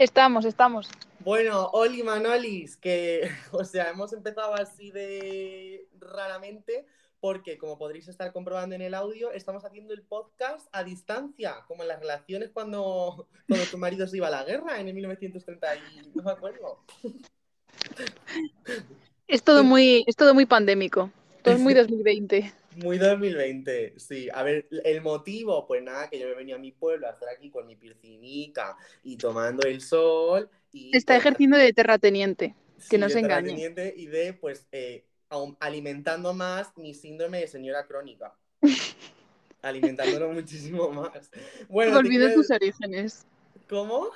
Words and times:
Estamos, 0.00 0.46
estamos. 0.46 0.88
Bueno, 1.18 1.66
Oli 1.74 2.02
Manolis, 2.02 2.78
que, 2.78 3.30
o 3.52 3.66
sea, 3.66 3.90
hemos 3.90 4.14
empezado 4.14 4.54
así 4.54 4.90
de 4.90 5.86
raramente 5.98 6.86
porque, 7.20 7.58
como 7.58 7.76
podréis 7.76 8.08
estar 8.08 8.32
comprobando 8.32 8.74
en 8.74 8.80
el 8.80 8.94
audio, 8.94 9.30
estamos 9.30 9.62
haciendo 9.66 9.92
el 9.92 10.00
podcast 10.00 10.66
a 10.72 10.84
distancia, 10.84 11.66
como 11.68 11.82
en 11.82 11.88
las 11.88 12.00
relaciones 12.00 12.50
cuando, 12.50 13.28
cuando 13.46 13.66
tu 13.66 13.76
marido 13.76 14.06
se 14.06 14.16
iba 14.16 14.28
a 14.28 14.30
la 14.30 14.44
guerra 14.44 14.80
en 14.80 14.88
el 14.88 14.94
1930 14.94 15.76
y 15.76 16.08
no 16.14 16.22
me 16.22 16.30
acuerdo. 16.30 16.82
Es 19.28 19.42
todo 19.42 19.62
muy, 19.64 20.02
es 20.06 20.16
todo 20.16 20.32
muy 20.32 20.46
pandémico. 20.46 21.10
Todo 21.42 21.56
es 21.56 21.60
muy 21.60 21.74
2020. 21.74 22.50
Muy 22.76 22.98
2020, 22.98 23.94
sí. 23.98 24.28
A 24.32 24.42
ver, 24.42 24.68
el 24.84 25.02
motivo, 25.02 25.66
pues 25.66 25.82
nada, 25.82 26.08
que 26.08 26.18
yo 26.18 26.28
me 26.28 26.34
venía 26.34 26.54
a 26.54 26.58
mi 26.58 26.72
pueblo 26.72 27.08
a 27.08 27.10
estar 27.10 27.28
aquí 27.28 27.50
con 27.50 27.66
mi 27.66 27.76
piscinica 27.76 28.76
y 29.02 29.16
tomando 29.16 29.66
el 29.66 29.80
sol. 29.80 30.48
Y 30.72 30.96
Está 30.96 31.14
pues, 31.14 31.26
ejerciendo 31.26 31.56
de 31.56 31.72
terrateniente, 31.72 32.54
que 32.88 32.96
sí, 32.96 32.98
no 32.98 33.08
se 33.08 33.18
engañe. 33.18 33.48
terrateniente 33.48 33.94
Y 33.96 34.06
de, 34.06 34.34
pues, 34.34 34.68
eh, 34.70 35.04
alimentando 35.58 36.32
más 36.32 36.76
mi 36.76 36.94
síndrome 36.94 37.40
de 37.40 37.48
señora 37.48 37.86
crónica. 37.86 38.36
Alimentándolo 39.62 40.32
muchísimo 40.32 40.90
más. 40.90 41.30
Bueno, 41.68 41.94
Volviendo 41.94 42.28
a 42.28 42.34
tus 42.34 42.50
orígenes. 42.50 43.26
¿Cómo? 43.68 44.10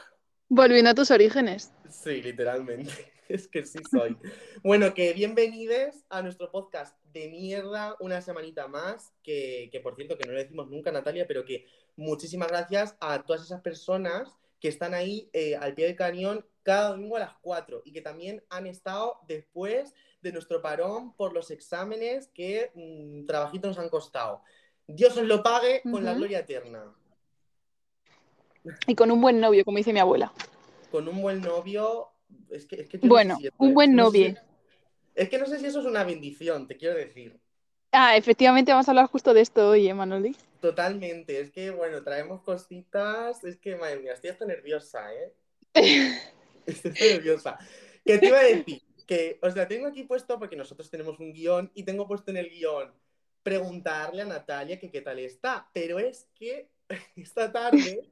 Volviendo 0.48 0.90
a 0.90 0.94
tus 0.94 1.10
orígenes. 1.10 1.72
Sí, 1.88 2.22
literalmente. 2.22 3.13
Es 3.34 3.48
que 3.48 3.66
sí 3.66 3.80
soy. 3.90 4.16
Bueno, 4.62 4.94
que 4.94 5.12
bienvenidos 5.12 6.04
a 6.08 6.22
nuestro 6.22 6.52
podcast 6.52 6.96
de 7.12 7.28
mierda 7.28 7.96
una 7.98 8.20
semanita 8.20 8.68
más, 8.68 9.12
que, 9.24 9.70
que 9.72 9.80
por 9.80 9.96
cierto 9.96 10.16
que 10.16 10.24
no 10.24 10.34
lo 10.34 10.38
decimos 10.38 10.70
nunca, 10.70 10.92
Natalia, 10.92 11.26
pero 11.26 11.44
que 11.44 11.66
muchísimas 11.96 12.46
gracias 12.46 12.96
a 13.00 13.24
todas 13.24 13.42
esas 13.42 13.60
personas 13.60 14.38
que 14.60 14.68
están 14.68 14.94
ahí 14.94 15.30
eh, 15.32 15.56
al 15.56 15.74
pie 15.74 15.86
del 15.86 15.96
cañón 15.96 16.46
cada 16.62 16.90
domingo 16.90 17.16
a 17.16 17.20
las 17.20 17.36
4 17.40 17.82
y 17.84 17.92
que 17.92 18.02
también 18.02 18.40
han 18.50 18.68
estado 18.68 19.18
después 19.26 19.94
de 20.22 20.30
nuestro 20.30 20.62
parón 20.62 21.12
por 21.16 21.32
los 21.32 21.50
exámenes 21.50 22.28
que 22.28 22.70
mm, 22.76 23.26
trabajitos 23.26 23.70
nos 23.70 23.78
han 23.80 23.90
costado. 23.90 24.42
Dios 24.86 25.16
os 25.16 25.24
lo 25.24 25.42
pague 25.42 25.82
con 25.82 26.04
la 26.04 26.14
gloria 26.14 26.38
eterna. 26.38 26.94
Y 28.86 28.94
con 28.94 29.10
un 29.10 29.20
buen 29.20 29.40
novio, 29.40 29.64
como 29.64 29.78
dice 29.78 29.92
mi 29.92 29.98
abuela. 29.98 30.32
Con 30.92 31.08
un 31.08 31.20
buen 31.20 31.40
novio. 31.40 32.13
Es 32.50 32.66
que, 32.66 32.88
es 32.90 33.00
Bueno, 33.00 33.38
un 33.58 33.74
buen 33.74 33.94
no 33.94 34.10
sé 34.10 34.18
novio. 34.18 34.40
Es 35.14 35.28
que 35.28 35.38
no 35.38 35.46
sé 35.46 35.58
si 35.58 35.66
eso 35.66 35.80
es 35.80 35.86
una 35.86 36.04
bendición, 36.04 36.66
te 36.66 36.76
quiero 36.76 36.96
decir. 36.96 37.38
Ah, 37.92 38.16
efectivamente 38.16 38.72
vamos 38.72 38.88
a 38.88 38.90
hablar 38.90 39.06
justo 39.06 39.32
de 39.32 39.40
esto 39.40 39.68
hoy, 39.70 39.88
¿eh, 39.88 39.94
Manoli? 39.94 40.34
Totalmente. 40.60 41.40
Es 41.40 41.50
que, 41.52 41.70
bueno, 41.70 42.02
traemos 42.02 42.42
cositas. 42.42 43.44
Es 43.44 43.56
que, 43.56 43.76
madre 43.76 44.00
mía, 44.00 44.14
estoy 44.14 44.30
hasta 44.30 44.44
nerviosa, 44.44 45.14
¿eh? 45.14 45.32
Estoy 46.66 46.92
nerviosa. 46.92 47.58
¿Qué 48.04 48.18
te 48.18 48.26
iba 48.26 48.40
a 48.40 48.44
decir? 48.44 48.82
Que, 49.06 49.38
o 49.42 49.50
sea, 49.50 49.68
tengo 49.68 49.86
aquí 49.86 50.02
puesto, 50.02 50.38
porque 50.38 50.56
nosotros 50.56 50.90
tenemos 50.90 51.20
un 51.20 51.32
guion, 51.32 51.70
y 51.74 51.84
tengo 51.84 52.08
puesto 52.08 52.30
en 52.30 52.38
el 52.38 52.48
guion 52.48 52.92
preguntarle 53.42 54.22
a 54.22 54.24
Natalia 54.24 54.78
que 54.80 54.90
qué 54.90 55.02
tal 55.02 55.20
está. 55.20 55.68
Pero 55.72 56.00
es 56.00 56.26
que 56.34 56.68
esta 57.16 57.52
tarde 57.52 58.10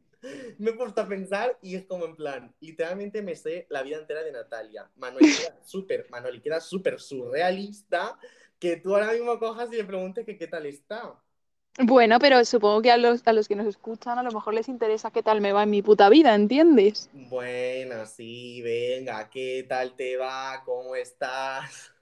me 0.59 0.71
he 0.71 0.75
puesto 0.75 1.01
a 1.01 1.09
pensar 1.09 1.59
y 1.63 1.77
es 1.77 1.85
como 1.87 2.05
en 2.05 2.17
plan, 2.17 2.55
literalmente 2.61 3.23
me 3.23 3.35
sé 3.35 3.67
la 3.71 3.83
vida 3.83 3.99
entera 3.99 4.23
de 4.23 4.33
Natalia. 4.33 4.91
Manuel 4.97 5.25
queda 5.37 5.59
súper, 5.65 6.07
Manuel 6.11 6.41
queda 6.43 6.61
súper 6.61 7.01
surrealista 7.01 8.19
que 8.59 8.77
tú 8.77 8.95
ahora 8.95 9.13
mismo 9.13 9.39
cojas 9.39 9.73
y 9.73 9.77
le 9.77 9.85
preguntes 9.85 10.25
que 10.25 10.39
qué 10.39 10.47
tal 10.47 10.67
está. 10.67 11.21
Bueno, 11.79 12.19
pero 12.19 12.45
supongo 12.45 12.83
que 12.83 12.91
a 12.91 12.99
los, 12.99 13.27
a 13.27 13.33
los 13.33 13.49
que 13.49 13.57
nos 13.57 13.67
escuchan 13.67 14.19
a 14.19 14.23
lo 14.23 14.31
mejor 14.31 14.55
les 14.55 14.69
interesa 14.69 15.11
qué 15.11 15.23
tal 15.23 15.41
me 15.41 15.53
va 15.53 15.63
en 15.63 15.71
mi 15.71 15.83
puta 15.83 16.09
vida, 16.11 16.35
¿entiendes? 16.35 17.11
Bueno, 17.13 18.07
sí, 18.07 18.61
venga, 18.63 19.29
¿qué 19.31 19.65
tal 19.69 19.95
te 19.97 20.17
va? 20.17 20.63
¿Cómo 20.65 20.95
estás? 20.97 21.93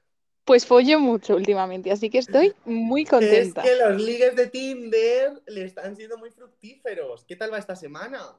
Pues 0.51 0.67
follo 0.67 0.98
mucho 0.98 1.37
últimamente, 1.37 1.93
así 1.93 2.11
que 2.11 2.19
estoy 2.19 2.53
muy 2.65 3.05
contenta. 3.05 3.63
Es 3.63 3.70
que 3.70 3.77
los 3.77 4.02
ligues 4.02 4.35
de 4.35 4.48
Tinder 4.48 5.41
le 5.47 5.63
están 5.64 5.95
siendo 5.95 6.19
muy 6.19 6.33
fructíferos. 6.33 7.24
¿Qué 7.24 7.36
tal 7.36 7.52
va 7.52 7.58
esta 7.58 7.77
semana? 7.77 8.36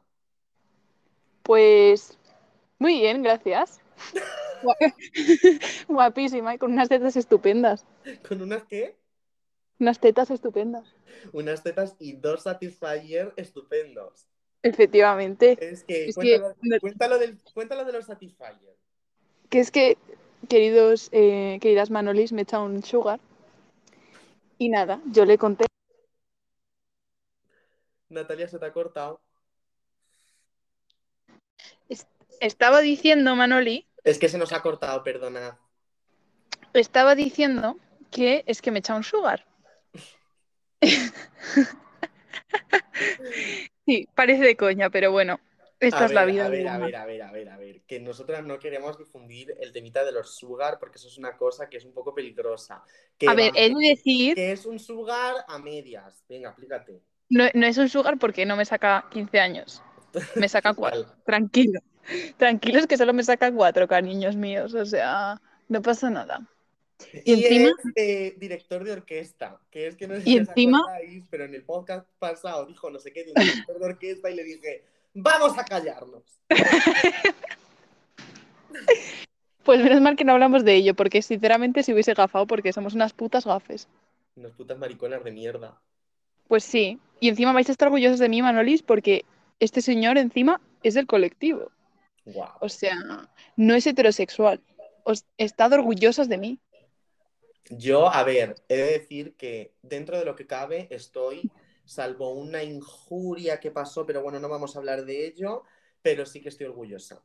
Pues 1.42 2.18
muy 2.80 3.00
bien, 3.00 3.24
gracias. 3.24 3.80
Gua- 4.62 4.76
Guapísima 5.88 6.54
y 6.54 6.58
con 6.58 6.74
unas 6.74 6.90
tetas 6.90 7.16
estupendas. 7.16 7.86
¿Con 8.28 8.42
unas 8.42 8.64
qué? 8.66 8.98
Unas 9.80 9.98
tetas 10.02 10.32
estupendas. 10.32 10.94
Unas 11.32 11.64
tetas 11.64 11.96
y 11.98 12.12
dos 12.12 12.44
Satisfyer 12.44 13.32
estupendos. 13.38 14.28
Efectivamente. 14.64 15.58
Es 15.62 15.86
que, 15.86 16.08
Es 16.10 16.18
que- 16.18 16.42
cuéntalo, 16.42 16.82
cuéntalo 16.82 17.20
del- 17.20 17.38
cuéntalo 17.54 17.86
de 17.86 17.94
los 17.94 18.06
Satisfyer. 18.08 18.76
Que 19.50 19.62
es 19.62 19.72
que, 19.72 19.98
queridos, 20.50 21.10
eh, 21.12 21.58
queridas 21.62 21.90
Manolis, 21.90 22.32
me 22.32 22.42
echa 22.44 22.60
un 22.60 22.84
sugar. 22.84 23.20
Y 24.58 24.70
nada, 24.70 25.02
yo 25.12 25.26
le 25.26 25.38
conté. 25.38 25.66
Natalia 28.10 28.48
se 28.48 28.60
te 28.60 28.66
ha 28.66 28.74
cortado. 28.74 29.22
Estaba 32.40 32.82
diciendo, 32.82 33.36
Manoli, 33.36 33.86
Es 34.04 34.18
que 34.18 34.30
se 34.30 34.38
nos 34.38 34.52
ha 34.52 34.62
cortado, 34.62 35.04
perdona. 35.04 35.60
estaba 36.74 37.16
diciendo 37.16 37.78
que 38.10 38.44
es 38.48 38.62
que 38.62 38.72
me 38.72 38.80
echa 38.80 38.96
un 38.96 39.04
sugar. 39.04 39.46
Sí, 43.86 44.08
parece 44.16 44.44
de 44.44 44.56
coña, 44.56 44.90
pero 44.90 45.12
bueno, 45.12 45.40
esta 45.82 46.04
A 46.04 46.06
es 46.06 46.12
la 46.14 46.26
ver, 46.26 46.34
vida 46.34 46.46
a 46.46 46.50
de 46.50 46.58
ver, 46.58 46.68
a 46.68 46.78
ver, 46.78 46.96
a 46.96 47.06
ver, 47.06 47.22
a 47.24 47.32
ver, 47.32 47.50
a 47.50 47.58
ver. 47.58 47.82
Que 47.82 48.00
nosotras 48.00 48.44
no 48.46 48.58
queremos 48.60 48.98
difundir 48.98 49.56
el 49.60 49.74
temita 49.74 50.06
de 50.06 50.12
los 50.12 50.36
sugar 50.36 50.78
porque 50.80 50.98
eso 50.98 51.08
es 51.08 51.18
una 51.18 51.36
cosa 51.36 51.70
que 51.70 51.78
es 51.78 51.86
un 51.86 51.94
poco 51.94 52.14
peligrosa. 52.14 52.84
Que 53.18 53.28
A 53.28 53.34
ver, 53.34 53.52
de 53.54 53.74
decir, 53.80 54.36
que 54.36 54.52
es 54.52 54.66
un 54.66 54.80
sugar 54.80 55.36
a 55.48 55.58
medias. 55.60 56.24
Venga, 56.30 56.50
explícate. 56.50 57.02
no, 57.30 57.46
no 57.54 57.66
es 57.68 57.78
un 57.78 57.90
sugar 57.90 58.18
porque 58.20 58.46
no 58.46 58.56
me 58.56 58.64
saca 58.66 59.08
15 59.12 59.40
años, 59.40 59.82
me 60.36 60.48
saca 60.48 60.74
4. 60.76 61.06
Tranquilo, 61.26 61.80
tranquilos 62.38 62.88
que 62.88 62.98
solo 62.98 63.14
me 63.14 63.24
saca 63.24 63.52
4, 63.52 63.88
cariños 63.88 64.36
míos, 64.36 64.74
o 64.74 64.86
sea, 64.86 65.42
no 65.68 65.82
pasa 65.82 66.10
nada. 66.10 66.48
Y, 67.26 67.34
Y 67.34 67.44
encima- 67.46 67.70
es 67.70 67.92
eh, 67.96 68.36
director 68.38 68.84
de 68.84 68.92
orquesta, 68.92 69.60
que 69.72 69.88
es 69.88 69.96
que 69.96 70.08
no 70.08 70.14
sé 70.16 70.22
Y 70.22 70.24
si 70.34 70.38
encima- 70.38 70.80
acordáis, 70.82 71.24
pero 71.32 71.46
en 71.46 71.56
el 71.56 71.64
podcast 71.64 72.08
pasado 72.20 72.68
dijo 72.68 72.92
no 72.92 73.00
sé 73.00 73.12
qué 73.12 73.24
de 73.24 73.32
un 73.36 73.42
director 73.44 73.80
de 73.80 73.86
orquesta 73.86 74.30
y 74.30 74.36
le 74.36 74.44
dije, 74.44 74.84
vamos 75.14 75.58
a 75.58 75.66
callarnos. 75.66 76.24
Pues 79.64 79.80
menos 79.84 80.02
mal 80.02 80.16
que 80.16 80.24
no 80.24 80.34
hablamos 80.34 80.66
de 80.66 80.76
ello, 80.76 80.96
porque 80.96 81.22
sinceramente 81.22 81.84
si 81.84 81.94
hubiese 81.94 82.14
gafado, 82.14 82.48
porque 82.48 82.74
somos 82.74 82.96
unas 82.96 83.14
putas 83.14 83.46
gafes. 83.46 83.88
Unas 84.36 84.52
putas 84.54 84.78
mariconas 84.78 85.24
de 85.24 85.32
mierda. 85.32 85.80
Pues 86.48 86.64
sí, 86.64 87.00
y 87.20 87.30
encima 87.30 87.54
vais 87.54 87.70
a 87.70 87.72
estar 87.72 87.88
orgullosos 87.88 88.20
de 88.20 88.28
mí, 88.28 88.42
Manolis, 88.42 88.82
porque 88.82 89.24
este 89.60 89.82
señor 89.82 90.18
encima 90.18 90.60
es 90.84 90.96
del 90.96 91.06
colectivo. 91.06 91.72
Guau. 92.26 92.50
O 92.60 92.70
sea, 92.70 92.98
no 93.56 93.76
es 93.76 93.86
heterosexual. 93.86 94.62
Os 95.04 95.26
estad 95.38 95.74
orgullosos 95.74 96.28
de 96.28 96.38
mí. 96.38 96.60
Yo, 97.70 98.12
a 98.12 98.24
ver, 98.24 98.56
he 98.68 98.76
de 98.76 99.00
decir 99.00 99.36
que 99.36 99.72
dentro 99.82 100.18
de 100.18 100.26
lo 100.26 100.36
que 100.36 100.48
cabe 100.48 100.88
estoy, 100.90 101.52
salvo 101.92 102.30
una 102.32 102.64
injuria 102.64 103.60
que 103.60 103.70
pasó, 103.70 104.06
pero 104.06 104.22
bueno, 104.24 104.40
no 104.40 104.48
vamos 104.48 104.76
a 104.76 104.80
hablar 104.80 105.04
de 105.04 105.28
ello, 105.28 105.64
pero 106.02 106.26
sí 106.26 106.42
que 106.42 106.48
estoy 106.48 106.68
orgullosa. 106.68 107.22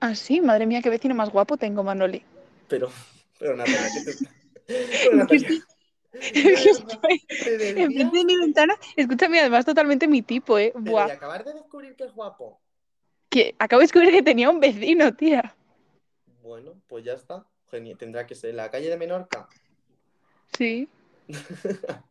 Ah, 0.00 0.14
sí, 0.16 0.40
madre 0.40 0.66
mía, 0.66 0.82
qué 0.82 0.90
vecino 0.90 1.14
más 1.14 1.30
guapo 1.30 1.56
tengo, 1.56 1.84
Manoli. 1.84 2.22
Pero, 2.68 2.90
pero 3.38 3.56
Natalia, 3.56 3.88
¿qué 3.94 4.12
te... 4.12 4.28
Pero, 4.66 5.16
Natalia, 5.16 5.48
Que 6.10 6.52
estoy 6.54 7.20
te 7.44 7.56
desvías, 7.58 7.76
enfrente 7.76 8.16
de 8.18 8.24
mi 8.24 8.36
ventana. 8.36 8.74
Escúchame, 8.96 9.38
además 9.38 9.64
totalmente 9.64 10.08
mi 10.08 10.22
tipo, 10.22 10.58
¿eh? 10.58 10.72
pero 10.74 10.84
Buah, 10.84 11.08
y 11.08 11.10
acabar 11.12 11.44
de 11.44 11.54
descubrir 11.54 11.94
que 11.94 12.04
es 12.04 12.12
guapo. 12.12 12.60
que 13.28 13.54
acabo 13.60 13.80
de 13.80 13.84
descubrir 13.84 14.10
que 14.10 14.22
tenía 14.22 14.50
un 14.50 14.58
vecino, 14.58 15.14
tía. 15.14 15.54
Bueno, 16.42 16.72
pues 16.88 17.04
ya 17.04 17.12
está. 17.12 17.46
Genial. 17.70 17.96
Tendrá 17.98 18.26
que 18.26 18.34
ser 18.34 18.54
la 18.54 18.70
calle 18.70 18.88
de 18.90 18.96
Menorca. 18.96 19.48
Sí. 20.56 20.88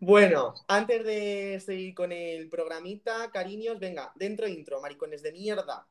Bueno, 0.00 0.52
antes 0.68 1.04
de 1.04 1.62
seguir 1.64 1.94
con 1.94 2.12
el 2.12 2.48
programita, 2.50 3.30
cariños, 3.30 3.78
venga, 3.78 4.12
dentro 4.14 4.46
intro, 4.46 4.80
maricones 4.82 5.22
de 5.22 5.32
mierda. 5.32 5.86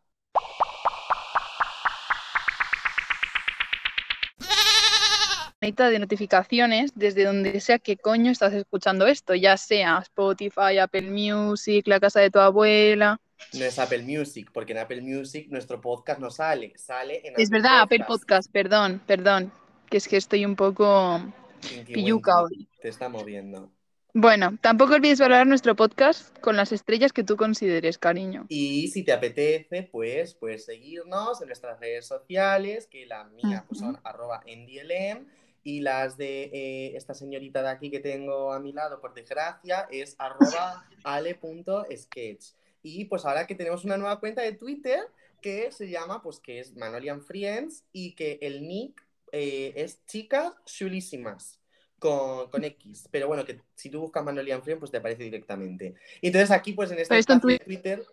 De 5.61 5.97
notificaciones 5.97 6.91
desde 6.93 7.23
donde 7.23 7.59
sea 7.59 7.79
que 7.79 7.97
coño 7.97 8.31
estás 8.31 8.53
escuchando 8.53 9.07
esto, 9.07 9.33
ya 9.33 9.57
sea 9.57 9.97
Spotify, 10.03 10.77
Apple 10.79 11.09
Music, 11.09 11.87
la 11.87 11.99
casa 11.99 12.19
de 12.19 12.29
tu 12.29 12.37
abuela. 12.37 13.19
No 13.53 13.65
es 13.65 13.79
Apple 13.79 14.03
Music, 14.03 14.51
porque 14.53 14.73
en 14.73 14.77
Apple 14.77 15.01
Music 15.01 15.47
nuestro 15.49 15.81
podcast 15.81 16.19
no 16.19 16.29
sale, 16.29 16.73
sale 16.77 17.27
en 17.27 17.33
Es 17.35 17.49
verdad, 17.49 17.81
Apple 17.81 18.05
Podcast, 18.07 18.51
perdón, 18.51 19.01
perdón. 19.07 19.51
Que 19.89 19.97
es 19.97 20.07
que 20.07 20.17
estoy 20.17 20.45
un 20.45 20.55
poco 20.55 21.19
Pinky 21.67 21.93
pilluca 21.93 22.43
Winky, 22.43 22.55
hoy. 22.61 22.69
Te 22.81 22.89
está 22.89 23.09
moviendo. 23.09 23.71
Bueno, 24.17 24.57
tampoco 24.61 24.93
olvides 24.93 25.19
valorar 25.19 25.45
nuestro 25.45 25.75
podcast 25.75 26.37
con 26.39 26.55
las 26.55 26.71
estrellas 26.71 27.11
que 27.11 27.25
tú 27.25 27.35
consideres, 27.35 27.97
cariño. 27.97 28.45
Y 28.47 28.87
si 28.87 29.03
te 29.03 29.11
apetece, 29.11 29.83
pues 29.91 30.35
puedes 30.35 30.63
seguirnos 30.63 31.41
en 31.41 31.47
nuestras 31.47 31.79
redes 31.81 32.07
sociales, 32.07 32.87
que 32.87 33.05
las 33.05 33.29
mías 33.31 33.63
pues, 33.67 33.81
son 33.81 33.99
arroba 34.05 34.41
NDLM 34.47 35.27
y 35.63 35.81
las 35.81 36.15
de 36.15 36.43
eh, 36.53 36.95
esta 36.95 37.13
señorita 37.13 37.61
de 37.61 37.69
aquí 37.69 37.91
que 37.91 37.99
tengo 37.99 38.53
a 38.53 38.59
mi 38.61 38.71
lado, 38.71 39.01
por 39.01 39.13
desgracia, 39.13 39.87
es 39.91 40.15
arroba 40.17 40.87
ale.sketch. 41.03 42.45
Y 42.83 43.05
pues 43.05 43.25
ahora 43.25 43.45
que 43.45 43.55
tenemos 43.55 43.83
una 43.83 43.97
nueva 43.97 44.21
cuenta 44.21 44.43
de 44.43 44.53
Twitter 44.53 44.99
que 45.41 45.71
se 45.71 45.89
llama, 45.89 46.21
pues 46.21 46.39
que 46.39 46.59
es 46.59 46.75
Manolian 46.75 47.21
Friends 47.21 47.83
y 47.91 48.13
que 48.13 48.39
el 48.41 48.65
nick 48.65 49.04
eh, 49.37 49.73
es 49.75 50.05
chicas 50.05 50.53
chulísimas. 50.65 51.59
Con, 51.99 52.49
con, 52.51 52.63
X, 52.63 53.07
pero 53.09 53.27
bueno, 53.27 53.45
que 53.45 53.61
si 53.73 53.89
tú 53.89 54.01
buscas 54.01 54.23
Manolian 54.23 54.61
Friends, 54.61 54.79
pues 54.79 54.91
te 54.91 54.97
aparece 54.97 55.23
directamente. 55.23 55.95
Y 56.21 56.27
entonces 56.27 56.51
aquí, 56.51 56.73
pues 56.73 56.91
en 56.91 56.99
este 56.99 57.17
espacio 57.17 57.47
de 57.47 57.59
Twitter, 57.59 58.05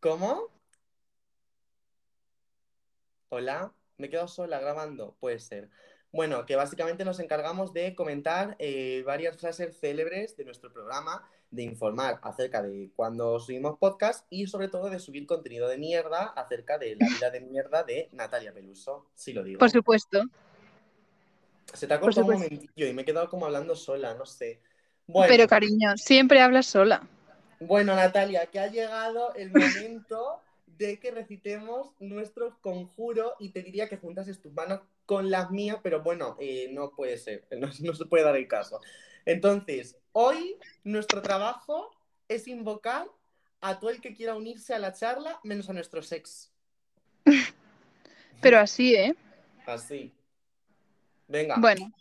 ¿cómo? 0.00 0.50
Hola, 3.28 3.72
me 3.96 4.10
quedo 4.10 4.26
sola 4.26 4.58
grabando, 4.58 5.16
puede 5.20 5.38
ser. 5.38 5.70
Bueno, 6.12 6.46
que 6.46 6.56
básicamente 6.56 7.04
nos 7.04 7.20
encargamos 7.20 7.72
de 7.72 7.94
comentar 7.94 8.56
eh, 8.58 9.02
varias 9.06 9.36
frases 9.36 9.78
célebres 9.78 10.36
de 10.36 10.44
nuestro 10.44 10.72
programa, 10.72 11.28
de 11.50 11.62
informar 11.62 12.20
acerca 12.22 12.62
de 12.62 12.90
cuando 12.96 13.38
subimos 13.38 13.78
podcast 13.78 14.26
y 14.30 14.46
sobre 14.46 14.68
todo 14.68 14.88
de 14.88 14.98
subir 14.98 15.26
contenido 15.26 15.68
de 15.68 15.78
mierda 15.78 16.32
acerca 16.36 16.78
de 16.78 16.96
la 16.96 17.06
vida 17.06 17.30
de 17.30 17.40
mierda 17.40 17.82
de 17.82 18.08
Natalia 18.12 18.52
Peluso, 18.52 19.10
si 19.14 19.32
lo 19.32 19.42
digo. 19.44 19.58
Por 19.58 19.70
supuesto. 19.70 20.22
Se 21.72 21.86
te 21.86 21.94
ha 21.94 22.00
cortado 22.00 22.26
un 22.26 22.34
momentillo 22.34 22.86
y 22.86 22.92
me 22.94 23.02
he 23.02 23.04
quedado 23.04 23.28
como 23.28 23.46
hablando 23.46 23.74
sola, 23.76 24.14
no 24.14 24.24
sé. 24.24 24.60
Bueno, 25.06 25.28
Pero 25.28 25.46
cariño, 25.46 25.96
siempre 25.96 26.40
hablas 26.40 26.66
sola. 26.66 27.06
Bueno, 27.60 27.94
Natalia, 27.94 28.46
que 28.46 28.58
ha 28.58 28.68
llegado 28.68 29.34
el 29.34 29.50
momento 29.50 30.40
de 30.66 30.98
que 30.98 31.10
recitemos 31.10 31.90
nuestro 32.00 32.58
conjuro 32.60 33.34
y 33.38 33.50
te 33.50 33.62
diría 33.62 33.88
que 33.88 33.96
juntases 33.96 34.40
tus 34.40 34.52
manos 34.52 34.80
con 35.06 35.30
las 35.30 35.50
mías, 35.50 35.78
pero 35.82 36.02
bueno, 36.02 36.36
eh, 36.40 36.68
no 36.72 36.90
puede 36.90 37.16
ser, 37.16 37.46
no, 37.58 37.72
se 37.72 38.04
puede 38.06 38.24
dar 38.24 38.36
el 38.36 38.48
caso. 38.48 38.80
Entonces, 39.24 39.96
hoy 40.12 40.58
nuestro 40.84 41.22
trabajo 41.22 41.90
es 42.28 42.46
invocar 42.48 43.06
a 43.60 43.80
todo 43.80 43.90
el 43.90 44.00
que 44.00 44.14
quiera 44.14 44.34
unirse 44.34 44.74
a 44.74 44.78
la 44.78 44.92
charla, 44.92 45.40
menos 45.42 45.70
a 45.70 45.72
nuestro 45.72 46.02
sex. 46.02 46.52
Pero 48.42 48.58
así, 48.58 48.94
¿eh? 48.94 49.16
Así. 49.66 50.12
Venga. 51.26 51.56
Bueno, 51.58 51.92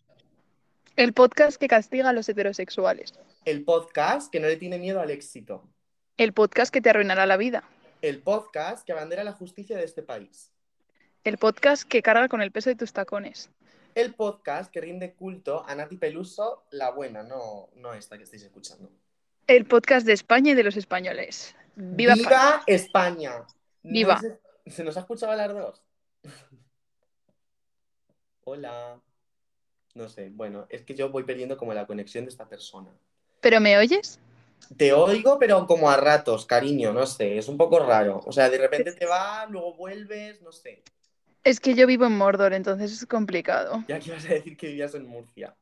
el 0.95 1.13
podcast 1.13 1.57
que 1.57 1.67
castiga 1.67 2.09
a 2.09 2.13
los 2.13 2.27
heterosexuales. 2.29 3.13
El 3.45 3.63
podcast 3.63 4.31
que 4.31 4.39
no 4.39 4.47
le 4.47 4.57
tiene 4.57 4.77
miedo 4.77 4.99
al 5.01 5.11
éxito. 5.11 5.67
El 6.17 6.33
podcast 6.33 6.71
que 6.73 6.81
te 6.81 6.89
arruinará 6.89 7.25
la 7.25 7.37
vida. 7.37 7.63
El 8.01 8.21
podcast 8.21 8.85
que 8.85 8.91
abandera 8.91 9.23
la 9.23 9.33
justicia 9.33 9.77
de 9.77 9.83
este 9.83 10.03
país. 10.03 10.54
El 11.25 11.39
podcast 11.39 11.89
que 11.89 12.03
carga 12.03 12.27
con 12.27 12.43
el 12.43 12.51
peso 12.51 12.69
de 12.69 12.75
tus 12.75 12.93
tacones. 12.93 13.49
El 13.95 14.13
podcast 14.13 14.71
que 14.71 14.79
rinde 14.79 15.15
culto 15.15 15.65
a 15.67 15.73
Nati 15.73 15.97
Peluso, 15.97 16.65
la 16.69 16.91
buena, 16.91 17.23
no, 17.23 17.69
no 17.77 17.95
esta 17.95 18.15
que 18.15 18.25
estáis 18.25 18.43
escuchando. 18.43 18.91
El 19.47 19.65
podcast 19.65 20.05
de 20.05 20.13
España 20.13 20.51
y 20.51 20.53
de 20.53 20.61
los 20.61 20.77
españoles. 20.77 21.55
¡Viva, 21.75 22.13
¡Viva 22.13 22.61
España! 22.67 23.43
¡Viva! 23.81 24.19
se, 24.19 24.39
se, 24.69 24.83
nos 24.83 24.97
ha 24.97 24.99
escuchado 24.99 25.31
a 25.31 25.35
las 25.35 25.51
dos? 25.51 25.81
Hola. 28.43 29.01
No 29.95 30.07
sé, 30.07 30.29
bueno, 30.29 30.67
es 30.69 30.83
que 30.83 30.93
yo 30.93 31.09
voy 31.09 31.23
perdiendo 31.23 31.57
como 31.57 31.73
la 31.73 31.87
conexión 31.87 32.25
de 32.25 32.29
esta 32.29 32.47
persona. 32.47 32.91
¿Pero 33.41 33.59
me 33.59 33.79
oyes? 33.79 34.19
Te 34.77 34.93
oigo, 34.93 35.39
pero 35.39 35.65
como 35.65 35.89
a 35.89 35.97
ratos, 35.97 36.45
cariño, 36.45 36.93
no 36.93 37.07
sé, 37.07 37.39
es 37.39 37.47
un 37.47 37.57
poco 37.57 37.79
raro. 37.79 38.21
O 38.27 38.31
sea, 38.31 38.47
de 38.47 38.59
repente 38.59 38.91
te 38.91 39.07
va, 39.07 39.47
luego 39.47 39.73
vuelves, 39.73 40.39
no 40.43 40.51
sé. 40.51 40.83
Es 41.45 41.59
que 41.59 41.75
yo 41.75 41.85
vivo 41.85 42.07
en 42.07 42.17
Mordor, 42.17 42.53
entonces 42.53 42.91
es 42.91 43.05
complicado. 43.05 43.83
Ya 43.87 43.99
que 43.99 44.09
ibas 44.09 44.25
a 44.25 44.29
decir 44.29 44.57
que 44.57 44.65
vivías 44.65 44.95
en 44.95 45.05
Murcia. 45.05 45.55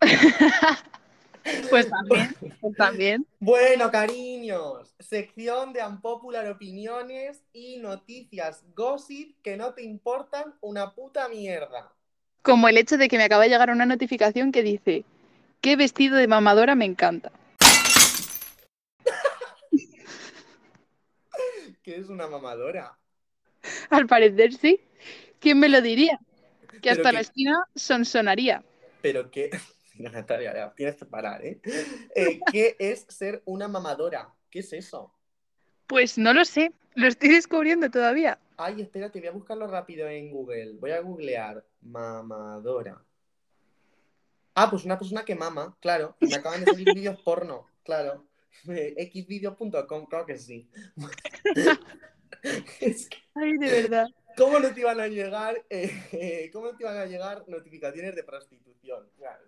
pues 1.70 1.88
también, 1.88 2.34
pues 2.60 2.76
también. 2.76 3.24
Bueno, 3.38 3.92
cariños, 3.92 4.92
sección 4.98 5.72
de 5.72 5.86
unpopular 5.86 6.48
opiniones 6.48 7.44
y 7.52 7.78
noticias 7.78 8.64
gossip 8.74 9.40
que 9.40 9.56
no 9.56 9.72
te 9.72 9.84
importan 9.84 10.56
una 10.60 10.96
puta 10.96 11.28
mierda. 11.28 11.94
Como 12.42 12.66
el 12.66 12.76
hecho 12.76 12.98
de 12.98 13.06
que 13.06 13.16
me 13.16 13.22
acaba 13.22 13.44
de 13.44 13.50
llegar 13.50 13.70
una 13.70 13.86
notificación 13.86 14.50
que 14.50 14.64
dice, 14.64 15.04
¿qué 15.60 15.76
vestido 15.76 16.16
de 16.16 16.26
mamadora 16.26 16.74
me 16.74 16.86
encanta? 16.86 17.30
¿Qué 21.84 21.98
es 21.98 22.08
una 22.08 22.26
mamadora? 22.26 22.98
Al 23.90 24.08
parecer 24.08 24.54
sí. 24.54 24.80
¿Quién 25.40 25.58
me 25.58 25.68
lo 25.68 25.80
diría? 25.80 26.20
Que 26.80 26.90
hasta 26.90 27.12
la 27.12 27.20
esquina 27.20 27.64
sonsonaría. 27.74 28.62
Pero 29.02 29.30
qué... 29.30 29.50
Natalia, 29.98 30.72
tienes 30.76 30.96
que 30.96 31.04
parar, 31.04 31.44
¿eh? 31.44 31.60
¿eh? 32.14 32.40
¿Qué 32.50 32.76
es 32.78 33.04
ser 33.08 33.42
una 33.44 33.68
mamadora? 33.68 34.32
¿Qué 34.48 34.60
es 34.60 34.72
eso? 34.72 35.12
Pues 35.86 36.16
no 36.16 36.32
lo 36.32 36.44
sé, 36.44 36.72
lo 36.94 37.06
estoy 37.06 37.30
descubriendo 37.30 37.90
todavía. 37.90 38.38
Ay, 38.56 38.80
espérate, 38.80 39.18
voy 39.18 39.28
a 39.28 39.32
buscarlo 39.32 39.66
rápido 39.66 40.08
en 40.08 40.30
Google. 40.30 40.76
Voy 40.78 40.92
a 40.92 41.00
googlear 41.00 41.66
mamadora. 41.82 43.02
Ah, 44.54 44.70
pues 44.70 44.84
una 44.84 44.98
persona 44.98 45.24
que 45.24 45.34
mama, 45.34 45.76
claro. 45.80 46.16
Me 46.20 46.34
acaban 46.34 46.64
de 46.64 46.70
salir 46.70 46.88
vídeos 46.94 47.20
porno, 47.22 47.66
claro. 47.82 48.26
Xvideos.com, 48.64 50.06
claro 50.06 50.26
que 50.26 50.38
sí. 50.38 50.70
Ay, 53.34 53.58
de 53.58 53.82
verdad. 53.82 54.06
¿Cómo 54.36 54.58
no 54.58 54.72
te 54.72 54.80
iban 54.80 55.00
a 55.00 55.08
llegar, 55.08 55.64
eh, 55.70 56.50
¿cómo 56.52 56.66
no 56.66 56.76
te 56.76 56.84
iban 56.84 56.96
a 56.96 57.06
llegar 57.06 57.44
notificaciones 57.48 58.14
de 58.14 58.24
prostitución? 58.24 59.08
Claro, 59.16 59.44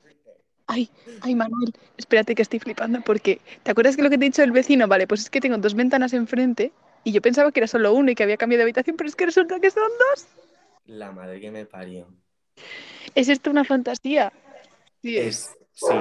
Ay, 0.69 0.88
ay, 1.20 1.34
Manuel, 1.34 1.73
espérate 1.99 2.34
que 2.34 2.43
estoy 2.43 2.58
flipando 2.58 3.00
porque 3.02 3.40
¿te 3.62 3.73
acuerdas 3.73 3.96
que 3.96 4.02
lo 4.02 4.08
que 4.08 4.17
te 4.17 4.25
he 4.25 4.29
dicho 4.29 4.43
el 4.43 4.52
vecino? 4.52 4.88
Vale, 4.88 5.06
pues 5.06 5.23
es 5.23 5.31
que 5.31 5.40
tengo 5.40 5.58
dos 5.58 5.75
ventanas 5.75 6.12
enfrente 6.12 6.73
y 7.05 7.12
yo 7.12 7.20
pensaba 7.20 7.52
que 7.52 7.61
era 7.61 7.67
solo 7.67 7.93
uno 7.93 8.11
y 8.11 8.14
que 8.14 8.23
había 8.23 8.37
cambiado 8.37 8.61
de 8.61 8.64
habitación, 8.64 8.96
pero 8.96 9.08
es 9.08 9.17
que 9.17 9.26
resulta 9.26 9.61
que 9.61 9.70
son 9.70 9.90
dos. 9.99 10.26
La 10.87 11.12
madre 11.12 11.40
que 11.40 11.50
me 11.50 11.67
parió. 11.67 12.08
¿Es 13.14 13.29
esto 13.29 13.50
una 13.50 13.64
fantasía? 13.64 14.32
Sí, 15.02 15.19
es. 15.19 15.50
Sí. 15.73 15.94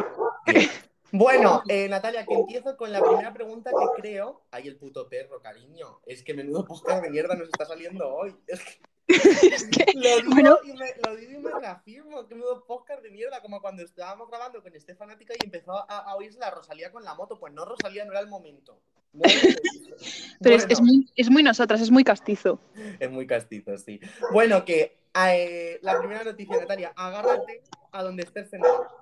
Bueno, 1.11 1.63
eh, 1.67 1.87
Natalia, 1.89 2.25
que 2.25 2.33
empiezo 2.33 2.77
con 2.77 2.91
la 2.91 3.01
primera 3.01 3.33
pregunta 3.33 3.71
que 3.71 4.01
creo. 4.01 4.43
Ay, 4.51 4.67
el 4.67 4.77
puto 4.77 5.09
perro, 5.09 5.41
cariño. 5.41 5.99
Es 6.05 6.23
que 6.23 6.33
menudo 6.33 6.65
podcast 6.65 7.03
de 7.03 7.09
mierda 7.09 7.35
nos 7.35 7.47
está 7.47 7.65
saliendo 7.65 8.07
hoy. 8.07 8.35
Es 8.47 8.61
que... 8.63 9.47
es 9.47 9.63
que, 9.65 9.85
lo, 9.94 10.15
digo 10.21 10.31
bueno, 10.31 10.57
y 10.63 10.71
me, 10.71 10.94
lo 11.06 11.15
digo 11.18 11.31
y 11.33 11.37
me 11.39 11.51
reafirmo. 11.59 12.25
Que 12.27 12.35
menudo 12.35 12.65
podcast 12.65 13.03
de 13.03 13.09
mierda. 13.09 13.41
Como 13.41 13.59
cuando 13.59 13.83
estábamos 13.83 14.30
grabando 14.30 14.63
con 14.63 14.73
este 14.73 14.95
fanática 14.95 15.33
y 15.33 15.44
empezó 15.44 15.73
a, 15.73 15.97
a 15.97 16.15
oírse 16.15 16.39
la 16.39 16.49
Rosalía 16.49 16.94
con 16.94 17.03
la 17.03 17.13
moto. 17.15 17.37
Pues 17.37 17.51
no, 17.51 17.65
Rosalía 17.65 18.06
no 18.06 18.11
era 18.11 18.21
el 18.21 18.27
momento. 18.27 18.80
No 19.11 19.23
era 19.25 19.33
el 19.33 19.59
momento. 19.73 19.95
pero 20.39 20.56
es, 20.56 20.61
Bueno, 20.61 20.73
es 20.73 20.81
muy, 20.81 21.11
es 21.18 21.30
muy 21.30 21.44
nosotras, 21.44 21.81
es 21.81 21.91
muy 21.91 22.06
castizo. 22.06 22.61
es 22.99 23.11
muy 23.11 23.27
castizo, 23.27 23.77
sí. 23.77 23.99
Bueno, 24.31 24.63
que 24.63 25.01
eh, 25.13 25.80
la 25.81 25.99
primera 25.99 26.23
noticia, 26.23 26.57
Natalia, 26.57 26.94
agárrate 26.95 27.63
a 27.91 28.03
donde 28.03 28.23
estés 28.23 28.49
sentado. 28.49 29.00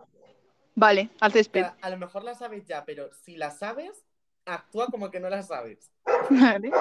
Vale, 0.80 1.10
al 1.20 1.32
césped. 1.34 1.66
a 1.82 1.90
lo 1.90 1.98
mejor 1.98 2.24
la 2.24 2.34
sabes 2.36 2.66
ya, 2.66 2.86
pero 2.86 3.10
si 3.24 3.36
la 3.36 3.52
sabes, 3.52 4.06
actúa 4.46 4.88
como 4.88 5.12
que 5.12 5.20
no 5.20 5.30
la 5.30 5.44
sabes. 5.44 5.92
Vale. 6.30 6.72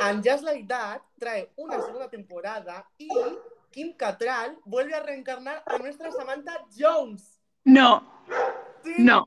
And 0.00 0.22
Just 0.26 0.44
Like 0.44 0.66
That 0.68 1.00
trae 1.18 1.50
una 1.56 1.80
segunda 1.80 2.08
temporada 2.10 2.86
y 2.98 3.08
Kim 3.70 3.96
Cattrall 3.96 4.58
vuelve 4.64 4.94
a 4.94 5.02
reencarnar 5.02 5.62
a 5.66 5.78
nuestra 5.78 6.10
Samantha 6.12 6.66
Jones. 6.78 7.40
No, 7.64 8.02
Sí, 8.84 8.94
no, 8.98 9.26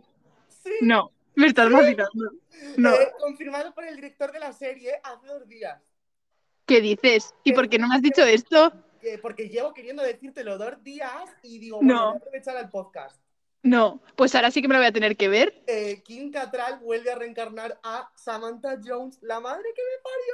sí. 0.49 0.71
no. 0.81 1.11
Me 1.35 1.47
estás 1.47 1.71
vacilando. 1.71 2.31
No. 2.77 2.93
Eh, 2.93 3.11
confirmado 3.19 3.73
por 3.73 3.85
el 3.85 3.95
director 3.95 4.31
de 4.31 4.39
la 4.39 4.53
serie 4.53 4.99
hace 5.03 5.25
dos 5.27 5.47
días. 5.47 5.81
¿Qué 6.67 6.79
dices? 6.79 7.33
¿Y 7.43 7.53
por 7.53 7.67
qué 7.69 7.79
no 7.79 7.87
me 7.87 7.95
has 7.95 8.01
dicho 8.03 8.21
esto? 8.23 8.71
Que- 9.01 9.17
porque 9.17 9.49
llevo 9.49 9.73
queriendo 9.73 10.03
decírtelo 10.03 10.57
dos 10.57 10.81
días 10.83 11.11
y 11.41 11.57
digo, 11.59 11.79
No. 11.81 11.85
bueno, 11.87 12.03
voy 12.05 12.13
a 12.13 12.17
aprovechar 12.17 12.57
el 12.57 12.69
podcast. 12.69 13.19
No, 13.63 14.01
pues 14.17 14.35
ahora 14.35 14.51
sí 14.51 14.61
que 14.61 14.67
me 14.67 14.73
lo 14.73 14.81
voy 14.81 14.87
a 14.87 14.91
tener 14.91 15.15
que 15.15 15.29
ver. 15.29 15.63
Eh, 15.67 16.03
Kim 16.03 16.31
Cattrall 16.31 16.79
vuelve 16.79 17.11
a 17.11 17.15
reencarnar 17.15 17.79
a 17.81 18.11
Samantha 18.13 18.77
Jones, 18.83 19.19
la 19.21 19.39
madre 19.39 19.63
que 19.73 19.81
me 19.81 20.03
parió. 20.03 20.33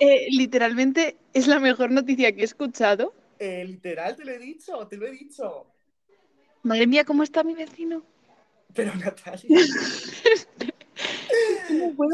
Eh, 0.00 0.26
literalmente 0.32 1.16
es 1.32 1.46
la 1.46 1.60
mejor 1.60 1.92
noticia 1.92 2.32
que 2.34 2.40
he 2.40 2.44
escuchado. 2.44 3.14
Eh, 3.38 3.64
literal, 3.64 4.16
te 4.16 4.24
lo 4.24 4.32
he 4.32 4.38
dicho, 4.38 4.86
te 4.88 4.96
lo 4.96 5.06
he 5.06 5.12
dicho. 5.12 5.66
Madre 6.64 6.88
mía, 6.88 7.04
¿cómo 7.04 7.22
está 7.22 7.44
mi 7.44 7.54
vecino? 7.54 8.02
Pero 8.74 8.92
Natalia, 8.96 9.48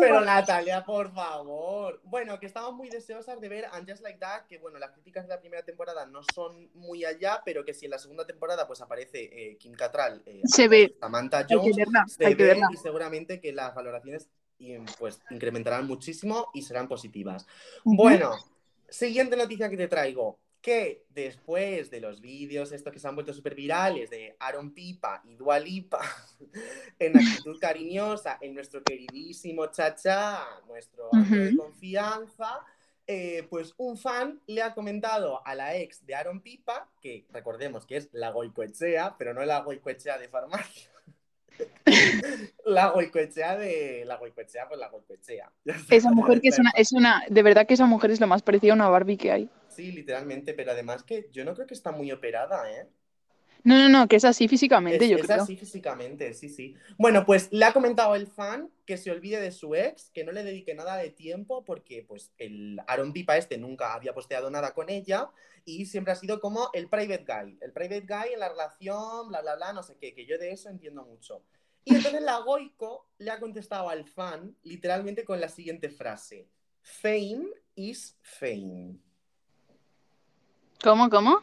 Pero. 0.01 0.21
Natalia, 0.21 0.85
por 0.85 1.13
favor. 1.13 2.01
Bueno, 2.05 2.39
que 2.39 2.47
estamos 2.47 2.75
muy 2.75 2.89
deseosas 2.89 3.41
de 3.41 3.49
ver 3.49 3.67
And 3.73 3.89
Just 3.89 4.03
Like 4.03 4.19
That, 4.19 4.47
que 4.47 4.59
bueno, 4.59 4.79
las 4.79 4.91
críticas 4.93 5.25
de 5.25 5.35
la 5.35 5.41
primera 5.41 5.63
temporada 5.65 6.07
no 6.07 6.21
son 6.35 6.71
muy 6.75 7.05
allá, 7.05 7.43
pero 7.45 7.65
que 7.65 7.75
si 7.75 7.87
en 7.87 7.93
la 7.93 7.99
segunda 7.99 8.27
temporada 8.27 8.67
pues 8.67 8.81
aparece 8.81 9.31
eh, 9.33 9.57
Kim 9.59 9.73
Cattrall, 9.75 10.23
eh, 10.27 10.43
Se 10.45 10.69
ve. 10.69 10.95
Samantha 11.01 11.39
Hay 11.39 11.47
que 11.47 11.55
Jones, 11.57 11.77
verla, 11.77 12.05
se 12.07 12.27
hay 12.27 12.37
que 12.37 12.45
verla. 12.45 12.69
y 12.73 12.77
seguramente 12.77 13.41
que 13.41 13.53
las 13.53 13.75
valoraciones 13.75 14.29
pues 14.99 15.21
incrementarán 15.31 15.87
muchísimo 15.87 16.49
y 16.55 16.63
serán 16.63 16.89
positivas. 16.89 17.47
Bueno, 17.85 18.33
siguiente 18.89 19.37
noticia 19.37 19.69
que 19.69 19.77
te 19.77 19.89
traigo. 19.89 20.39
Que 20.65 21.05
después 21.11 21.91
de 21.91 22.01
los 22.01 22.23
vídeos 22.23 22.73
estos 22.73 22.91
que 22.91 22.99
se 22.99 23.07
han 23.07 23.15
vuelto 23.15 23.35
súper 23.35 23.55
virales 23.55 24.09
de 24.09 24.35
Aaron 24.39 24.73
Pipa 24.73 25.21
y 25.27 25.35
Dua 25.35 25.59
Lipa 25.59 26.01
en 26.99 27.19
actitud 27.19 27.59
cariñosa 27.61 28.39
en 28.41 28.55
nuestro 28.55 28.83
queridísimo 28.83 29.67
Chacha, 29.67 30.43
nuestro 30.67 31.11
ángel 31.13 31.51
de 31.51 31.57
confianza, 31.59 32.65
eh, 33.07 33.47
pues 33.51 33.75
un 33.77 33.99
fan 33.99 34.41
le 34.47 34.63
ha 34.63 34.73
comentado 34.73 35.47
a 35.47 35.55
la 35.55 35.77
ex 35.77 36.07
de 36.07 36.15
Aaron 36.15 36.41
Pipa, 36.41 36.89
que 37.03 37.27
recordemos 37.31 37.85
que 37.85 37.99
es 37.99 38.09
la 38.13 38.31
Goicoechea, 38.31 39.17
pero 39.19 39.35
no 39.35 39.45
la 39.45 39.61
Goicoechea 39.61 40.17
de 40.17 40.31
farmacia. 40.31 40.91
La 42.65 42.89
Goicoechea 42.89 43.57
de. 43.57 44.05
La 44.07 44.17
Goicoechea, 44.17 44.67
pues 44.67 44.81
la 44.81 44.89
Goicoechea. 44.89 45.53
Esa 45.91 46.11
mujer 46.11 46.41
que 46.41 46.49
es 46.49 46.59
una, 46.59 46.71
es 46.71 46.93
una, 46.93 47.23
de 47.29 47.43
verdad 47.43 47.67
que 47.67 47.75
esa 47.75 47.87
mujer 47.87 48.11
es 48.11 48.21
lo 48.21 48.27
más 48.27 48.43
parecida 48.43 48.73
a 48.73 48.75
una 48.75 48.89
Barbie 48.89 49.19
que 49.19 49.31
hay. 49.31 49.51
Sí, 49.75 49.93
literalmente, 49.93 50.55
pero 50.55 50.73
además 50.73 51.03
que 51.05 51.29
yo 51.33 51.45
no 51.45 51.55
creo 51.55 51.67
que 51.67 51.75
está 51.75 51.93
muy 51.93 52.11
operada, 52.13 52.71
¿eh? 52.73 52.89
No, 53.65 53.79
no, 53.79 53.89
no, 53.89 54.09
que 54.09 54.17
es 54.17 54.25
así 54.25 54.47
físicamente, 54.49 55.05
Es, 55.05 55.09
yo 55.09 55.19
es 55.19 55.27
creo. 55.27 55.37
así 55.43 55.57
físicamente, 55.57 56.35
sí, 56.35 56.49
sí. 56.51 56.77
Bueno, 56.99 57.25
pues 57.25 57.49
le 57.53 57.65
ha 57.65 57.73
comentado 57.73 58.15
el 58.15 58.27
fan 58.27 58.71
que 58.85 58.99
se 58.99 59.11
olvide 59.11 59.41
de 59.41 59.51
su 59.51 59.75
ex, 59.75 60.11
que 60.11 60.23
no 60.25 60.33
le 60.33 60.45
dedique 60.45 60.75
nada 60.75 60.97
de 60.97 61.11
tiempo, 61.11 61.65
porque 61.65 62.05
pues 62.07 62.33
el 62.39 62.79
Aaron 62.87 63.13
Pipa 63.15 63.37
este 63.39 63.57
nunca 63.57 63.95
había 63.95 64.13
posteado 64.15 64.51
nada 64.51 64.75
con 64.75 64.91
ella 64.91 65.31
y 65.65 65.87
siempre 65.87 66.13
ha 66.13 66.17
sido 66.17 66.41
como 66.41 66.69
el 66.75 66.89
private 66.91 67.25
guy. 67.27 67.59
El 67.63 67.73
private 67.73 68.03
guy 68.07 68.35
en 68.35 68.41
la 68.41 68.51
relación, 68.51 69.29
bla, 69.29 69.41
bla, 69.41 69.57
bla, 69.57 69.73
no 69.73 69.83
sé 69.83 69.97
qué, 69.99 70.15
que 70.15 70.27
yo 70.27 70.37
de 70.39 70.53
eso 70.53 70.69
entiendo 70.69 71.03
mucho. 71.05 71.43
Y 71.85 71.95
entonces 71.95 72.21
la 72.23 72.39
Goico 72.41 73.09
le 73.19 73.31
ha 73.31 73.41
contestado 73.41 73.89
al 73.89 74.05
fan 74.07 74.57
literalmente 74.63 75.25
con 75.25 75.41
la 75.41 75.49
siguiente 75.49 75.89
frase. 75.91 76.49
Fame 76.83 77.49
is 77.75 78.19
fame. 78.21 78.99
¿Cómo, 80.85 81.09
cómo? 81.09 81.41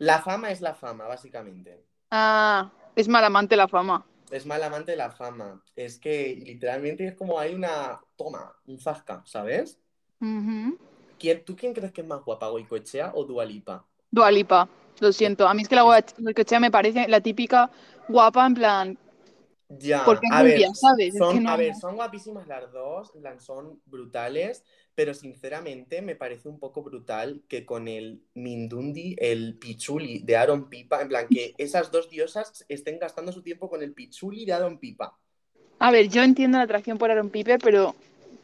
La 0.00 0.20
fama 0.20 0.50
es 0.50 0.60
la 0.60 0.74
fama, 0.74 1.06
básicamente. 1.06 1.86
Ah, 2.10 2.72
es 2.96 3.06
mal 3.06 3.24
amante 3.24 3.54
la 3.54 3.68
fama. 3.68 4.04
Es 4.32 4.46
mal 4.46 4.60
amante 4.64 4.96
la 4.96 5.12
fama. 5.12 5.62
Es 5.76 6.00
que 6.00 6.34
literalmente 6.44 7.06
es 7.06 7.14
como 7.14 7.38
hay 7.38 7.54
una 7.54 8.00
toma, 8.16 8.52
un 8.66 8.80
zasca, 8.80 9.22
¿sabes? 9.26 9.78
Ujú. 10.20 10.76
¿Quién, 11.20 11.44
¿Tú 11.44 11.54
quién 11.54 11.72
crees 11.72 11.92
que 11.92 12.00
es 12.00 12.06
más 12.08 12.24
guapa, 12.24 12.48
Goicoechea 12.48 13.12
o 13.14 13.24
Dualipa? 13.24 13.86
Dua 14.10 14.28
Lipa, 14.32 14.68
lo 14.98 15.12
siento. 15.12 15.46
A 15.46 15.54
mí 15.54 15.62
es 15.62 15.68
que 15.68 15.76
la 15.76 15.82
Goicoechea 15.82 16.58
me 16.58 16.72
parece 16.72 17.06
la 17.06 17.20
típica 17.20 17.70
guapa, 18.08 18.44
en 18.44 18.54
plan, 18.54 18.98
Ya, 19.78 20.04
Porque 20.04 20.26
es 20.26 20.32
a 20.32 20.42
ver, 20.42 20.54
rubia, 20.54 20.74
¿sabes? 20.74 21.14
Es 21.14 21.18
son, 21.18 21.34
que 21.34 21.40
no- 21.40 21.50
a 21.50 21.56
ver, 21.56 21.74
son 21.76 21.94
guapísimas 21.96 22.46
las 22.48 22.72
dos, 22.72 23.12
son 23.38 23.80
brutales, 23.86 24.64
pero 24.96 25.14
sinceramente 25.14 26.02
me 26.02 26.16
parece 26.16 26.48
un 26.48 26.58
poco 26.58 26.82
brutal 26.82 27.42
que 27.48 27.64
con 27.64 27.86
el 27.86 28.22
Mindundi, 28.34 29.14
el 29.18 29.56
Pichuli 29.58 30.20
de 30.24 30.36
Aaron 30.36 30.68
Pipa, 30.68 31.00
en 31.02 31.08
plan, 31.08 31.28
que 31.28 31.54
esas 31.56 31.90
dos 31.92 32.10
diosas 32.10 32.64
estén 32.68 32.98
gastando 32.98 33.32
su 33.32 33.42
tiempo 33.42 33.68
con 33.70 33.82
el 33.82 33.94
Pichuli 33.94 34.44
de 34.44 34.52
Aaron 34.54 34.78
Pipa. 34.78 35.16
A 35.78 35.90
ver, 35.90 36.08
yo 36.08 36.22
entiendo 36.22 36.58
la 36.58 36.64
atracción 36.64 36.98
por 36.98 37.10
Aaron 37.10 37.30
Piper, 37.30 37.58
pero 37.62 37.94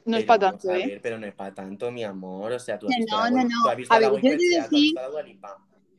no 0.06 0.16
es 0.16 0.23
Pero 0.23 0.26
para 0.28 0.40
vamos 0.40 0.61
tanto, 0.61 0.71
a 0.71 0.78
¿eh? 0.78 0.87
ver, 0.87 1.00
pero 1.02 1.18
no 1.18 1.26
es 1.26 1.35
para 1.35 1.54
tanto, 1.54 1.90
mi 1.90 2.04
amor. 2.04 2.52
O 2.52 2.59
sea, 2.59 2.78
tú 2.78 2.88
has 2.88 2.95
No, 2.97 2.99
visto 2.99 3.16
no, 3.16 3.23
la, 3.25 3.30
no, 3.30 3.42
Goi- 3.42 3.49
no. 3.49 3.62
tú 3.62 3.68
has 3.68 3.76
visto 3.76 3.95
A 3.95 3.99
la 4.00 4.09
ver, 4.09 4.23
yo 4.23 4.28
he 4.30 4.37
de 4.37 4.56
decir-. 4.56 4.95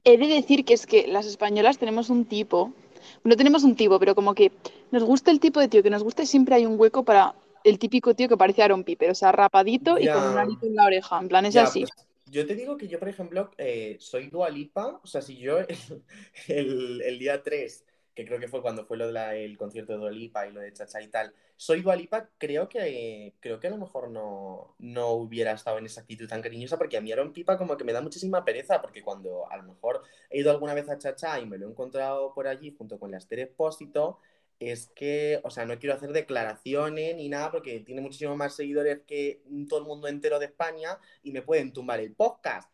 He 0.04 0.18
de 0.18 0.28
decir 0.28 0.64
que 0.66 0.74
es 0.74 0.86
que 0.88 1.06
las 1.08 1.26
españolas 1.26 1.78
tenemos 1.78 2.10
un 2.10 2.26
tipo, 2.26 2.74
no 3.24 3.36
tenemos 3.36 3.64
un 3.64 3.76
tipo, 3.76 4.00
pero 4.00 4.16
como 4.16 4.34
que 4.36 4.52
nos 4.92 5.04
gusta 5.04 5.32
el 5.32 5.40
tipo 5.40 5.60
de 5.60 5.68
tío 5.68 5.84
que 5.84 5.90
nos 5.90 6.04
gusta 6.04 6.24
y 6.24 6.28
siempre 6.28 6.56
hay 6.56 6.66
un 6.66 6.80
hueco 6.80 7.04
para 7.04 7.36
el 7.64 7.80
típico 7.80 8.16
tío 8.16 8.30
que 8.30 8.38
parece 8.38 8.64
Aaron 8.64 8.84
Piper, 8.84 9.12
o 9.12 9.16
sea, 9.16 9.32
rapadito 9.32 10.00
y 10.00 10.10
con 10.10 10.24
un 10.26 10.38
arito 10.38 10.66
en 10.66 10.76
la 10.76 10.86
oreja, 10.86 11.20
en 11.20 11.28
plan, 11.28 11.46
es 11.46 11.54
Ya, 11.54 11.64
así. 11.64 11.82
pues, 11.82 11.92
yo 12.26 12.46
te 12.46 12.56
digo 12.56 12.78
que 12.78 12.88
yo, 12.88 13.00
por 13.00 13.10
ejemplo, 13.10 13.52
eh, 13.58 13.98
soy 14.00 14.30
Dualipa, 14.30 15.00
o 15.04 15.08
sea, 15.08 15.22
si 15.22 15.38
yo 15.38 15.60
el, 16.48 17.02
el 17.02 17.20
día 17.20 17.42
3, 17.44 17.86
que 18.18 18.26
creo 18.26 18.40
que 18.40 18.48
fue 18.48 18.64
cuando 18.64 18.84
fue 18.84 18.98
lo 18.98 19.12
del 19.12 19.58
concierto 19.60 19.94
de 19.94 20.00
Dualipa 20.00 20.48
y 20.48 20.52
lo 20.52 20.60
de 20.60 20.74
Chacha 20.74 21.00
y 21.04 21.08
tal, 21.08 21.36
soy 21.56 21.84
Dualipa, 21.84 22.28
creo 22.40 22.68
que, 22.68 23.36
creo 23.40 23.60
que 23.60 23.68
a 23.68 23.70
lo 23.70 23.78
mejor 23.78 24.10
no, 24.10 24.74
no 24.80 25.12
hubiera 25.12 25.52
estado 25.52 25.78
en 25.78 25.86
esa 25.86 26.02
actitud 26.02 26.28
tan 26.28 26.42
cariñosa, 26.42 26.80
porque 26.80 26.98
a 26.98 27.02
mí 27.02 27.12
Aaron 27.12 27.32
Pipa 27.32 27.60
como 27.60 27.78
que 27.78 27.84
me 27.84 27.94
da 27.94 28.02
muchísima 28.02 28.44
pereza, 28.44 28.82
porque 28.82 29.04
cuando 29.04 29.48
a 29.52 29.58
lo 29.58 29.64
mejor 29.64 30.02
he 30.32 30.40
ido 30.40 30.50
alguna 30.50 30.74
vez 30.74 30.90
a 30.90 30.98
Chacha 30.98 31.40
y 31.40 31.46
me 31.46 31.60
lo 31.60 31.68
he 31.68 31.70
encontrado 31.70 32.34
por 32.34 32.48
allí 32.48 32.74
junto 32.76 32.98
con 33.00 33.12
la 33.12 33.18
Esther 33.20 33.38
Expósito, 33.38 34.18
es 34.60 34.88
que, 34.96 35.40
o 35.44 35.52
sea, 35.52 35.66
no 35.66 35.78
quiero 35.78 35.94
hacer 35.94 36.12
declaraciones 36.12 37.16
ni 37.18 37.30
nada 37.30 37.52
porque 37.52 37.82
tiene 37.82 38.02
muchísimos 38.02 38.36
más 38.36 38.56
seguidores 38.56 39.02
que 39.06 39.44
todo 39.70 39.80
el 39.80 39.86
mundo 39.86 40.08
entero 40.08 40.40
de 40.40 40.48
España 40.48 40.98
y 41.22 41.32
me 41.32 41.44
pueden 41.44 41.72
tumbar 41.72 42.00
el 42.00 42.16
podcast. 42.16 42.68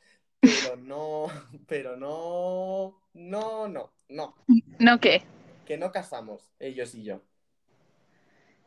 Pero 0.43 0.75
no, 0.75 1.27
pero 1.67 1.95
no, 1.95 2.99
no, 3.13 3.67
no, 3.69 3.93
no, 4.09 4.35
¿No 4.79 4.99
qué? 4.99 5.23
que 5.65 5.77
no 5.77 5.91
casamos, 5.91 6.51
ellos 6.59 6.93
y 6.95 7.03
yo. 7.03 7.21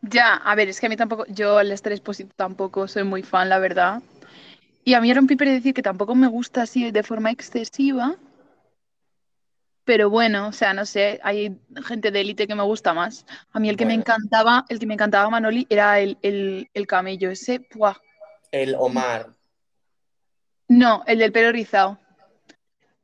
Ya, 0.02 0.34
a 0.34 0.54
ver, 0.54 0.68
es 0.68 0.80
que 0.80 0.86
a 0.86 0.88
mí 0.88 0.96
tampoco, 0.96 1.26
yo 1.28 1.58
al 1.58 1.72
Esther 1.72 1.92
Expósito 1.92 2.32
tampoco 2.34 2.88
soy 2.88 3.04
muy 3.04 3.22
fan, 3.22 3.48
la 3.48 3.58
verdad. 3.58 4.02
Y 4.84 4.94
a 4.94 5.00
mí 5.00 5.10
Aaron 5.10 5.26
Piper 5.26 5.48
he 5.48 5.50
de 5.50 5.56
decir 5.56 5.74
que 5.74 5.82
tampoco 5.82 6.14
me 6.14 6.28
gusta 6.28 6.62
así 6.62 6.90
de 6.90 7.02
forma 7.02 7.30
excesiva. 7.30 8.16
Pero 9.84 10.10
bueno, 10.10 10.48
o 10.48 10.52
sea, 10.52 10.74
no 10.74 10.84
sé, 10.86 11.20
hay 11.22 11.60
gente 11.84 12.10
de 12.10 12.20
élite 12.20 12.46
que 12.46 12.54
me 12.54 12.62
gusta 12.62 12.94
más. 12.94 13.24
A 13.52 13.60
mí 13.60 13.68
el 13.68 13.76
que 13.76 13.86
me 13.86 13.94
encantaba, 13.94 14.64
el 14.68 14.78
que 14.78 14.86
me 14.86 14.94
encantaba 14.94 15.30
Manoli 15.30 15.66
era 15.70 16.00
el, 16.00 16.18
el, 16.22 16.70
el 16.72 16.86
camello 16.86 17.30
ese. 17.30 17.68
¡buah! 17.74 17.96
El 18.50 18.74
Omar, 18.78 19.35
No, 20.68 21.02
el 21.08 21.18
del 21.18 21.32
pelo 21.32 21.50
rizado. 21.50 21.98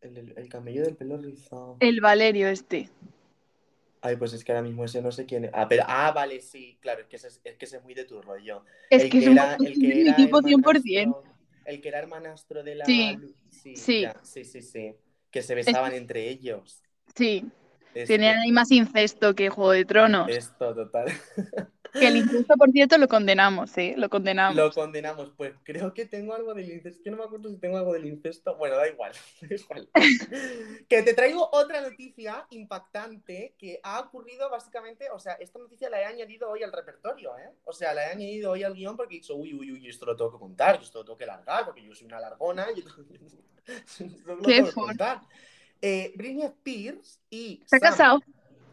el, 0.02 0.18
el- 0.18 0.34
el 0.36 0.48
camello 0.50 0.82
del 0.84 0.96
pelo 0.96 1.16
rizado. 1.16 1.76
El 1.80 2.00
Valerio 2.00 2.48
este. 2.48 2.88
Ay, 4.00 4.16
pues 4.16 4.32
es 4.32 4.42
que 4.44 4.50
ahora 4.52 4.62
mismo 4.62 4.84
ese 4.84 5.00
no 5.00 5.12
sé 5.12 5.26
quién 5.26 5.44
es. 5.44 5.50
Ah, 5.54 5.68
pero, 5.68 5.84
ah, 5.86 6.10
vale, 6.10 6.40
sí, 6.40 6.76
claro, 6.80 7.02
es 7.02 7.06
que 7.06 7.16
ese 7.16 7.28
es, 7.28 7.40
es 7.44 7.56
que 7.56 7.64
ese 7.66 7.76
es 7.76 7.84
muy 7.84 7.94
de 7.94 8.04
tu 8.04 8.20
rollo. 8.20 8.64
Es 8.90 9.02
el 9.04 9.10
que 9.10 9.18
que 9.20 9.26
era, 9.30 9.54
el 9.54 9.78
que 9.78 9.86
mi 9.86 10.10
equipo 10.10 10.42
100%. 10.42 11.22
hermanastro- 11.22 11.36
el 11.64 11.80
que 11.80 11.88
era 11.88 11.98
hermanastro 12.00 12.62
de 12.64 12.74
la 12.74 12.84
Sí, 12.86 13.18
sí, 13.50 13.76
sí. 13.76 14.02
ya, 14.02 14.20
sí, 14.24 14.44
sí, 14.44 14.60
sí. 14.60 14.96
Que 15.30 15.42
se 15.42 15.54
besaban 15.54 15.94
entre 15.94 16.28
ellos. 16.28 16.82
Sí, 17.14 17.44
tenían 18.06 18.38
ahí 18.38 18.50
más 18.52 18.70
incesto 18.72 19.34
que 19.34 19.50
Juego 19.50 19.70
de 19.72 19.84
Tronos. 19.84 20.28
Esto, 20.28 20.74
total. 20.74 21.06
Que 21.92 22.08
el 22.08 22.16
incesto, 22.16 22.56
por 22.56 22.70
cierto, 22.70 22.96
lo 22.96 23.06
condenamos, 23.06 23.76
¿eh? 23.76 23.94
Lo 23.98 24.08
condenamos. 24.08 24.56
Lo 24.56 24.72
condenamos. 24.72 25.32
Pues 25.36 25.52
creo 25.62 25.92
que 25.92 26.06
tengo 26.06 26.34
algo 26.34 26.54
del 26.54 26.70
incesto. 26.70 27.02
Yo 27.04 27.10
no 27.10 27.18
me 27.18 27.24
acuerdo 27.24 27.50
si 27.50 27.58
tengo 27.58 27.76
algo 27.76 27.92
del 27.92 28.06
incesto. 28.06 28.56
Bueno, 28.56 28.76
da 28.76 28.88
igual. 28.88 29.12
da 29.42 29.54
igual. 29.54 29.88
que 30.88 31.02
te 31.02 31.12
traigo 31.12 31.48
otra 31.52 31.82
noticia 31.82 32.46
impactante 32.50 33.54
que 33.58 33.80
ha 33.82 34.00
ocurrido 34.00 34.48
básicamente. 34.48 35.10
O 35.10 35.18
sea, 35.18 35.34
esta 35.34 35.58
noticia 35.58 35.90
la 35.90 36.00
he 36.00 36.04
añadido 36.06 36.48
hoy 36.50 36.62
al 36.62 36.72
repertorio, 36.72 37.36
¿eh? 37.38 37.50
O 37.64 37.72
sea, 37.72 37.92
la 37.92 38.06
he 38.06 38.12
añadido 38.12 38.52
hoy 38.52 38.62
al 38.62 38.74
guion 38.74 38.96
porque 38.96 39.16
he 39.16 39.18
dicho, 39.18 39.36
uy, 39.36 39.52
uy, 39.52 39.72
uy, 39.72 39.88
esto 39.88 40.06
lo 40.06 40.16
tengo 40.16 40.32
que 40.32 40.38
contar, 40.38 40.78
yo 40.78 40.84
esto 40.84 41.00
lo 41.00 41.04
tengo 41.04 41.18
que 41.18 41.26
largar 41.26 41.66
porque 41.66 41.84
yo 41.84 41.94
soy 41.94 42.06
una 42.06 42.20
largona. 42.20 42.68
Y 42.74 42.80
esto 42.80 42.94
lo 44.24 44.38
Qué 44.38 44.54
tengo 44.54 44.68
que 44.68 44.74
contar. 44.74 45.20
Eh, 45.82 46.12
Britney 46.14 46.46
Spears 46.46 47.20
y 47.28 47.60
¿Se 47.66 47.76
ha 47.76 47.80
casado? 47.80 48.20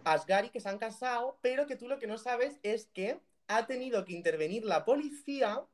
Asghari 0.04 0.50
que 0.50 0.60
se 0.62 0.70
han 0.70 0.78
casado, 0.80 1.38
pero 1.42 1.68
que 1.68 1.76
tú 1.76 1.88
lo 1.88 2.00
que 2.00 2.08
no 2.08 2.18
sabes 2.18 2.60
es 2.64 2.88
que 2.88 3.20
ha 3.48 3.68
tenido 3.68 4.06
que 4.06 4.14
intervenir 4.14 4.66
la 4.66 4.86
policía 4.86 5.66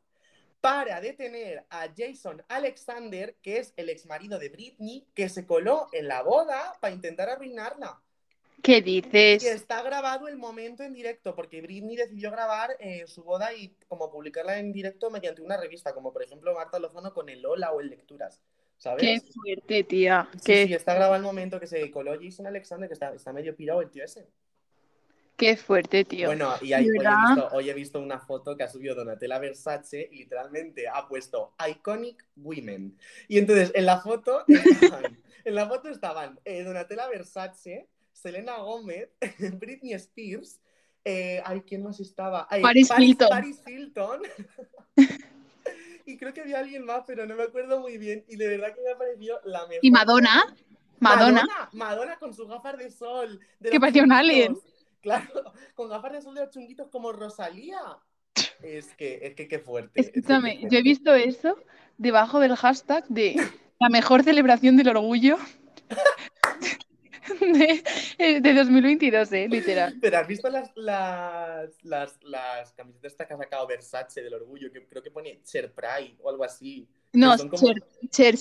para 0.62 1.02
detener 1.02 1.66
a 1.70 1.88
Jason 1.96 2.44
Alexander, 2.50 3.36
que 3.42 3.60
es 3.60 3.74
el 3.78 3.90
exmarido 3.90 4.40
de 4.40 4.50
Britney, 4.50 5.08
que 5.16 5.30
se 5.30 5.46
coló 5.46 5.90
en 5.92 6.08
la 6.08 6.24
boda 6.24 6.78
para 6.82 6.94
intentar 6.96 7.30
arruinarla. 7.30 8.02
¿Qué 8.62 8.82
Y 9.38 9.48
dices? 9.48 9.48
está 9.48 9.82
grabado 9.84 10.28
el 10.28 10.38
momento 10.38 10.84
en 10.84 10.94
directo, 10.94 11.36
porque 11.36 11.62
Britney 11.62 11.96
decidió 11.98 12.32
grabar 12.32 12.76
eh, 12.80 13.06
su 13.08 13.24
boda 13.24 13.54
y 13.54 13.76
como 13.88 14.10
publicarla 14.12 14.60
en 14.60 14.72
directo 14.72 15.10
mediante 15.12 15.42
una 15.42 15.58
revista, 15.58 15.94
como 15.94 16.14
por 16.14 16.24
ejemplo 16.24 16.54
Marta 16.54 16.80
Lozano 16.80 17.14
con 17.14 17.28
el 17.30 17.42
Lola 17.42 17.72
o 17.74 17.82
el 17.82 17.90
Lecturas, 17.90 18.42
¿sabes? 18.78 19.02
Qué 19.02 19.22
fuerte, 19.34 19.84
tía. 19.84 20.30
Sí, 20.34 20.40
Qué, 20.44 20.68
sí, 20.68 20.74
está 20.74 20.94
grabado 20.94 21.16
el 21.16 21.24
momento 21.24 21.60
que 21.60 21.68
se 21.68 21.90
coló 21.92 22.14
Jason 22.22 22.48
Alexander, 22.48 22.88
que 22.88 22.94
está, 22.94 23.14
está 23.14 23.34
medio 23.34 23.56
pirado 23.56 23.82
el 23.82 23.90
tío 23.90 24.04
ese. 24.04 24.28
qué 25.38 25.58
fuerte, 25.58 26.06
tío. 26.06 26.28
Bueno, 26.28 26.54
y 26.62 26.74
ahí, 26.74 26.86
¿De 26.90 27.00
hoy, 27.00 27.06
he 27.06 27.28
visto, 27.28 27.50
hoy 27.52 27.70
he 27.70 27.74
visto 27.74 28.00
una 28.00 28.20
foto 28.20 28.56
que 28.56 28.64
ha 28.64 28.70
subido 28.70 28.96
Donatella 28.96 29.40
Versace 29.40 30.08
y 30.12 30.20
literalmente 30.20 30.88
ha 30.88 31.08
puesto 31.08 31.56
Iconic 31.70 32.26
Women. 32.38 32.98
Y 33.28 33.38
entonces 33.40 33.72
en 33.76 33.86
la 33.86 34.00
foto 34.00 34.44
estaban, 34.48 35.18
en 35.44 35.56
la 35.56 35.68
foto 35.68 35.90
estaban 35.90 36.40
eh, 36.46 36.64
Donatella 36.64 37.08
Versace, 37.10 37.90
Selena 38.14 38.58
Gómez, 38.60 39.10
Britney 39.60 39.94
Spears, 39.94 40.62
Eh, 41.08 41.40
ay, 41.46 41.62
¿quién 41.68 41.84
más 41.84 42.00
estaba? 42.00 42.48
Ay, 42.50 42.62
Paris 42.64 42.90
Hilton. 42.98 43.30
Paris 43.30 43.62
Hilton. 43.68 44.22
y 46.06 46.18
creo 46.18 46.34
que 46.34 46.42
había 46.42 46.60
alguien 46.60 46.86
más, 46.86 47.04
pero 47.06 47.26
no 47.26 47.36
me 47.36 47.44
acuerdo 47.44 47.80
muy 47.80 47.98
bien. 47.98 48.24
Y 48.28 48.36
de 48.36 48.48
verdad 48.48 48.74
que 48.74 48.82
me 48.82 48.92
ha 48.92 48.98
parecido 48.98 49.40
la 49.44 49.62
mejor. 49.68 49.80
Y 49.82 49.92
Madonna. 49.92 50.56
Madonna. 51.00 51.42
Madonna, 51.42 51.70
Madonna 51.74 52.16
con 52.18 52.34
sus 52.34 52.48
gafas 52.48 52.78
de 52.78 52.90
sol. 52.90 53.40
de 53.60 53.70
Que 53.70 53.80
parecía 53.80 54.04
un 54.04 54.12
alien. 54.12 54.58
Claro, 55.02 55.54
con 55.76 55.90
gafas 55.90 56.14
de 56.14 56.22
sol 56.22 56.36
de 56.36 56.42
los 56.42 56.52
chunguitos 56.52 56.88
como 56.90 57.12
Rosalía. 57.12 57.80
Es 58.64 58.94
que, 58.96 59.20
es 59.22 59.36
que 59.36 59.48
qué 59.48 59.60
fuerte. 59.60 60.00
es 60.00 60.08
que 60.08 60.14
qué 60.14 60.20
Escúchame, 60.20 60.68
yo 60.70 60.80
he 60.80 60.82
visto 60.82 61.14
eso 61.14 61.58
debajo 61.98 62.40
del 62.40 62.56
hashtag 62.56 63.06
de 63.08 63.36
la 63.80 63.90
mejor 63.90 64.24
celebración 64.24 64.78
del 64.78 64.90
orgullo 64.90 65.38
de, 67.54 67.84
eh, 68.18 68.42
de 68.42 68.54
2022, 68.54 69.32
eh, 69.34 69.48
literal. 69.48 69.98
Pero 70.02 70.18
has 70.18 70.28
visto 70.28 70.50
las, 70.50 70.72
las, 70.76 71.70
las, 71.84 72.18
las 72.24 72.74
camisetas 72.74 73.12
estas 73.12 73.28
que 73.28 73.34
ha 73.34 73.38
sacado 73.38 73.68
Versace 73.68 74.22
del 74.22 74.34
orgullo, 74.34 74.72
que 74.72 74.86
creo 74.86 75.02
que 75.04 75.12
pone 75.12 75.42
Cher 75.44 75.74
Pride 75.74 76.18
o 76.22 76.30
algo 76.30 76.44
así. 76.44 76.88
No, 77.14 77.36
como- 77.38 77.74
Cher, 78.10 78.36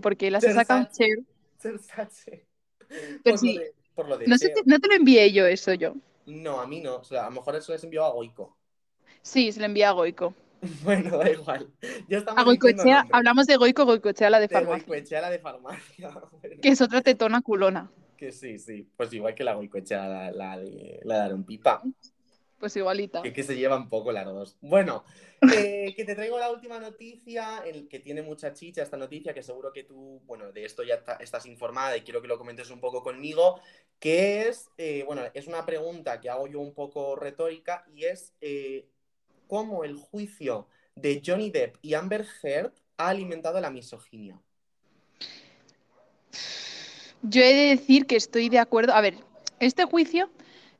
porque 0.00 0.30
las 0.30 0.44
ha 0.44 0.52
sacado 0.52 0.84
Chersache. 0.84 1.24
Cher. 1.60 1.72
Versace. 1.72 2.46
Pero 2.88 3.20
por, 3.22 3.38
sí, 3.38 3.54
lo 3.54 3.60
de, 3.60 3.74
por 3.94 4.08
lo 4.08 4.18
de 4.18 4.26
No, 4.26 4.38
sé 4.38 4.52
si- 4.54 4.62
no 4.64 4.78
te 4.78 4.88
lo 4.88 4.94
envié 4.94 5.32
yo 5.32 5.46
eso 5.46 5.72
yo. 5.74 5.94
No, 6.26 6.60
a 6.60 6.66
mí 6.66 6.80
no. 6.80 6.96
O 6.96 7.04
sea, 7.04 7.22
a 7.22 7.30
lo 7.30 7.36
mejor 7.36 7.56
eso 7.56 7.72
les 7.72 7.82
envió 7.84 8.04
a 8.04 8.10
Goico. 8.10 8.56
Sí, 9.22 9.50
se 9.52 9.60
lo 9.60 9.66
envié 9.66 9.84
a 9.84 9.92
Goico. 9.92 10.34
Bueno, 10.82 11.16
da 11.18 11.30
igual. 11.30 11.70
Ya 12.08 12.18
estamos 12.18 12.40
A 12.40 12.44
Goicoechea, 12.44 13.06
hablamos 13.12 13.46
de 13.46 13.56
Goico, 13.56 13.84
Goicoechea 13.84 14.28
la 14.28 14.40
de 14.40 14.48
de 14.48 14.54
farmacia, 14.54 14.86
Goicoechea, 14.86 15.20
la 15.20 15.30
de 15.30 15.38
farmacia. 15.38 16.10
Que 16.60 16.70
es 16.70 16.80
otra 16.80 17.00
tetona 17.00 17.42
culona. 17.42 17.90
Que 18.18 18.32
sí, 18.32 18.58
sí. 18.58 18.86
Pues 18.96 19.10
igual 19.14 19.34
que 19.34 19.44
la 19.44 19.54
Goicoechea, 19.54 20.06
la, 20.06 20.30
la 20.32 20.58
de 20.58 21.00
la 21.04 21.14
de 21.14 21.20
Aaron 21.22 21.44
Pipa. 21.44 21.82
Pues 22.58 22.76
igualita. 22.76 23.22
Que, 23.22 23.32
que 23.32 23.44
se 23.44 23.56
llevan 23.56 23.88
poco 23.88 24.10
las 24.10 24.26
dos. 24.26 24.56
Bueno, 24.60 25.04
eh, 25.54 25.94
que 25.96 26.04
te 26.04 26.16
traigo 26.16 26.40
la 26.40 26.50
última 26.50 26.80
noticia, 26.80 27.62
el 27.64 27.88
que 27.88 28.00
tiene 28.00 28.20
mucha 28.20 28.52
chicha 28.52 28.82
esta 28.82 28.96
noticia, 28.96 29.32
que 29.32 29.44
seguro 29.44 29.72
que 29.72 29.84
tú, 29.84 30.20
bueno, 30.26 30.50
de 30.50 30.64
esto 30.64 30.82
ya 30.82 30.96
está- 30.96 31.18
estás 31.20 31.46
informada 31.46 31.96
y 31.96 32.00
quiero 32.00 32.20
que 32.20 32.26
lo 32.26 32.36
comentes 32.36 32.68
un 32.70 32.80
poco 32.80 33.04
conmigo, 33.04 33.60
que 34.00 34.48
es, 34.48 34.68
eh, 34.76 35.04
bueno, 35.06 35.22
es 35.34 35.46
una 35.46 35.64
pregunta 35.64 36.20
que 36.20 36.30
hago 36.30 36.48
yo 36.48 36.58
un 36.58 36.74
poco 36.74 37.14
retórica 37.14 37.84
y 37.94 38.06
es 38.06 38.34
eh, 38.40 38.88
cómo 39.46 39.84
el 39.84 39.94
juicio 39.94 40.66
de 40.96 41.22
Johnny 41.24 41.50
Depp 41.50 41.76
y 41.80 41.94
Amber 41.94 42.26
Heard 42.42 42.72
ha 42.96 43.10
alimentado 43.10 43.60
la 43.60 43.70
misoginia. 43.70 44.42
Yo 47.22 47.42
he 47.42 47.54
de 47.54 47.76
decir 47.76 48.06
que 48.06 48.16
estoy 48.16 48.48
de 48.48 48.58
acuerdo. 48.58 48.94
A 48.94 49.00
ver, 49.00 49.14
este 49.60 49.84
juicio, 49.84 50.30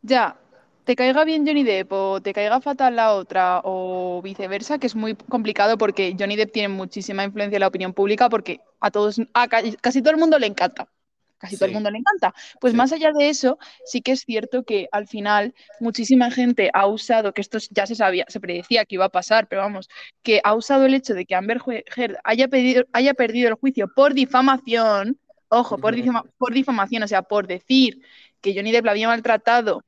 ya 0.02 0.36
te 0.84 0.96
caiga 0.96 1.24
bien 1.24 1.46
Johnny 1.46 1.64
Depp 1.64 1.92
o 1.92 2.20
te 2.22 2.32
caiga 2.32 2.60
fatal 2.60 2.96
la 2.96 3.12
otra 3.14 3.60
o 3.64 4.22
viceversa, 4.22 4.78
que 4.78 4.86
es 4.86 4.94
muy 4.94 5.14
complicado 5.14 5.76
porque 5.76 6.16
Johnny 6.18 6.36
Depp 6.36 6.52
tiene 6.52 6.68
muchísima 6.68 7.24
influencia 7.24 7.56
en 7.56 7.60
la 7.60 7.66
opinión 7.68 7.92
pública 7.92 8.28
porque 8.30 8.60
a 8.80 8.90
todos, 8.90 9.20
a 9.34 9.48
ca- 9.48 9.62
casi 9.80 10.00
todo 10.00 10.12
el 10.12 10.16
mundo 10.20 10.38
le 10.38 10.46
encanta. 10.46 10.88
Casi 11.36 11.56
todo 11.56 11.66
el 11.66 11.72
mundo 11.74 11.90
le 11.90 11.98
encanta. 11.98 12.34
Pues 12.60 12.72
Sí. 12.72 12.76
más 12.76 12.90
allá 12.92 13.12
de 13.12 13.28
eso, 13.28 13.58
sí 13.84 14.00
que 14.00 14.10
es 14.12 14.22
cierto 14.22 14.64
que 14.64 14.88
al 14.90 15.06
final 15.06 15.54
muchísima 15.78 16.30
gente 16.32 16.68
ha 16.74 16.86
usado, 16.88 17.32
que 17.32 17.42
esto 17.42 17.58
ya 17.70 17.86
se 17.86 17.94
sabía, 17.94 18.24
se 18.28 18.40
predecía 18.40 18.84
que 18.84 18.96
iba 18.96 19.04
a 19.04 19.08
pasar, 19.08 19.46
pero 19.46 19.60
vamos, 19.62 19.88
que 20.22 20.40
ha 20.42 20.54
usado 20.54 20.86
el 20.86 20.94
hecho 20.94 21.14
de 21.14 21.26
que 21.26 21.36
Amber 21.36 21.60
Heard 21.96 22.16
haya, 22.24 22.48
pedido, 22.48 22.86
haya 22.92 23.14
perdido 23.14 23.48
el 23.50 23.54
juicio 23.54 23.86
por 23.94 24.14
difamación, 24.14 25.20
ojo, 25.48 25.78
por, 25.78 25.94
difama- 25.94 26.24
por 26.36 26.52
difamación, 26.52 27.02
o 27.02 27.08
sea, 27.08 27.22
por 27.22 27.46
decir 27.46 28.02
que 28.40 28.54
Johnny 28.54 28.72
Depp 28.72 28.84
la 28.84 28.92
había 28.92 29.08
maltratado 29.08 29.82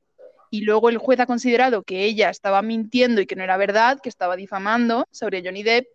y 0.49 0.61
luego 0.61 0.89
el 0.89 0.97
juez 0.97 1.19
ha 1.19 1.25
considerado 1.25 1.83
que 1.83 2.03
ella 2.03 2.29
estaba 2.29 2.61
mintiendo 2.61 3.21
y 3.21 3.25
que 3.25 3.35
no 3.35 3.43
era 3.43 3.57
verdad, 3.57 3.99
que 4.01 4.09
estaba 4.09 4.35
difamando 4.35 5.05
sobre 5.11 5.41
Johnny 5.43 5.63
Depp. 5.63 5.87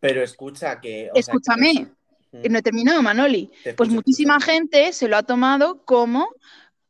Pero 0.00 0.22
escucha 0.22 0.80
que... 0.80 1.08
o 1.14 1.18
Escúchame, 1.18 1.86
que 2.30 2.48
no 2.48 2.58
he 2.58 2.62
terminado, 2.62 3.02
Manoli. 3.02 3.50
Pues 3.76 3.88
muchísima 3.88 4.36
escucho. 4.36 4.52
gente 4.52 4.92
se 4.92 5.08
lo 5.08 5.16
ha 5.16 5.22
tomado 5.22 5.82
como 5.84 6.28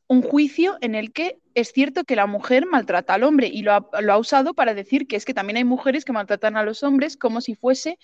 un 0.09 0.23
juicio 0.23 0.77
en 0.81 0.95
el 0.95 1.13
que 1.13 1.39
es 1.55 1.73
cierto 1.73 2.05
que 2.05 2.17
la 2.17 2.27
mujer 2.27 2.67
maltrata 2.67 3.15
al 3.15 3.25
hombre 3.25 3.47
y 3.47 3.63
lo 3.63 3.73
ha, 3.73 3.87
lo 4.01 4.13
ha 4.13 4.19
usado 4.19 4.55
para 4.55 4.75
decir 4.75 5.07
que 5.07 5.17
es 5.17 5.25
que 5.25 5.35
también 5.35 5.59
hay 5.59 5.65
mujeres 5.65 6.05
que 6.05 6.13
maltratan 6.13 6.57
a 6.57 6.65
los 6.65 6.83
hombres 6.83 7.17
como 7.17 7.41
si 7.41 7.55
fuese 7.55 7.99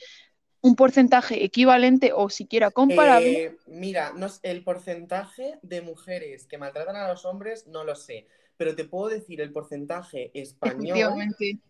un 0.61 0.75
porcentaje 0.75 1.45
equivalente 1.45 2.13
o 2.13 2.29
siquiera 2.31 2.71
comparable. 2.71 3.45
Eh, 3.45 3.57
mira, 3.67 4.13
no 4.17 4.29
el 4.43 4.65
porcentaje 4.65 5.59
de 5.63 5.83
mujeres 5.83 6.47
que 6.47 6.59
maltratan 6.59 6.97
a 6.97 7.09
los 7.09 7.25
hombres 7.25 7.67
no 7.67 7.85
lo 7.85 7.95
sé, 7.95 8.27
pero 8.57 8.75
te 8.75 8.85
puedo 8.85 9.09
decir 9.09 9.41
el 9.41 9.53
porcentaje 9.53 10.33
español. 10.35 10.99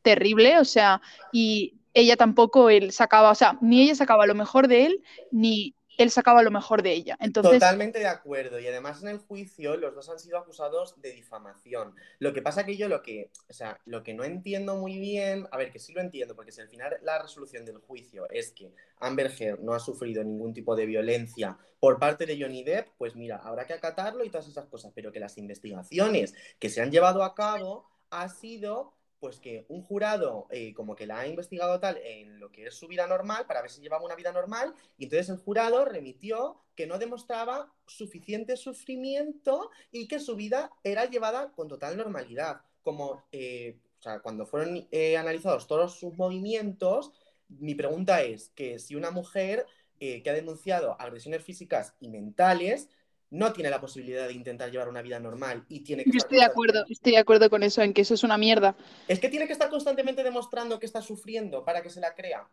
terrible, 0.01 0.59
o 0.59 0.65
sea, 0.65 1.01
y 1.31 1.75
ella 1.93 2.15
tampoco 2.17 2.69
él 2.69 2.91
sacaba, 2.91 3.31
o 3.31 3.35
sea, 3.35 3.57
ni 3.61 3.81
ella 3.81 3.95
sacaba 3.95 4.27
lo 4.27 4.35
mejor 4.35 4.67
de 4.67 4.85
él, 4.85 5.03
ni 5.31 5.73
él 5.97 6.11
sacaba 6.11 6.43
lo 6.43 6.51
mejor 6.51 6.83
de 6.83 6.93
ella. 6.93 7.17
Entonces, 7.19 7.53
Totalmente 7.53 7.99
de 7.99 8.07
acuerdo. 8.07 8.59
Y 8.59 8.67
además 8.67 9.01
en 9.01 9.09
el 9.09 9.17
juicio 9.17 9.75
los 9.77 9.95
dos 9.95 10.09
han 10.09 10.19
sido 10.19 10.37
acusados 10.37 10.99
de 11.01 11.11
difamación. 11.11 11.95
Lo 12.19 12.33
que 12.33 12.41
pasa 12.41 12.65
que 12.65 12.77
yo 12.77 12.87
lo 12.87 13.01
que, 13.01 13.31
o 13.49 13.53
sea, 13.53 13.79
lo 13.85 14.03
que 14.03 14.13
no 14.13 14.23
entiendo 14.23 14.75
muy 14.75 14.99
bien, 14.99 15.47
a 15.51 15.57
ver, 15.57 15.71
que 15.71 15.79
sí 15.79 15.93
lo 15.93 16.01
entiendo, 16.01 16.35
porque 16.35 16.51
si 16.51 16.61
al 16.61 16.69
final 16.69 16.97
la 17.01 17.21
resolución 17.21 17.65
del 17.65 17.79
juicio 17.79 18.29
es 18.29 18.51
que 18.51 18.71
Amber 18.99 19.31
Heard 19.37 19.59
no 19.59 19.73
ha 19.73 19.79
sufrido 19.79 20.23
ningún 20.23 20.53
tipo 20.53 20.75
de 20.75 20.85
violencia 20.85 21.57
por 21.79 21.99
parte 21.99 22.25
de 22.25 22.39
Johnny 22.39 22.63
Depp, 22.63 22.89
pues 22.97 23.15
mira, 23.15 23.37
habrá 23.37 23.65
que 23.65 23.73
acatarlo 23.73 24.23
y 24.23 24.29
todas 24.29 24.47
esas 24.47 24.65
cosas. 24.67 24.91
Pero 24.93 25.11
que 25.11 25.19
las 25.19 25.37
investigaciones 25.37 26.33
que 26.59 26.69
se 26.69 26.81
han 26.81 26.91
llevado 26.91 27.23
a 27.23 27.35
cabo 27.35 27.89
ha 28.09 28.29
sido 28.29 28.96
pues 29.19 29.39
que 29.39 29.65
un 29.69 29.81
jurado 29.81 30.47
eh, 30.51 30.73
como 30.73 30.95
que 30.95 31.07
la 31.07 31.19
ha 31.19 31.27
investigado 31.27 31.79
tal 31.79 31.97
en 31.97 32.39
lo 32.39 32.51
que 32.51 32.67
es 32.67 32.75
su 32.75 32.87
vida 32.87 33.07
normal 33.07 33.45
para 33.47 33.61
ver 33.61 33.71
si 33.71 33.81
llevaba 33.81 34.05
una 34.05 34.15
vida 34.15 34.31
normal 34.31 34.73
y 34.97 35.05
entonces 35.05 35.29
el 35.29 35.37
jurado 35.37 35.85
remitió 35.85 36.61
que 36.75 36.87
no 36.87 36.99
demostraba 36.99 37.73
suficiente 37.87 38.57
sufrimiento 38.57 39.71
y 39.91 40.07
que 40.07 40.19
su 40.19 40.35
vida 40.35 40.71
era 40.83 41.05
llevada 41.05 41.51
con 41.51 41.67
total 41.67 41.97
normalidad. 41.97 42.61
Como 42.83 43.23
eh, 43.31 43.79
o 43.99 44.01
sea, 44.01 44.19
cuando 44.19 44.45
fueron 44.45 44.87
eh, 44.91 45.17
analizados 45.17 45.67
todos 45.67 45.99
sus 45.99 46.15
movimientos, 46.17 47.11
mi 47.49 47.75
pregunta 47.75 48.21
es 48.21 48.49
que 48.49 48.79
si 48.79 48.95
una 48.95 49.11
mujer 49.11 49.65
eh, 49.99 50.21
que 50.21 50.29
ha 50.29 50.33
denunciado 50.33 50.99
agresiones 50.99 51.43
físicas 51.43 51.95
y 51.99 52.09
mentales 52.09 52.89
no 53.29 53.51
tiene 53.53 53.69
la 53.69 53.81
posibilidad 53.81 54.27
de 54.27 54.33
intentar 54.33 54.71
llevar 54.71 54.89
una 54.89 55.01
vida 55.01 55.19
normal 55.19 55.65
y 55.67 55.81
tiene 55.81 56.03
que 56.03 56.11
yo 56.11 56.17
estoy 56.17 56.37
de 56.37 56.45
acuerdo, 56.45 56.85
estoy 56.89 57.13
de 57.13 57.17
acuerdo 57.17 57.49
con 57.49 57.63
eso, 57.63 57.81
en 57.81 57.93
que 57.93 58.01
eso 58.01 58.13
es 58.13 58.23
una 58.23 58.37
mierda. 58.37 58.75
es 59.07 59.19
que 59.19 59.29
tiene 59.29 59.47
que 59.47 59.53
estar 59.53 59.69
constantemente 59.69 60.23
demostrando 60.23 60.79
que 60.79 60.85
está 60.85 61.01
sufriendo 61.01 61.65
para 61.65 61.81
que 61.81 61.89
se 61.89 61.99
la 61.99 62.15
crea. 62.15 62.47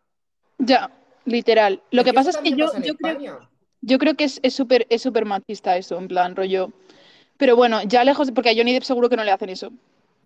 Ya, 0.57 0.91
literal. 1.25 1.81
Lo 1.91 2.03
que 2.03 2.13
pasa 2.13 2.31
es 2.31 2.37
que 2.37 2.51
yo, 2.51 2.67
yo 2.81 2.95
creo, 2.95 3.11
España. 3.11 3.49
yo 3.81 3.97
creo 3.97 4.15
que 4.15 4.25
es 4.25 4.39
es 4.43 4.53
súper 4.53 4.85
es 4.89 5.01
súper 5.01 5.25
machista 5.25 5.77
eso, 5.77 5.97
en 5.97 6.07
plan 6.07 6.35
rollo. 6.35 6.71
Pero 7.37 7.55
bueno, 7.55 7.81
ya 7.83 8.03
lejos, 8.03 8.31
porque 8.31 8.49
a 8.49 8.55
Johnny 8.55 8.73
Depp 8.73 8.83
seguro 8.83 9.09
que 9.09 9.17
no 9.17 9.23
le 9.23 9.31
hacen 9.31 9.49
eso. 9.49 9.71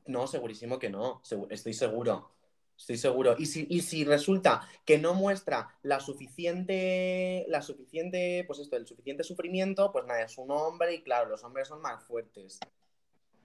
No, 0.06 0.28
segurísimo 0.28 0.80
que 0.80 0.90
no, 0.90 1.22
estoy 1.50 1.74
seguro. 1.74 2.32
Estoy 2.80 2.98
seguro. 2.98 3.36
Y 3.38 3.46
si, 3.46 3.68
y 3.70 3.82
si 3.82 4.06
resulta 4.06 4.66
que 4.86 4.98
no 4.98 5.14
muestra 5.14 5.68
la 5.84 6.00
suficiente, 6.00 7.46
la 7.50 7.62
suficiente, 7.62 8.46
pues 8.48 8.60
esto, 8.60 8.78
el 8.78 8.88
suficiente 8.88 9.26
sufrimiento, 9.26 9.92
pues 9.92 10.06
nada, 10.06 10.24
es 10.24 10.38
un 10.38 10.50
hombre 10.50 10.94
y 10.94 11.02
claro, 11.02 11.30
los 11.30 11.44
hombres 11.44 11.68
son 11.68 11.82
más 11.82 12.02
fuertes. 12.06 12.60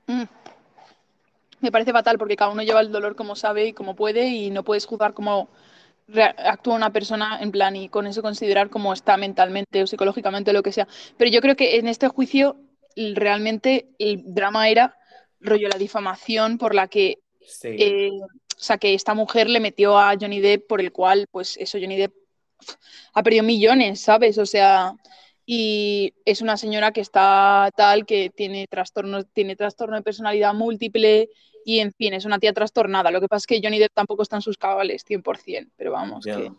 Mm. 0.07 0.23
Me 1.61 1.73
parece 1.73 1.92
fatal 1.92 2.16
porque 2.16 2.37
cada 2.37 2.53
uno 2.53 2.62
lleva 2.62 2.81
el 2.81 2.92
dolor 2.92 3.16
como 3.16 3.35
sabe 3.35 3.66
y 3.66 3.73
como 3.73 3.97
puede 3.97 4.29
y 4.29 4.51
no 4.51 4.62
puedes 4.62 4.87
juzgar 4.87 5.14
cómo 5.14 5.49
actúa 6.37 6.77
una 6.77 6.92
persona 6.92 7.38
en 7.40 7.51
plan 7.51 7.75
y 7.75 7.88
con 7.88 8.07
eso 8.07 8.23
considerar 8.23 8.70
cómo 8.70 8.92
está 8.92 9.16
mentalmente 9.16 9.83
o 9.83 9.87
psicológicamente 9.88 10.53
o 10.53 10.55
lo 10.55 10.62
que 10.62 10.73
sea. 10.73 10.87
Pero 11.16 11.31
yo 11.31 11.40
creo 11.40 11.57
que 11.57 11.79
en 11.79 11.88
este 11.88 12.07
juicio 12.07 12.57
realmente 12.97 13.88
el 13.99 14.23
drama 14.33 14.68
era 14.68 14.97
rollo 15.40 15.68
la 15.68 15.79
difamación 15.79 16.57
por 16.59 16.75
la 16.75 16.87
que 16.87 17.18
eh, 17.62 18.11
o 18.58 18.62
sea 18.62 18.78
que 18.78 18.94
esta 18.94 19.14
mujer 19.14 19.48
le 19.48 19.60
metió 19.60 19.98
a 19.98 20.14
Johnny 20.18 20.40
Depp 20.40 20.66
por 20.66 20.80
el 20.80 20.92
cual 20.92 21.26
pues 21.30 21.56
eso 21.56 21.78
Johnny 21.78 21.96
Depp 21.96 22.14
ha 23.12 23.22
perdido 23.22 23.44
millones, 23.44 24.00
¿sabes? 24.00 24.38
O 24.38 24.46
sea, 24.46 24.94
y 25.46 26.14
es 26.24 26.40
una 26.40 26.56
señora 26.56 26.92
que 26.92 27.00
está 27.00 27.70
tal 27.76 28.06
que 28.06 28.30
tiene 28.30 28.66
trastorno, 28.66 29.24
tiene 29.24 29.56
trastorno 29.56 29.96
de 29.96 30.02
personalidad 30.02 30.54
múltiple 30.54 31.28
y 31.64 31.80
en 31.80 31.92
fin, 31.92 32.14
es 32.14 32.24
una 32.24 32.38
tía 32.38 32.52
trastornada. 32.52 33.10
Lo 33.10 33.20
que 33.20 33.28
pasa 33.28 33.42
es 33.42 33.46
que 33.46 33.60
Johnny 33.62 33.78
Depp 33.78 33.94
tampoco 33.94 34.22
está 34.22 34.36
en 34.36 34.42
sus 34.42 34.58
cabales 34.58 35.04
100%, 35.06 35.70
pero 35.76 35.92
vamos, 35.92 36.24
que... 36.24 36.50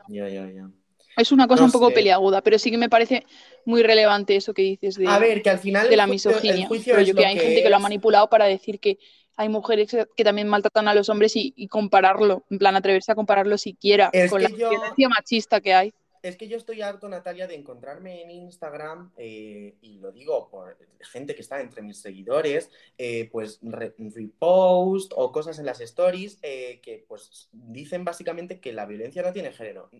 Es 1.17 1.31
una 1.31 1.47
cosa 1.47 1.63
un 1.63 1.71
poco 1.71 1.91
peliaguda, 1.91 2.41
pero 2.41 2.59
sí 2.59 2.69
que 2.69 2.77
me 2.77 2.89
parece 2.89 3.25
muy 3.63 3.83
relevante 3.83 4.35
eso 4.35 4.53
que 4.53 4.63
dices 4.63 4.95
de, 4.95 5.07
a 5.07 5.17
ver, 5.17 5.41
que 5.41 5.49
al 5.49 5.59
final 5.59 5.89
de 5.89 5.95
la 5.95 6.07
misoginia. 6.07 6.67
Pero 6.67 7.01
yo 7.01 7.15
que 7.15 7.25
hay 7.25 7.39
gente 7.39 7.63
que 7.63 7.69
lo 7.69 7.77
ha 7.77 7.79
manipulado 7.79 8.29
para 8.29 8.45
decir 8.45 8.81
que 8.81 8.97
hay 9.37 9.49
mujeres 9.49 9.95
que 10.15 10.23
también 10.23 10.47
maltratan 10.47 10.87
a 10.87 10.93
los 10.93 11.09
hombres 11.09 11.33
y, 11.35 11.67
compararlo, 11.67 12.45
en 12.49 12.57
plan 12.57 12.75
atreverse 12.75 13.11
a 13.11 13.15
compararlo 13.15 13.57
siquiera 13.57 14.11
con 14.29 14.41
la 14.41 14.49
violencia 14.49 15.09
machista 15.09 15.61
que 15.61 15.73
hay. 15.73 15.93
Es 16.25 16.37
que 16.37 16.47
yo 16.47 16.57
estoy 16.57 16.81
harto, 16.81 17.07
Natalia, 17.07 17.45
de 17.45 17.53
encontrarme 17.53 18.23
en 18.23 18.31
Instagram, 18.31 19.11
eh, 19.15 19.75
y 19.81 19.99
lo 19.99 20.11
digo 20.11 20.49
por 20.49 20.75
gente 20.99 21.35
que 21.35 21.43
está 21.43 21.61
entre 21.61 21.83
mis 21.83 22.01
seguidores, 22.01 22.71
eh, 22.97 23.29
pues 23.31 23.59
repost 23.61 25.13
o 25.15 25.31
cosas 25.31 25.59
en 25.59 25.67
las 25.67 25.81
stories 25.81 26.39
eh, 26.41 26.79
que 26.81 27.05
pues 27.07 27.47
dicen 27.51 28.03
básicamente 28.03 28.59
que 28.59 28.73
la 28.73 28.87
violencia 28.87 29.21
no 29.21 29.31
tiene 29.33 29.51
género. 29.51 29.91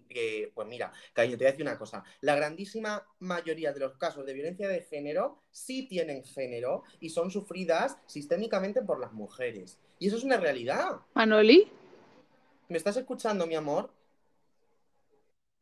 pues 0.56 0.68
mira, 0.68 0.92
cariño, 1.14 1.38
te 1.38 1.44
voy 1.44 1.50
a 1.50 1.52
decir 1.52 1.64
una 1.64 1.78
cosa. 1.78 2.04
La 2.22 2.36
grandísima 2.36 3.08
mayoría 3.20 3.72
de 3.72 3.82
los 3.82 3.96
casos 3.98 4.26
de 4.26 4.34
violencia 4.34 4.68
de 4.68 4.82
género 4.82 5.44
sí 5.52 5.88
tienen 5.88 6.24
género 6.24 6.86
y 7.00 7.12
son 7.12 7.30
sufridas 7.30 8.00
sistémicamente 8.08 8.82
por 8.82 9.00
las 9.00 9.14
mujeres. 9.14 9.78
Y 10.00 10.08
eso 10.08 10.18
es 10.18 10.24
una 10.24 10.38
realidad. 10.38 11.02
Manoli. 11.14 11.72
¿Me 12.68 12.80
estás 12.80 12.98
escuchando, 12.98 13.46
mi 13.46 13.54
amor? 13.54 13.92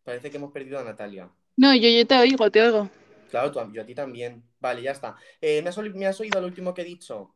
Parece 0.03 0.29
que 0.29 0.37
hemos 0.37 0.51
perdido 0.51 0.79
a 0.79 0.83
Natalia. 0.83 1.29
No, 1.55 1.73
yo, 1.73 1.89
yo 1.89 2.05
te 2.05 2.17
oigo, 2.17 2.49
te 2.51 2.61
oigo. 2.61 2.89
Claro, 3.29 3.71
yo 3.71 3.81
a 3.81 3.85
ti 3.85 3.95
también. 3.95 4.43
Vale, 4.59 4.81
ya 4.81 4.91
está. 4.91 5.15
Eh, 5.41 5.61
¿me, 5.61 5.69
has, 5.69 6.19
oído 6.19 6.39
lo 6.39 6.47
último 6.47 6.73
que 6.73 6.81
he 6.81 6.85
dicho? 6.85 7.33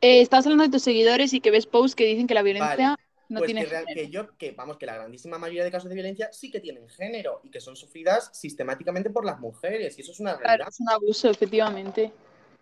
Eh, 0.00 0.20
estás 0.20 0.46
hablando 0.46 0.64
de 0.64 0.70
tus 0.70 0.82
seguidores 0.82 1.32
y 1.32 1.40
que 1.40 1.50
ves 1.50 1.66
posts 1.66 1.94
que 1.94 2.06
dicen 2.06 2.26
que 2.26 2.34
la 2.34 2.42
violencia 2.42 2.96
no 3.28 3.38
pues 3.38 3.46
tiene 3.46 3.62
que, 3.64 3.70
género. 3.70 3.86
que 3.94 4.10
yo, 4.10 4.36
que 4.36 4.52
vamos, 4.52 4.76
que 4.76 4.86
la 4.86 4.94
grandísima 4.94 5.38
mayoría 5.38 5.64
de 5.64 5.70
casos 5.70 5.88
de 5.88 5.94
violencia 5.94 6.30
sí 6.32 6.50
que 6.50 6.60
tienen 6.60 6.88
género 6.88 7.40
y 7.44 7.50
que 7.50 7.60
son 7.60 7.76
sufridas 7.76 8.30
sistemáticamente 8.32 9.10
por 9.10 9.24
las 9.24 9.38
mujeres. 9.38 9.96
Y 9.98 10.02
eso 10.02 10.12
es 10.12 10.20
una 10.20 10.32
realidad. 10.36 10.56
Claro, 10.56 10.70
es 10.70 10.80
un 10.80 10.90
abuso, 10.90 11.30
efectivamente 11.30 12.12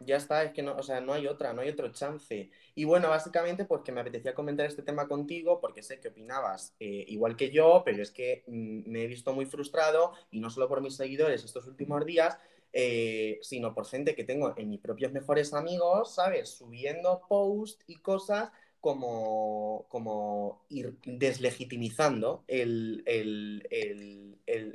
ya 0.01 0.17
está, 0.17 0.43
es 0.45 0.53
que 0.53 0.63
no, 0.63 0.77
o 0.77 0.83
sea, 0.83 1.01
no 1.01 1.13
hay 1.13 1.27
otra, 1.27 1.53
no 1.53 1.61
hay 1.63 1.69
otro 1.69 1.93
chance. 1.93 2.51
Y 2.75 2.85
bueno, 2.85 3.09
básicamente, 3.09 3.65
pues 3.65 3.83
que 3.83 3.93
me 3.93 4.01
apetecía 4.01 4.35
comentar 4.35 4.67
este 4.67 4.83
tema 4.83 5.07
contigo 5.07 5.61
porque 5.61 5.83
sé 5.83 6.01
que 6.01 6.09
opinabas 6.09 6.75
eh, 6.81 7.05
igual 7.09 7.37
que 7.37 7.51
yo, 7.51 7.83
pero 7.85 8.03
es 8.03 8.11
que 8.11 8.43
mm, 8.47 8.91
me 8.91 9.05
he 9.05 9.07
visto 9.07 9.33
muy 9.33 9.47
frustrado 9.47 10.13
y 10.31 10.41
no 10.41 10.51
solo 10.51 10.69
por 10.69 10.81
mis 10.81 10.97
seguidores 10.97 11.45
estos 11.45 11.67
últimos 11.67 12.05
días, 12.07 12.39
eh, 12.73 13.39
sino 13.43 13.75
por 13.75 13.87
gente 13.87 14.15
que 14.15 14.25
tengo 14.25 14.55
en 14.57 14.71
mis 14.71 14.81
propios 14.81 15.13
mejores 15.13 15.53
amigos, 15.53 16.15
¿sabes? 16.15 16.51
Subiendo 16.51 17.23
posts 17.29 17.85
y 17.87 17.97
cosas 17.97 18.51
como, 18.81 19.87
como 19.89 20.65
ir 20.71 20.97
deslegitimizando 21.05 22.45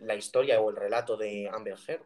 la 0.01 0.15
historia 0.15 0.61
o 0.61 0.69
el 0.69 0.75
relato 0.75 1.17
de 1.17 1.49
Amber 1.51 1.77
Heard. 1.87 2.03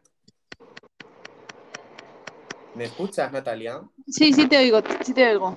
¿Me 2.80 2.86
escuchas, 2.86 3.30
Natalia? 3.30 3.82
Sí, 4.06 4.32
sí 4.32 4.48
te 4.48 4.56
oigo, 4.56 4.80
sí 5.02 5.12
te 5.12 5.28
oigo. 5.28 5.54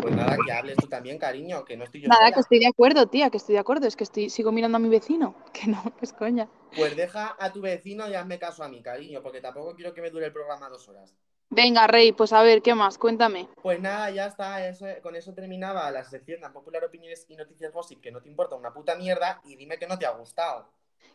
Pues 0.00 0.16
nada, 0.16 0.34
que 0.46 0.50
hables 0.50 0.78
tú 0.78 0.86
también, 0.86 1.18
cariño, 1.18 1.62
que 1.62 1.76
no 1.76 1.84
estoy 1.84 2.00
yo. 2.00 2.08
Nada, 2.08 2.32
que 2.32 2.40
estoy 2.40 2.58
de 2.58 2.68
acuerdo, 2.68 3.06
tía, 3.06 3.28
que 3.28 3.36
estoy 3.36 3.52
de 3.52 3.58
acuerdo. 3.58 3.86
Es 3.86 3.96
que 3.96 4.04
estoy, 4.04 4.30
sigo 4.30 4.50
mirando 4.50 4.76
a 4.76 4.78
mi 4.78 4.88
vecino. 4.88 5.34
Que 5.52 5.66
no, 5.66 5.82
que 5.94 6.06
es 6.06 6.14
coña. 6.14 6.48
Pues 6.74 6.96
deja 6.96 7.36
a 7.38 7.52
tu 7.52 7.60
vecino 7.60 8.08
y 8.08 8.14
hazme 8.14 8.38
caso 8.38 8.64
a 8.64 8.68
mí, 8.70 8.80
cariño, 8.80 9.22
porque 9.22 9.42
tampoco 9.42 9.74
quiero 9.74 9.92
que 9.92 10.00
me 10.00 10.08
dure 10.08 10.24
el 10.24 10.32
programa 10.32 10.70
dos 10.70 10.88
horas. 10.88 11.14
Venga, 11.50 11.86
Rey, 11.86 12.12
pues 12.12 12.32
a 12.32 12.40
ver, 12.42 12.62
¿qué 12.62 12.74
más? 12.74 12.96
Cuéntame. 12.96 13.46
Pues 13.62 13.78
nada, 13.78 14.10
ya 14.10 14.24
está, 14.24 14.56
con 15.02 15.14
eso 15.14 15.34
terminaba 15.34 15.90
la 15.90 16.02
sección 16.02 16.40
de 16.40 16.48
Popular 16.48 16.82
Opiniones 16.82 17.26
y 17.28 17.36
Noticias 17.36 17.74
Gossip, 17.74 18.00
que 18.00 18.10
no 18.10 18.22
te 18.22 18.30
importa 18.30 18.56
una 18.56 18.72
puta 18.72 18.94
mierda, 18.94 19.42
y 19.44 19.56
dime 19.56 19.76
que 19.76 19.86
no 19.86 19.98
te 19.98 20.06
ha 20.06 20.12
gustado 20.12 20.66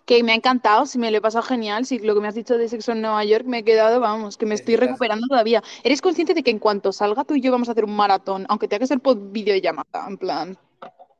que 0.06 0.24
me 0.24 0.32
ha 0.32 0.36
encantado, 0.36 0.86
si 0.86 0.98
me 0.98 1.12
lo 1.12 1.18
he 1.18 1.22
pasado 1.22 1.44
genial, 1.44 1.86
si 1.86 2.00
lo 2.00 2.16
que 2.16 2.22
me 2.22 2.30
has 2.30 2.36
dicho 2.36 2.58
de 2.58 2.70
sexo 2.70 2.94
en 2.94 3.02
Nueva 3.02 3.26
York 3.26 3.46
me 3.46 3.60
he 3.60 3.64
quedado, 3.64 4.00
vamos, 4.00 4.38
que 4.38 4.46
me 4.46 4.56
estoy 4.56 4.78
recuperando 4.78 5.28
todavía. 5.28 5.62
¿Eres 5.84 6.02
consciente 6.02 6.34
de 6.34 6.44
que 6.44 6.52
en 6.52 6.60
cuanto 6.60 6.94
salga 6.94 7.26
tú 7.26 7.36
y 7.36 7.42
yo 7.42 7.52
vamos 7.52 7.68
a 7.68 7.74
hacer 7.74 7.84
un 7.84 7.96
maratón, 7.96 8.46
aunque 8.48 8.70
tenga 8.70 8.80
que 8.80 8.88
ser 8.88 9.02
por 9.02 9.18
videollamada, 9.32 10.08
en 10.08 10.18
plan? 10.18 10.58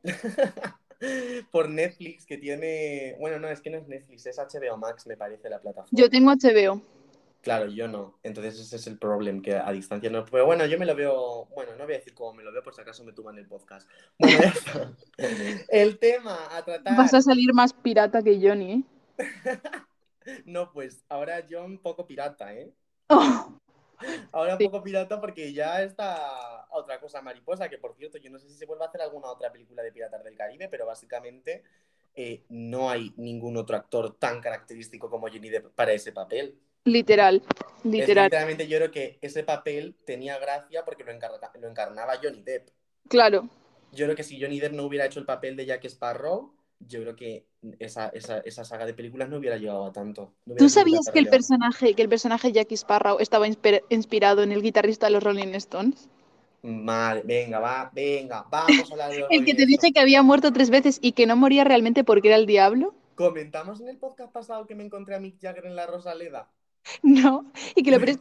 por 1.52 1.68
Netflix, 1.68 2.24
que 2.24 2.38
tiene, 2.38 3.14
bueno, 3.20 3.38
no, 3.38 3.48
es 3.48 3.60
que 3.60 3.68
no 3.68 3.76
es 3.76 3.86
Netflix, 3.86 4.26
es 4.26 4.38
HBO 4.38 4.78
Max, 4.78 5.06
me 5.06 5.16
parece 5.16 5.50
la 5.50 5.60
plataforma. 5.60 5.90
Yo 5.92 6.08
tengo 6.08 6.32
HBO. 6.32 6.80
Claro, 7.42 7.66
yo 7.66 7.88
no. 7.88 8.18
Entonces 8.22 8.58
ese 8.58 8.76
es 8.76 8.86
el 8.86 8.98
problema, 8.98 9.42
que 9.42 9.56
a 9.56 9.70
distancia 9.70 10.10
no. 10.10 10.24
Pero 10.24 10.44
bueno, 10.46 10.66
yo 10.66 10.78
me 10.78 10.86
lo 10.86 10.94
veo. 10.94 11.46
Bueno, 11.54 11.72
no 11.76 11.84
voy 11.84 11.94
a 11.94 11.98
decir 11.98 12.14
cómo 12.14 12.34
me 12.34 12.42
lo 12.42 12.52
veo 12.52 12.62
por 12.62 12.74
si 12.74 12.80
acaso 12.80 13.04
me 13.04 13.12
tuman 13.12 13.38
el 13.38 13.46
podcast. 13.46 13.88
Bueno, 14.18 14.38
el 15.68 15.98
tema 15.98 16.56
a 16.56 16.64
tratar. 16.64 16.96
Vas 16.96 17.14
a 17.14 17.22
salir 17.22 17.54
más 17.54 17.72
pirata 17.72 18.22
que 18.22 18.38
Johnny, 18.40 18.72
¿eh? 18.72 18.82
no, 20.44 20.72
pues 20.72 21.04
ahora 21.08 21.46
yo 21.46 21.64
un 21.64 21.78
poco 21.78 22.06
pirata, 22.06 22.52
¿eh? 22.54 22.72
Oh. 23.08 23.58
Ahora 24.30 24.52
un 24.52 24.58
poco 24.58 24.82
pirata 24.82 25.20
porque 25.20 25.52
ya 25.52 25.82
está 25.82 26.68
otra 26.70 27.00
cosa 27.00 27.20
mariposa, 27.20 27.68
que 27.68 27.78
por 27.78 27.94
cierto, 27.96 28.18
yo 28.18 28.30
no 28.30 28.38
sé 28.38 28.48
si 28.48 28.54
se 28.54 28.64
vuelve 28.64 28.84
a 28.84 28.88
hacer 28.88 29.00
alguna 29.00 29.28
otra 29.28 29.50
película 29.50 29.82
de 29.82 29.90
Piratas 29.90 30.22
del 30.22 30.36
Caribe, 30.36 30.68
pero 30.68 30.86
básicamente 30.86 31.64
eh, 32.14 32.44
no 32.48 32.90
hay 32.90 33.12
ningún 33.16 33.56
otro 33.56 33.76
actor 33.76 34.14
tan 34.16 34.40
característico 34.40 35.10
como 35.10 35.28
Johnny 35.28 35.48
Depp 35.48 35.74
para 35.74 35.92
ese 35.92 36.12
papel. 36.12 36.58
Literal, 36.84 37.42
literal. 37.84 38.26
literalmente 38.26 38.66
yo 38.66 38.78
creo 38.78 38.90
que 38.90 39.18
ese 39.20 39.42
papel 39.42 39.94
tenía 40.04 40.38
gracia 40.38 40.84
porque 40.84 41.04
lo, 41.04 41.12
lo 41.12 41.68
encarnaba 41.68 42.18
Johnny 42.22 42.42
Depp. 42.42 42.70
Claro. 43.08 43.48
Yo 43.92 44.06
creo 44.06 44.16
que 44.16 44.22
si 44.22 44.40
Johnny 44.40 44.60
Depp 44.60 44.72
no 44.72 44.84
hubiera 44.84 45.06
hecho 45.06 45.20
el 45.20 45.26
papel 45.26 45.56
de 45.56 45.66
Jack 45.66 45.84
Sparrow, 45.84 46.54
yo 46.80 47.00
creo 47.00 47.16
que 47.16 47.46
esa, 47.78 48.12
saga 48.64 48.86
de 48.86 48.94
películas 48.94 49.28
no 49.28 49.38
hubiera 49.38 49.56
llegado 49.56 49.86
a 49.86 49.92
tanto. 49.92 50.32
¿Tú 50.56 50.68
sabías 50.68 51.10
que 51.12 51.18
el 51.18 51.28
personaje, 51.28 51.94
que 51.94 52.02
el 52.02 52.08
personaje 52.08 52.52
Jack 52.52 52.70
Sparrow 52.72 53.18
estaba 53.18 53.46
inspirado 53.48 54.42
en 54.42 54.52
el 54.52 54.62
guitarrista 54.62 55.06
de 55.06 55.12
los 55.12 55.22
Rolling 55.22 55.54
Stones? 55.54 56.08
Madre, 56.62 57.22
venga, 57.24 57.60
va, 57.60 57.90
venga, 57.92 58.44
vamos 58.50 58.90
a 58.90 58.92
hablar 58.92 59.10
de 59.10 59.20
los 59.20 59.28
El 59.30 59.44
que 59.44 59.54
te 59.54 59.66
dije 59.66 59.92
que 59.92 60.00
había 60.00 60.22
muerto 60.22 60.52
tres 60.52 60.70
veces 60.70 60.98
y 61.00 61.12
que 61.12 61.26
no 61.26 61.36
moría 61.36 61.64
realmente 61.64 62.04
porque 62.04 62.28
era 62.28 62.36
el 62.36 62.46
diablo. 62.46 62.94
Comentamos 63.14 63.80
en 63.80 63.88
el 63.88 63.96
podcast 63.96 64.32
pasado 64.32 64.66
que 64.66 64.74
me 64.74 64.84
encontré 64.84 65.14
a 65.16 65.20
Mick 65.20 65.40
Jagger 65.40 65.66
en 65.66 65.76
la 65.76 65.86
Rosaleda. 65.86 66.48
No, 67.02 67.50
y 67.74 67.82
que 67.82 67.90
lo 67.90 67.98
peor 67.98 68.10
es 68.10 68.18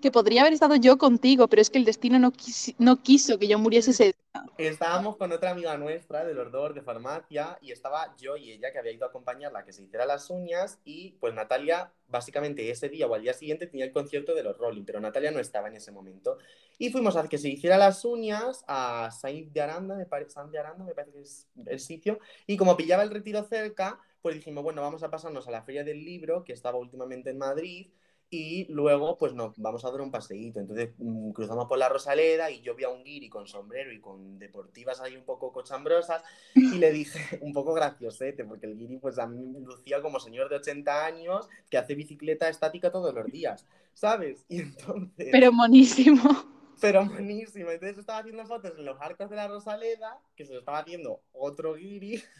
que, 0.00 0.10
podría 0.10 0.42
haber 0.42 0.52
estado 0.52 0.76
yo 0.76 0.98
contigo, 0.98 1.48
pero 1.48 1.62
es 1.62 1.70
que 1.70 1.78
el 1.78 1.84
destino 1.84 2.18
no, 2.18 2.32
no 2.78 3.02
quiso 3.02 3.38
que 3.38 3.48
yo 3.48 3.58
muriese 3.58 3.90
ese 3.90 4.04
día. 4.04 4.14
Estábamos 4.58 5.16
con 5.16 5.30
otra 5.32 5.50
amiga 5.50 5.76
nuestra 5.76 6.24
de 6.24 6.34
los 6.34 6.50
dos 6.50 6.74
de 6.74 6.82
farmacia 6.82 7.56
y 7.60 7.70
estaba 7.72 8.14
yo 8.16 8.36
y 8.36 8.50
ella 8.50 8.72
que 8.72 8.78
había 8.78 8.92
ido 8.92 9.04
a 9.04 9.08
acompañarla 9.08 9.64
que 9.64 9.72
se 9.72 9.82
hiciera 9.82 10.06
las 10.06 10.28
uñas 10.28 10.80
y 10.84 11.12
pues 11.20 11.34
Natalia 11.34 11.92
básicamente 12.08 12.68
ese 12.70 12.88
día 12.88 13.06
o 13.06 13.14
al 13.14 13.22
día 13.22 13.32
siguiente 13.32 13.66
tenía 13.66 13.84
el 13.84 13.92
concierto 13.92 14.34
de 14.34 14.42
los 14.42 14.56
Rolling, 14.58 14.84
pero 14.84 15.00
Natalia 15.00 15.30
no 15.30 15.38
estaba 15.38 15.68
en 15.68 15.76
ese 15.76 15.92
momento. 15.92 16.38
Y 16.78 16.90
fuimos 16.90 17.16
a 17.16 17.28
que 17.28 17.38
se 17.38 17.48
hiciera 17.48 17.78
las 17.78 18.04
uñas 18.04 18.64
a 18.66 19.10
Saint 19.10 19.52
de 19.52 19.60
Aranda, 19.60 19.94
me 19.96 20.06
parece, 20.06 20.40
de 20.50 20.58
Aranda, 20.58 20.84
me 20.84 20.94
parece 20.94 21.12
que 21.12 21.22
es 21.22 21.48
el 21.66 21.80
sitio, 21.80 22.18
y 22.46 22.56
como 22.56 22.76
pillaba 22.76 23.02
el 23.02 23.10
retiro 23.10 23.44
cerca, 23.44 24.00
pues 24.24 24.36
dijimos, 24.36 24.64
bueno, 24.64 24.80
vamos 24.80 25.02
a 25.02 25.10
pasarnos 25.10 25.46
a 25.46 25.50
la 25.50 25.64
Feria 25.64 25.84
del 25.84 26.02
Libro, 26.02 26.44
que 26.44 26.54
estaba 26.54 26.78
últimamente 26.78 27.28
en 27.28 27.36
Madrid, 27.36 27.88
y 28.30 28.64
luego 28.72 29.18
pues 29.18 29.34
nos 29.34 29.54
vamos 29.58 29.84
a 29.84 29.90
dar 29.90 30.00
un 30.00 30.10
paseíto. 30.10 30.60
Entonces 30.60 30.94
mm, 30.96 31.32
cruzamos 31.32 31.66
por 31.66 31.76
la 31.76 31.90
Rosaleda 31.90 32.50
y 32.50 32.62
yo 32.62 32.74
vi 32.74 32.84
a 32.84 32.88
un 32.88 33.04
guiri 33.04 33.28
con 33.28 33.46
sombrero 33.46 33.92
y 33.92 34.00
con 34.00 34.38
deportivas 34.38 35.02
ahí 35.02 35.14
un 35.14 35.26
poco 35.26 35.52
cochambrosas 35.52 36.22
y 36.54 36.78
le 36.78 36.90
dije, 36.90 37.38
un 37.42 37.52
poco 37.52 37.74
graciosete, 37.74 38.46
porque 38.46 38.64
el 38.64 38.78
guiri 38.78 38.96
pues 38.96 39.18
a 39.18 39.26
mí 39.26 39.60
lucía 39.60 40.00
como 40.00 40.18
señor 40.18 40.48
de 40.48 40.56
80 40.56 41.04
años 41.04 41.46
que 41.68 41.76
hace 41.76 41.94
bicicleta 41.94 42.48
estática 42.48 42.90
todos 42.90 43.14
los 43.14 43.26
días, 43.26 43.66
¿sabes? 43.92 44.46
Y 44.48 44.60
entonces... 44.60 45.28
Pero 45.32 45.52
monísimo. 45.52 46.53
Pero 46.80 47.04
buenísimo. 47.06 47.70
Entonces 47.70 47.98
estaba 47.98 48.20
haciendo 48.20 48.46
fotos 48.46 48.72
en 48.78 48.84
los 48.84 49.00
arcos 49.00 49.30
de 49.30 49.36
la 49.36 49.48
Rosaleda, 49.48 50.20
que 50.36 50.46
se 50.46 50.52
lo 50.52 50.60
estaba 50.60 50.78
haciendo 50.78 51.20
otro 51.32 51.74
guiri. 51.74 52.22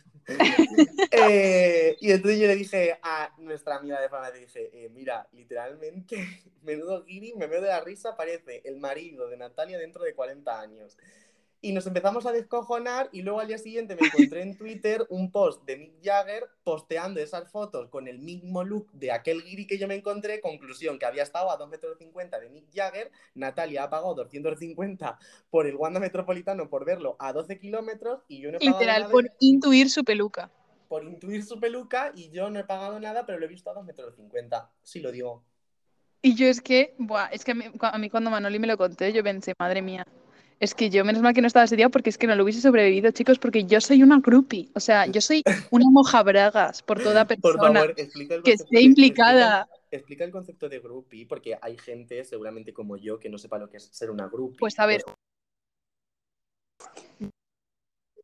Eh, 1.11 1.97
y 2.01 2.11
entonces 2.11 2.41
yo 2.41 2.47
le 2.47 2.57
dije 2.57 2.99
a 3.03 3.35
nuestra 3.37 3.77
amiga 3.77 4.01
de 4.01 4.09
fama, 4.09 4.31
le 4.31 4.41
dije, 4.41 4.71
eh, 4.73 4.89
mira, 4.89 5.29
literalmente, 5.33 6.17
menudo 6.63 7.05
guiri, 7.05 7.35
me 7.35 7.47
veo 7.47 7.61
de 7.61 7.69
la 7.69 7.83
risa, 7.83 8.17
parece 8.17 8.63
el 8.65 8.79
marido 8.79 9.29
de 9.29 9.37
Natalia 9.37 9.79
dentro 9.79 10.03
de 10.03 10.15
40 10.15 10.59
años. 10.59 10.97
Y 11.65 11.73
nos 11.73 11.87
empezamos 11.87 12.27
a 12.27 12.33
descojonar 12.33 13.09
y 13.11 13.23
luego 13.23 13.41
al 13.41 13.49
día 13.49 13.57
siguiente 13.57 13.97
me 13.99 14.07
encontré 14.07 14.43
en 14.43 14.55
Twitter 14.55 15.07
un 15.09 15.33
post 15.33 15.65
de 15.65 15.79
Mick 15.79 15.95
Jagger 16.05 16.47
posteando 16.63 17.21
esas 17.21 17.51
fotos 17.51 17.89
con 17.89 18.07
el 18.07 18.19
mismo 18.19 18.63
look 18.65 18.93
de 18.93 19.11
aquel 19.11 19.43
guiri 19.43 19.67
que 19.67 19.79
yo 19.79 19.89
me 19.89 19.95
encontré. 19.95 20.43
Conclusión, 20.43 20.99
que 20.99 21.07
había 21.07 21.23
estado 21.23 21.51
a 21.51 21.59
2,50 21.59 21.71
metros 21.71 21.99
de 21.99 22.51
Mick 22.51 22.67
Jagger. 22.75 23.11
Natalia 23.35 23.85
ha 23.85 23.89
pagado 23.89 24.15
250 24.15 25.19
por 25.49 25.67
el 25.67 25.77
Wanda 25.77 26.01
Metropolitano 26.01 26.69
por 26.69 26.85
verlo 26.85 27.17
a 27.19 27.33
12 27.33 27.59
kilómetros 27.59 28.21
y 28.29 28.43
yo 28.43 28.53
no 28.53 28.59
he 28.59 28.61
pagado 28.61 28.79
Literal, 28.81 29.01
nada 29.01 29.11
por 29.11 29.25
intuir 29.41 29.89
su 29.89 30.05
peluca. 30.05 30.51
por 30.89 31.03
intuir 31.05 31.47
su 31.47 31.59
peluca 31.59 32.13
y 32.15 32.29
yo 32.29 32.51
no 32.51 32.61
he 32.61 32.65
pagado 32.65 33.01
nada, 33.01 33.25
pero 33.25 33.39
lo 33.39 33.47
he 33.47 33.49
visto 33.49 33.71
a 33.71 33.75
2,50 33.75 33.85
metros. 33.85 34.15
Sí 34.83 35.01
lo 35.01 35.11
digo. 35.11 35.43
Y 36.21 36.35
yo 36.35 36.47
es 36.47 36.61
que, 36.61 36.95
buah, 36.99 37.29
es 37.29 37.43
que 37.43 37.53
a 37.53 37.55
mí, 37.55 37.65
a 37.81 37.99
mí 37.99 38.11
cuando 38.11 38.31
Manoli 38.31 38.59
me 38.59 38.67
lo 38.67 38.77
conté, 38.77 39.15
yo 39.15 39.23
pensé, 39.23 39.55
madre 39.59 39.81
mía, 39.81 40.07
es 40.61 40.75
que 40.75 40.91
yo 40.91 41.05
menos 41.05 41.23
mal 41.23 41.35
que 41.35 41.41
no 41.41 41.47
estaba 41.47 41.65
ese 41.65 41.77
día 41.77 41.89
porque 41.89 42.11
es 42.11 42.19
que 42.19 42.27
no 42.27 42.35
lo 42.35 42.45
hubiese 42.45 42.61
sobrevivido, 42.61 43.11
chicos, 43.11 43.39
porque 43.39 43.65
yo 43.65 43.81
soy 43.81 44.03
una 44.03 44.21
groupie. 44.21 44.71
O 44.75 44.81
sea, 44.81 45.07
yo 45.07 45.21
soy 45.21 45.43
una 45.71 45.87
moja 45.91 46.23
bragas 46.23 46.83
por 46.83 47.03
toda 47.03 47.25
Por 47.27 47.41
persona 47.41 47.81
favor, 47.81 47.95
explica 47.97 48.35
el 48.37 48.43
que 48.43 48.53
esté 48.53 48.81
implicada. 48.81 49.63
Explica, 49.63 49.97
explica 49.97 50.25
el 50.25 50.31
concepto 50.31 50.69
de 50.69 50.79
groupie, 50.79 51.27
porque 51.27 51.59
hay 51.61 51.77
gente, 51.79 52.25
seguramente 52.25 52.73
como 52.73 52.97
yo, 52.97 53.19
que 53.19 53.29
no 53.29 53.39
sepa 53.39 53.59
lo 53.59 53.69
que 53.69 53.79
es 53.79 53.85
ser 53.85 54.11
una 54.11 54.29
groupie. 54.29 54.59
Pues 54.59 54.79
a 54.79 54.87
ver. 54.87 55.03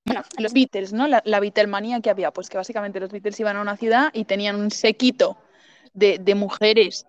Bueno, 0.04 0.22
los 0.38 0.52
Beatles, 0.52 0.92
¿no? 0.92 1.06
La, 1.06 1.22
la 1.24 1.40
Beatlemanía 1.40 2.00
que 2.00 2.10
había, 2.10 2.32
pues 2.32 2.48
que 2.48 2.56
básicamente 2.56 3.00
los 3.00 3.10
Beatles 3.10 3.38
iban 3.38 3.56
a 3.56 3.62
una 3.62 3.76
ciudad 3.76 4.10
y 4.12 4.24
tenían 4.24 4.56
un 4.56 4.70
sequito 4.70 5.36
de, 5.92 6.18
de 6.18 6.34
mujeres 6.34 7.06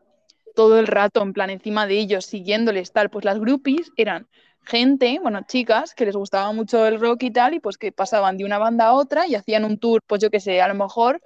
todo 0.54 0.80
el 0.80 0.88
rato, 0.88 1.22
en 1.22 1.34
plan, 1.34 1.50
encima 1.50 1.88
de 1.88 1.98
ellos, 1.98 2.26
siguiéndoles, 2.26 2.92
tal. 2.92 3.10
Pues 3.10 3.26
las 3.26 3.40
groupies 3.40 3.92
eran 3.96 4.28
gente, 4.66 5.20
bueno, 5.22 5.42
chicas, 5.48 5.94
que 5.96 6.06
les 6.06 6.16
gustaba 6.16 6.52
mucho 6.52 6.86
el 6.86 7.00
rock 7.00 7.24
y 7.24 7.32
tal, 7.32 7.54
y 7.54 7.60
pues 7.60 7.78
que 7.78 7.92
pasaban 7.92 8.38
de 8.38 8.46
una 8.46 8.58
banda 8.58 8.86
a 8.88 8.94
otra 8.94 9.28
y 9.28 9.36
hacían 9.36 9.66
un 9.66 9.78
tour, 9.80 10.02
pues 10.08 10.22
yo 10.22 10.30
qué 10.30 10.40
sé, 10.40 10.62
a 10.62 10.68
lo 10.68 10.76
mejor 10.76 11.22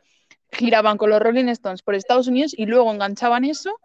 giraban 0.52 0.98
con 0.98 1.10
los 1.10 1.19
Rolling 1.19 1.50
Stones 1.50 1.82
por 1.82 1.95
Estados 1.95 2.28
Unidos 2.28 2.54
y 2.58 2.65
luego 2.65 2.91
enganchaban 2.91 3.45
eso 3.45 3.80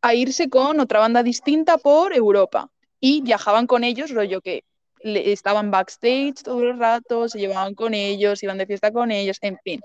a 0.00 0.14
irse 0.14 0.48
con 0.48 0.80
otra 0.80 1.00
banda 1.00 1.22
distinta 1.22 1.78
por 1.78 2.14
Europa. 2.14 2.70
Y 3.00 3.22
viajaban 3.22 3.66
con 3.66 3.84
ellos, 3.84 4.10
rollo 4.10 4.40
que 4.40 4.64
estaban 5.04 5.70
backstage 5.70 6.42
todo 6.42 6.60
el 6.62 6.78
rato, 6.78 7.28
se 7.28 7.38
llevaban 7.38 7.74
con 7.74 7.94
ellos, 7.94 8.42
iban 8.42 8.58
de 8.58 8.66
fiesta 8.66 8.92
con 8.92 9.10
ellos, 9.10 9.38
en 9.42 9.58
fin. 9.62 9.80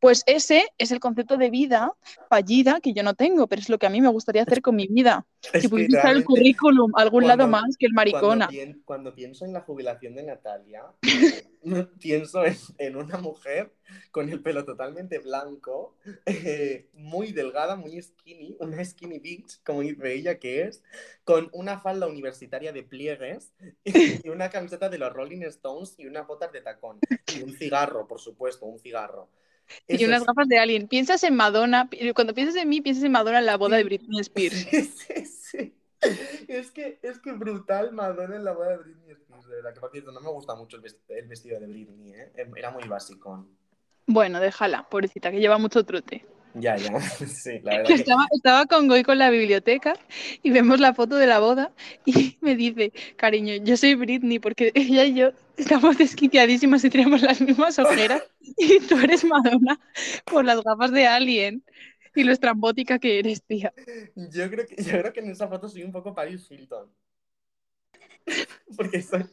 Pues 0.00 0.22
ese 0.26 0.64
es 0.78 0.92
el 0.92 1.00
concepto 1.00 1.36
de 1.36 1.50
vida 1.50 1.92
fallida 2.28 2.80
que 2.80 2.92
yo 2.92 3.02
no 3.02 3.14
tengo, 3.14 3.48
pero 3.48 3.60
es 3.60 3.68
lo 3.68 3.78
que 3.78 3.86
a 3.86 3.90
mí 3.90 4.00
me 4.00 4.08
gustaría 4.08 4.42
hacer 4.42 4.62
con 4.62 4.76
mi 4.76 4.86
vida. 4.86 5.26
Es 5.42 5.50
Si 5.50 5.60
que 5.62 5.68
pudiese 5.68 5.96
usar 5.98 6.14
el 6.14 6.24
currículum 6.24 6.92
a 6.96 7.02
algún 7.02 7.26
lado 7.26 7.48
más 7.48 7.76
que 7.76 7.86
el 7.86 7.92
Cuando, 7.94 8.12
maricona. 8.12 8.48
pien- 8.48 8.82
cuando 8.84 9.14
pienso 9.14 9.44
en 9.44 9.52
la 9.52 9.60
jubilación 9.62 10.14
de 10.14 10.22
Natalia, 10.22 10.84
pienso 11.98 12.44
en, 12.44 12.56
en 12.78 12.96
una 12.96 13.18
mujer 13.18 13.72
con 14.10 14.28
el 14.28 14.40
pelo 14.40 14.64
totalmente 14.64 15.18
blanco, 15.18 15.96
eh, 16.26 16.88
muy 16.92 17.32
delgada, 17.32 17.74
muy 17.76 18.00
skinny, 18.00 18.56
una 18.60 18.84
skinny 18.84 19.18
bitch, 19.18 19.62
como 19.64 19.80
dice 19.80 20.14
ella 20.14 20.38
que 20.38 20.62
es, 20.62 20.82
con 21.24 21.48
una 21.52 21.80
falda 21.80 22.06
universitaria 22.06 22.72
de 22.72 22.82
pliegues 22.84 23.52
y 23.84 24.28
una 24.28 24.50
camiseta 24.50 24.88
de 24.88 24.98
los 24.98 25.12
Rolling 25.12 25.42
Stones 25.42 25.94
y 25.98 26.06
unas 26.06 26.26
botas 26.26 26.52
de 26.52 26.60
tacón. 26.60 26.98
Y 27.34 27.42
un 27.42 27.52
cigarro, 27.56 28.06
por 28.06 28.20
supuesto, 28.20 28.66
un 28.66 28.78
cigarro. 28.78 29.28
Y 29.86 30.04
unas 30.04 30.20
es- 30.22 30.26
gafas 30.26 30.48
de 30.48 30.58
alien. 30.58 30.88
Piensas 30.88 31.22
en 31.24 31.34
Madonna, 31.36 31.88
cuando 32.14 32.34
piensas 32.34 32.56
en 32.56 32.68
mí, 32.68 32.80
piensas 32.80 33.04
en 33.04 33.12
Madonna 33.12 33.38
en 33.38 33.46
la 33.46 33.56
boda 33.56 33.76
de. 33.76 33.84
Britney 33.84 34.20
Spears. 34.20 34.54
Sí, 34.70 34.82
sí, 34.84 35.24
sí. 35.26 35.74
Es 36.48 36.70
que, 36.70 36.98
es 37.02 37.18
que 37.18 37.32
brutal 37.32 37.92
Madonna 37.92 38.36
en 38.36 38.44
la 38.44 38.52
boda 38.52 38.70
de 38.70 38.76
Britney 38.78 39.10
Spears, 39.12 39.46
de 39.48 39.54
verdad. 39.56 39.74
Que 39.74 39.80
por 39.80 39.90
cierto, 39.90 40.12
no 40.12 40.20
me 40.20 40.30
gusta 40.30 40.54
mucho 40.54 40.76
el 40.76 40.82
vest- 40.82 41.00
el 41.08 41.26
vestido 41.28 41.58
de 41.60 41.66
Britney, 41.66 42.12
¿eh? 42.12 42.32
Era 42.56 42.70
muy 42.70 42.84
básico. 42.88 43.46
Bueno, 44.06 44.40
déjala, 44.40 44.88
pobrecita, 44.88 45.30
que 45.30 45.38
lleva 45.40 45.58
mucho 45.58 45.84
trote. 45.84 46.24
Ya, 46.54 46.76
ya. 46.78 46.90
Sí, 47.26 47.60
la 47.62 47.76
verdad 47.76 47.86
Que 47.86 47.94
que. 47.94 48.02
estaba, 48.02 48.26
estaba 48.34 48.66
con 48.66 48.88
Goy 48.88 49.02
con 49.02 49.18
la 49.18 49.30
biblioteca 49.30 49.94
y 50.42 50.50
vemos 50.50 50.80
la 50.80 50.94
foto 50.94 51.16
de 51.16 51.26
la 51.26 51.38
boda 51.38 51.74
y 52.04 52.38
me 52.40 52.56
dice, 52.56 52.92
cariño, 53.16 53.54
yo 53.62 53.76
soy 53.76 53.94
Britney 53.94 54.38
porque 54.38 54.72
ella 54.74 55.04
y 55.04 55.14
yo 55.14 55.32
estamos 55.56 55.98
desquiciadísimas 55.98 56.84
y 56.84 56.90
tenemos 56.90 57.22
las 57.22 57.40
mismas 57.40 57.78
ojeras 57.78 58.22
y 58.40 58.80
tú 58.80 58.98
eres 58.98 59.24
Madonna 59.24 59.80
por 60.24 60.44
las 60.44 60.62
gafas 60.62 60.92
de 60.92 61.06
Alien 61.06 61.64
y 62.14 62.24
lo 62.24 62.32
estrambótica 62.32 62.98
que 62.98 63.18
eres, 63.20 63.42
tía. 63.44 63.72
Yo 64.16 64.50
creo 64.50 64.66
que, 64.66 64.76
yo 64.82 64.98
creo 65.00 65.12
que 65.12 65.20
en 65.20 65.30
esa 65.30 65.48
foto 65.48 65.68
soy 65.68 65.84
un 65.84 65.92
poco 65.92 66.14
Paris 66.14 66.50
Hilton. 66.50 66.90
Porque 68.76 69.02
soy. 69.02 69.24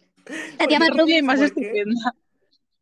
La 0.59 0.67
tía 0.67 0.79
porque 0.79 0.79
más 0.79 0.89
rubia 0.89 1.17
y 1.19 1.21
más 1.21 1.41
estupenda. 1.41 2.15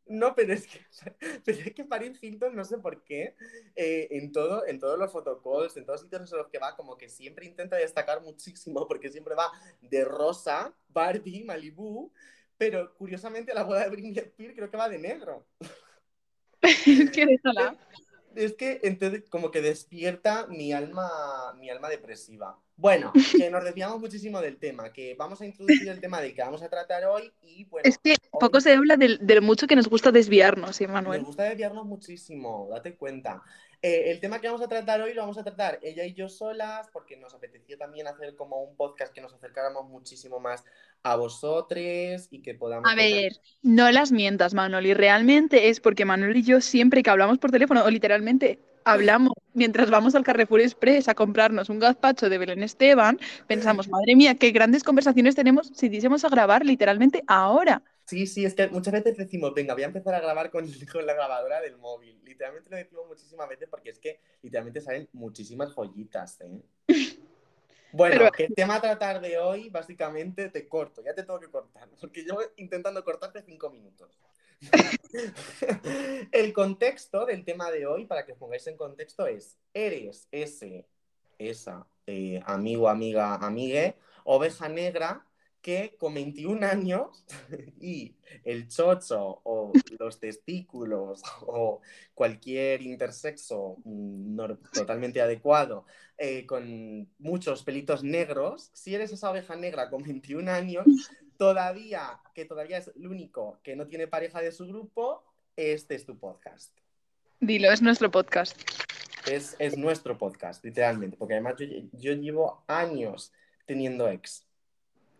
No, 0.05 0.35
pero 0.35 0.53
es 0.53 0.67
que, 0.67 0.79
pero 1.45 1.57
es 1.59 1.73
que 1.73 1.85
Paris 1.85 2.21
Hilton, 2.21 2.55
no 2.55 2.65
sé 2.65 2.77
por 2.77 3.03
qué, 3.03 3.35
eh, 3.75 4.07
en, 4.11 4.31
todo, 4.31 4.65
en 4.67 4.79
todos 4.79 4.99
los 4.99 5.11
photocalls, 5.11 5.77
en 5.77 5.85
todos 5.85 6.01
los 6.01 6.09
sitios 6.09 6.31
en 6.31 6.37
los 6.37 6.49
que 6.49 6.59
va, 6.59 6.75
como 6.75 6.97
que 6.97 7.09
siempre 7.09 7.45
intenta 7.45 7.77
destacar 7.77 8.21
muchísimo, 8.21 8.85
porque 8.87 9.09
siempre 9.09 9.35
va 9.35 9.51
de 9.81 10.03
rosa, 10.03 10.73
Barbie, 10.89 11.43
Malibu, 11.43 12.11
pero 12.57 12.93
curiosamente 12.95 13.53
la 13.53 13.63
boda 13.63 13.83
de 13.83 13.89
Britney 13.89 14.17
Spears 14.17 14.55
creo 14.55 14.69
que 14.69 14.77
va 14.77 14.89
de 14.89 14.99
negro. 14.99 15.47
Es 16.85 17.11
que 17.11 17.25
déjala. 17.25 17.77
Es 18.35 18.53
que 18.53 18.79
entonces 18.83 19.23
como 19.29 19.51
que 19.51 19.61
despierta 19.61 20.47
mi 20.47 20.73
alma, 20.73 21.53
mi 21.59 21.69
alma 21.69 21.89
depresiva. 21.89 22.57
Bueno, 22.75 23.13
que 23.37 23.49
nos 23.51 23.63
desviamos 23.63 23.99
muchísimo 23.99 24.41
del 24.41 24.57
tema, 24.57 24.91
que 24.91 25.15
vamos 25.15 25.39
a 25.41 25.45
introducir 25.45 25.87
el 25.89 26.01
tema 26.01 26.19
del 26.21 26.33
que 26.33 26.41
vamos 26.41 26.63
a 26.63 26.69
tratar 26.69 27.05
hoy 27.05 27.31
y 27.43 27.65
bueno, 27.65 27.87
Es 27.87 27.97
que 27.99 28.15
hoy- 28.31 28.39
poco 28.39 28.61
se 28.61 28.73
habla 28.73 28.97
del, 28.97 29.19
del 29.21 29.41
mucho 29.41 29.67
que 29.67 29.75
nos 29.75 29.87
gusta 29.87 30.11
desviarnos, 30.11 30.75
¿sí, 30.75 30.87
Nos 30.87 31.23
gusta 31.23 31.43
desviarnos 31.43 31.85
muchísimo, 31.85 32.67
date 32.71 32.95
cuenta. 32.95 33.43
Eh, 33.85 34.11
el 34.11 34.21
tema 34.21 34.39
que 34.39 34.47
vamos 34.47 34.61
a 34.61 34.69
tratar 34.69 35.01
hoy 35.01 35.13
lo 35.13 35.23
vamos 35.23 35.37
a 35.37 35.43
tratar 35.43 35.77
ella 35.81 36.05
y 36.05 36.13
yo 36.13 36.29
solas, 36.29 36.87
porque 36.93 37.17
nos 37.17 37.33
apetecía 37.33 37.77
también 37.77 38.07
hacer 38.07 38.33
como 38.37 38.63
un 38.63 38.77
podcast 38.77 39.13
que 39.13 39.19
nos 39.19 39.33
acercáramos 39.33 39.89
muchísimo 39.89 40.39
más 40.39 40.63
a 41.03 41.17
vosotros 41.17 41.81
y 42.29 42.41
que 42.41 42.55
podamos... 42.55 42.89
A 42.89 42.95
ver, 42.95 43.33
no 43.61 43.91
las 43.91 44.13
mientas, 44.13 44.53
Manuel, 44.53 44.85
y 44.85 44.93
realmente 44.93 45.67
es 45.67 45.81
porque 45.81 46.05
Manuel 46.05 46.37
y 46.37 46.43
yo 46.43 46.61
siempre 46.61 47.03
que 47.03 47.09
hablamos 47.09 47.39
por 47.39 47.51
teléfono 47.51 47.83
o 47.83 47.89
literalmente 47.89 48.57
hablamos 48.85 49.33
mientras 49.53 49.89
vamos 49.89 50.15
al 50.15 50.23
Carrefour 50.23 50.61
Express 50.61 51.09
a 51.09 51.15
comprarnos 51.15 51.67
un 51.67 51.79
gazpacho 51.79 52.29
de 52.29 52.37
Belén 52.37 52.63
Esteban, 52.63 53.19
pensamos, 53.47 53.89
madre 53.89 54.15
mía, 54.15 54.35
qué 54.35 54.51
grandes 54.51 54.85
conversaciones 54.85 55.35
tenemos 55.35 55.71
si 55.73 55.89
diésemos 55.89 56.23
a 56.23 56.29
grabar 56.29 56.65
literalmente 56.65 57.21
ahora. 57.27 57.83
Sí, 58.13 58.27
sí, 58.27 58.45
es 58.45 58.53
que 58.53 58.67
muchas 58.67 58.93
veces 58.93 59.17
decimos, 59.17 59.55
venga, 59.55 59.73
voy 59.73 59.81
a 59.81 59.87
empezar 59.87 60.13
a 60.13 60.19
grabar 60.19 60.51
con, 60.51 60.67
con 60.91 61.03
la 61.03 61.13
grabadora 61.15 61.59
del 61.61 61.77
móvil. 61.77 62.21
Literalmente 62.23 62.69
lo 62.69 62.77
decimos 62.77 63.07
muchísimas 63.07 63.49
veces 63.49 63.67
porque 63.67 63.89
es 63.89 63.97
que 63.97 64.19
literalmente 64.43 64.81
salen 64.81 65.09
muchísimas 65.13 65.71
joyitas, 65.73 66.39
¿eh? 66.41 66.61
Bueno, 67.91 68.15
Pero- 68.31 68.49
el 68.49 68.55
tema 68.55 68.75
a 68.75 68.81
tratar 68.81 69.19
de 69.19 69.37
hoy, 69.39 69.69
básicamente, 69.69 70.49
te 70.49 70.67
corto, 70.67 71.03
ya 71.03 71.15
te 71.15 71.23
tengo 71.23 71.39
que 71.39 71.49
cortar, 71.49 71.89
porque 72.01 72.21
llevo 72.23 72.41
intentando 72.57 73.03
cortarte 73.03 73.41
cinco 73.41 73.71
minutos. 73.71 74.19
el 76.31 76.53
contexto 76.53 77.25
del 77.25 77.43
tema 77.43 77.71
de 77.71 77.87
hoy, 77.87 78.05
para 78.05 78.25
que 78.25 78.33
os 78.33 78.37
pongáis 78.37 78.65
en 78.67 78.77
contexto, 78.77 79.25
es, 79.25 79.57
eres 79.73 80.27
ese, 80.31 80.87
esa, 81.39 81.87
eh, 82.05 82.41
amigo, 82.45 82.89
amiga, 82.89 83.35
amigue, 83.35 83.95
oveja 84.23 84.69
negra, 84.69 85.25
que 85.63 85.95
con 85.97 86.13
21 86.13 86.67
años 86.67 87.25
y 87.81 88.13
el 88.43 88.67
chocho 88.67 89.41
o 89.43 89.71
los 89.97 90.19
testículos 90.19 91.23
o 91.47 91.81
cualquier 92.13 92.83
intersexo 92.83 93.77
mm, 93.83 94.35
no- 94.35 94.57
totalmente 94.57 95.21
adecuado 95.21 95.85
eh, 96.19 96.45
con 96.45 97.09
muchos 97.17 97.63
pelitos 97.63 98.03
negros, 98.03 98.69
si 98.73 98.93
eres 98.93 99.11
esa 99.11 99.31
oveja 99.31 99.55
negra 99.55 99.89
con 99.89 100.03
21 100.03 100.51
años, 100.51 100.85
todavía, 101.37 102.19
que 102.35 102.45
todavía 102.45 102.77
es 102.77 102.91
el 102.95 103.07
único 103.07 103.59
que 103.63 103.75
no 103.75 103.87
tiene 103.87 104.07
pareja 104.07 104.41
de 104.41 104.51
su 104.51 104.67
grupo, 104.67 105.23
este 105.55 105.95
es 105.95 106.05
tu 106.05 106.19
podcast. 106.19 106.71
Dilo, 107.39 107.71
es 107.71 107.81
nuestro 107.81 108.11
podcast. 108.11 108.61
Es, 109.25 109.55
es 109.57 109.77
nuestro 109.77 110.17
podcast, 110.17 110.63
literalmente, 110.63 111.17
porque 111.17 111.33
además 111.33 111.55
yo, 111.57 111.65
yo 111.93 112.13
llevo 112.13 112.63
años 112.67 113.33
teniendo 113.65 114.07
ex. 114.07 114.45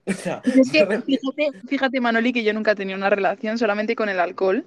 O 0.08 0.14
sea, 0.14 0.42
Es 0.44 0.70
que, 0.72 0.86
fíjate, 1.02 1.54
fíjate, 1.68 2.02
Manoli, 2.02 2.34
que 2.34 2.44
yo 2.44 2.54
nunca 2.54 2.72
he 2.72 2.76
tenido 2.76 2.98
una 2.98 3.10
relación 3.10 3.58
solamente 3.58 3.96
con 3.96 4.10
el 4.10 4.20
alcohol. 4.20 4.66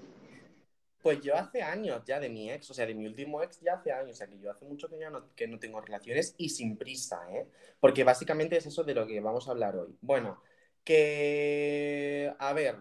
Pues 1.02 1.20
yo 1.22 1.36
hace 1.36 1.62
años 1.62 2.02
ya 2.04 2.18
de 2.18 2.28
mi 2.28 2.50
ex, 2.50 2.70
o 2.70 2.74
sea, 2.74 2.84
de 2.86 2.94
mi 2.94 3.06
último 3.06 3.40
ex 3.42 3.60
ya 3.60 3.74
hace 3.74 3.92
años, 3.92 4.10
o 4.10 4.14
sea, 4.14 4.26
que 4.26 4.38
yo 4.40 4.50
hace 4.50 4.64
mucho 4.64 4.88
que 4.88 4.98
ya 4.98 5.08
no, 5.10 5.32
que 5.36 5.46
no 5.46 5.58
tengo 5.58 5.80
relaciones 5.80 6.34
y 6.36 6.48
sin 6.48 6.76
prisa, 6.76 7.20
¿eh? 7.30 7.46
Porque 7.78 8.02
básicamente 8.02 8.56
es 8.56 8.66
eso 8.66 8.82
de 8.82 8.94
lo 8.94 9.06
que 9.06 9.20
vamos 9.20 9.46
a 9.46 9.52
hablar 9.52 9.76
hoy. 9.76 9.96
Bueno, 10.00 10.42
que, 10.84 12.34
a 12.38 12.52
ver, 12.52 12.78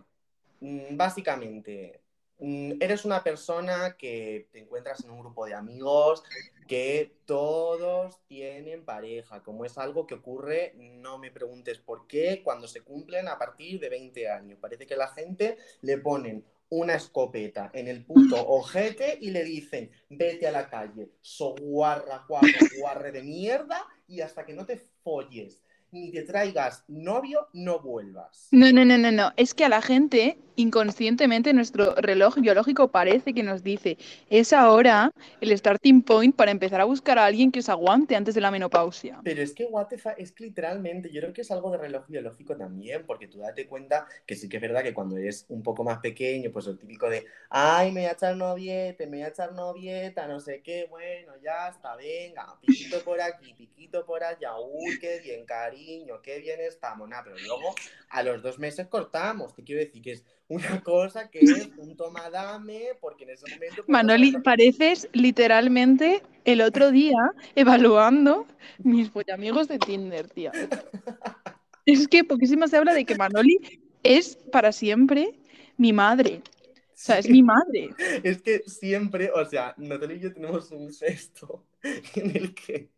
mm, 0.61 0.97
básicamente, 0.97 2.01
eres 2.39 3.05
una 3.05 3.23
persona 3.23 3.95
que 3.97 4.49
te 4.51 4.59
encuentras 4.59 5.03
en 5.03 5.11
un 5.11 5.19
grupo 5.19 5.45
de 5.45 5.53
amigos 5.53 6.23
que 6.67 7.15
todos 7.25 8.19
tienen 8.27 8.83
pareja, 8.83 9.43
como 9.43 9.65
es 9.65 9.77
algo 9.77 10.07
que 10.07 10.15
ocurre, 10.15 10.73
no 10.77 11.17
me 11.19 11.31
preguntes 11.31 11.77
por 11.77 12.07
qué, 12.07 12.41
cuando 12.43 12.67
se 12.67 12.81
cumplen 12.81 13.27
a 13.27 13.37
partir 13.37 13.79
de 13.79 13.89
20 13.89 14.29
años. 14.29 14.59
Parece 14.59 14.87
que 14.87 14.95
la 14.95 15.07
gente 15.09 15.57
le 15.81 15.99
ponen 15.99 16.43
una 16.69 16.95
escopeta 16.95 17.69
en 17.73 17.87
el 17.87 18.03
puto 18.03 18.35
ojete 18.47 19.19
y 19.21 19.29
le 19.29 19.43
dicen, 19.43 19.91
vete 20.09 20.47
a 20.47 20.51
la 20.51 20.67
calle, 20.67 21.11
so 21.21 21.53
guarra, 21.61 22.25
guarro, 22.27 22.49
guarre 22.79 23.11
de 23.11 23.21
mierda, 23.21 23.85
y 24.07 24.21
hasta 24.21 24.45
que 24.45 24.53
no 24.53 24.65
te 24.65 24.77
folles 25.03 25.61
ni 25.91 26.11
te 26.11 26.23
traigas 26.23 26.83
novio, 26.87 27.47
no 27.53 27.79
vuelvas. 27.79 28.49
No, 28.51 28.71
no, 28.71 28.83
no, 28.83 28.97
no, 28.97 29.11
no. 29.11 29.31
Es 29.37 29.53
que 29.53 29.63
a 29.63 29.69
la 29.69 29.81
gente, 29.81 30.37
inconscientemente, 30.55 31.53
nuestro 31.53 31.95
reloj 31.95 32.35
biológico 32.37 32.89
parece 32.89 33.33
que 33.33 33.43
nos 33.43 33.63
dice, 33.63 33.97
es 34.29 34.53
ahora 34.53 35.11
el 35.41 35.57
starting 35.57 36.01
point 36.01 36.35
para 36.35 36.51
empezar 36.51 36.81
a 36.81 36.85
buscar 36.85 37.19
a 37.19 37.25
alguien 37.25 37.51
que 37.51 37.59
os 37.59 37.69
aguante 37.69 38.15
antes 38.15 38.35
de 38.35 38.41
la 38.41 38.51
menopausia. 38.51 39.19
Pero 39.23 39.41
es 39.41 39.53
que 39.53 39.65
what 39.65 39.87
fuck, 39.97 40.13
es 40.17 40.31
que 40.31 40.45
literalmente, 40.45 41.11
yo 41.11 41.21
creo 41.21 41.33
que 41.33 41.41
es 41.41 41.51
algo 41.51 41.71
de 41.71 41.77
reloj 41.77 42.05
biológico 42.07 42.55
también, 42.55 43.05
porque 43.05 43.27
tú 43.27 43.39
date 43.39 43.67
cuenta 43.67 44.07
que 44.25 44.35
sí 44.35 44.49
que 44.49 44.57
es 44.57 44.61
verdad 44.61 44.83
que 44.83 44.93
cuando 44.93 45.17
eres 45.17 45.45
un 45.49 45.63
poco 45.63 45.83
más 45.83 45.99
pequeño, 45.99 46.51
pues 46.51 46.65
lo 46.65 46.75
típico 46.77 47.09
de, 47.09 47.25
ay, 47.49 47.91
me 47.91 48.01
voy 48.01 48.09
a 48.09 48.13
echar 48.13 48.35
noviete, 48.35 49.07
me 49.07 49.17
voy 49.17 49.25
a 49.25 49.29
echar 49.29 49.53
novieta, 49.53 50.27
no 50.27 50.39
sé 50.39 50.61
qué, 50.61 50.87
bueno, 50.89 51.33
ya 51.43 51.69
está, 51.69 51.95
venga, 51.95 52.57
piquito 52.61 53.03
por 53.03 53.21
aquí, 53.21 53.53
piquito 53.53 54.05
por 54.05 54.23
allá, 54.23 54.57
uy, 54.59 54.99
qué 54.99 55.19
bien, 55.19 55.45
cariño, 55.45 56.21
qué 56.21 56.39
bien 56.39 56.59
estamos, 56.61 57.07
nada, 57.07 57.23
pero 57.23 57.37
luego 57.37 57.73
a 58.09 58.23
los 58.23 58.41
dos 58.41 58.59
meses 58.59 58.87
cortamos, 58.87 59.53
te 59.53 59.63
quiero 59.63 59.81
decir 59.81 60.01
que 60.01 60.11
es 60.13 60.23
una 60.47 60.81
cosa 60.83 61.29
que 61.29 61.39
es 61.39 61.69
un 61.77 61.95
toma 61.97 62.29
dame, 62.29 62.89
porque 63.01 63.23
en 63.23 63.31
ese 63.31 63.49
momento... 63.51 63.75
pues, 63.77 63.89
Manoli, 63.89 64.31
no- 64.31 64.43
pareces 64.43 65.09
literalmente 65.13 66.21
el 66.43 66.61
otro 66.61 66.91
día 66.91 67.17
evaluando 67.55 68.45
mis 68.79 69.09
amigos 69.33 69.67
de 69.67 69.79
Tinder, 69.79 70.29
tía. 70.29 70.51
Es 71.87 72.07
que 72.07 72.23
poquísimo 72.23 72.67
se 72.67 72.77
habla 72.77 72.95
de 72.95 73.05
que 73.05 73.15
Manoli 73.15 73.59
es 74.01 74.37
para 74.51 74.71
siempre 74.71 75.39
mi 75.77 75.93
madre. 75.93 76.41
O 76.47 76.97
sea, 76.97 77.19
es 77.19 77.29
mi 77.29 77.43
madre. 77.43 77.89
Es 78.23 78.41
que 78.41 78.63
siempre, 78.65 79.29
o 79.29 79.45
sea, 79.45 79.75
Natalia 79.77 80.15
y 80.15 80.19
yo 80.21 80.33
tenemos 80.33 80.71
un 80.71 80.91
gesto 80.91 81.65
en 82.15 82.35
el 82.35 82.55
que 82.55 82.89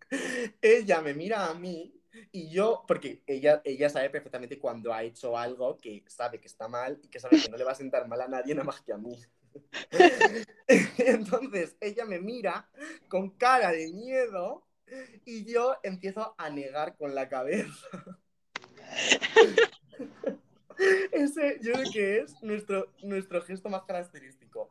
ella 0.62 1.02
me 1.02 1.14
mira 1.14 1.48
a 1.50 1.54
mí 1.54 1.97
y 2.32 2.50
yo, 2.50 2.84
porque 2.88 3.24
ella, 3.28 3.62
ella 3.66 3.90
sabe 3.90 4.10
perfectamente 4.10 4.60
cuando 4.60 4.94
ha 4.94 5.04
hecho 5.04 5.38
algo 5.38 5.78
que 5.78 6.04
sabe 6.08 6.40
que 6.40 6.48
está 6.48 6.68
mal 6.68 7.00
y 7.04 7.10
que 7.10 7.20
sabe 7.20 7.42
que 7.42 7.50
no 7.50 7.58
le 7.58 7.64
va 7.64 7.72
a 7.72 7.76
sentar 7.76 8.08
mal 8.08 8.22
a 8.22 8.28
nadie 8.28 8.54
nada 8.54 8.66
más 8.66 8.82
que 8.82 8.94
a 8.94 8.98
mí. 8.98 9.18
Entonces 10.98 11.76
ella 11.80 12.06
me 12.06 12.20
mira 12.20 12.70
con 13.08 13.32
cara 13.32 13.72
de 13.72 13.92
miedo 13.92 14.68
y 15.26 15.46
yo 15.46 15.76
empiezo 15.84 16.36
a 16.38 16.50
negar 16.50 16.96
con 16.96 17.16
la 17.16 17.28
cabeza. 17.28 17.88
Ese 21.12 21.60
yo 21.62 21.74
creo 21.74 21.92
que 21.92 22.20
es 22.20 22.42
nuestro, 22.44 22.94
nuestro 23.02 23.42
gesto 23.42 23.70
más 23.70 23.84
característico. 23.84 24.70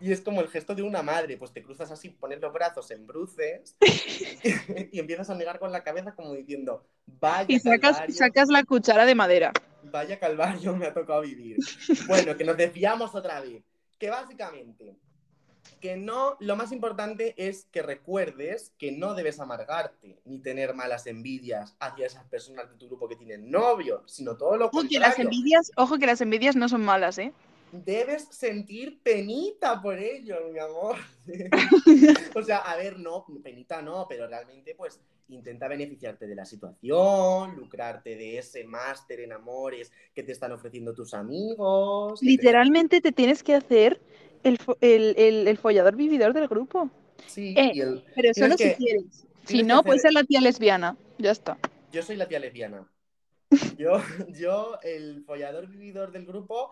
Y 0.00 0.12
es 0.12 0.22
como 0.22 0.40
el 0.40 0.48
gesto 0.48 0.74
de 0.74 0.82
una 0.82 1.02
madre, 1.02 1.36
pues 1.36 1.52
te 1.52 1.62
cruzas 1.62 1.90
así, 1.90 2.08
pones 2.08 2.40
los 2.40 2.52
brazos 2.52 2.90
en 2.90 3.06
bruces 3.06 3.76
y, 4.92 4.98
empiezas 4.98 5.28
a 5.28 5.34
negar 5.34 5.58
con 5.58 5.72
la 5.72 5.84
cabeza 5.84 6.14
como 6.14 6.32
diciendo, 6.34 6.86
vaya 7.06 7.44
Y 7.48 7.58
sacas, 7.58 7.98
calvario, 7.98 8.14
sacas 8.14 8.48
la 8.48 8.64
cuchara 8.64 9.04
de 9.04 9.14
madera. 9.14 9.52
vaya 9.84 10.18
calvario 10.18 10.74
me 10.74 10.86
ha 10.86 10.94
tocado 10.94 11.20
vivir. 11.20 11.58
Bueno, 12.06 12.36
que 12.36 12.44
nos 12.44 12.56
desviamos 12.56 13.14
otra 13.14 13.40
vez. 13.40 13.62
Que 13.98 14.08
básicamente, 14.08 14.96
que 15.80 15.96
no, 15.96 16.36
lo 16.40 16.56
más 16.56 16.72
importante 16.72 17.34
es 17.36 17.66
que 17.70 17.82
recuerdes 17.82 18.72
que 18.78 18.92
no 18.92 19.14
debes 19.14 19.40
amargarte 19.40 20.20
ni 20.24 20.38
tener 20.38 20.74
malas 20.74 21.06
envidias 21.06 21.76
hacia 21.80 22.06
esas 22.06 22.24
personas 22.24 22.70
de 22.70 22.76
tu 22.76 22.86
grupo 22.86 23.08
que 23.08 23.16
tienen 23.16 23.50
novio, 23.50 24.02
sino 24.06 24.36
todo 24.36 24.56
lo 24.56 24.66
Ojo 24.66 24.82
que 24.88 24.98
las 24.98 25.14
contrario. 25.14 25.24
envidias, 25.24 25.72
ojo 25.76 25.98
que 25.98 26.06
las 26.06 26.20
envidias 26.20 26.56
no 26.56 26.68
son 26.68 26.82
malas, 26.82 27.18
¿eh? 27.18 27.32
Debes 27.72 28.26
sentir 28.30 29.00
penita 29.02 29.80
por 29.80 29.98
ello, 29.98 30.36
mi 30.52 30.58
amor. 30.58 30.96
o 32.34 32.42
sea, 32.42 32.58
a 32.58 32.76
ver, 32.76 32.98
no, 32.98 33.24
penita 33.42 33.80
no, 33.82 34.06
pero 34.08 34.26
realmente 34.26 34.74
pues 34.74 35.00
intenta 35.28 35.68
beneficiarte 35.68 36.26
de 36.26 36.34
la 36.34 36.44
situación, 36.44 37.54
lucrarte 37.56 38.16
de 38.16 38.38
ese 38.38 38.64
máster 38.64 39.20
en 39.20 39.32
amores 39.32 39.92
que 40.12 40.24
te 40.24 40.32
están 40.32 40.50
ofreciendo 40.52 40.92
tus 40.92 41.14
amigos. 41.14 42.18
que 42.18 42.26
te- 42.26 42.32
Literalmente 42.32 43.00
te 43.00 43.12
tienes 43.12 43.42
que 43.44 43.54
hacer 43.54 44.00
el, 44.42 44.58
el, 44.80 45.14
el- 45.16 45.48
el 45.48 45.58
follador 45.58 45.94
vividor 45.94 46.32
del 46.32 46.48
grupo. 46.48 46.90
Sí, 47.26 47.54
Eh, 47.56 47.70
y 47.74 47.80
el- 47.80 48.02
Pero 48.16 48.34
solo 48.34 48.56
que- 48.56 48.70
si 48.70 48.74
quieres. 48.84 49.26
Si 49.44 49.62
no, 49.62 49.82
puedes 49.82 50.00
hacer- 50.00 50.10
ser 50.12 50.14
la 50.14 50.24
tía 50.24 50.40
lesbiana. 50.40 50.96
Ya 51.18 51.30
está. 51.30 51.56
yo 51.92 52.02
soy 52.02 52.16
la 52.16 52.26
tía 52.28 52.38
lesbiana. 52.40 52.88
Yo, 53.78 54.00
yo, 54.28 54.78
el 54.82 55.24
follador 55.24 55.66
vividor 55.66 56.12
del 56.12 56.24
grupo, 56.24 56.70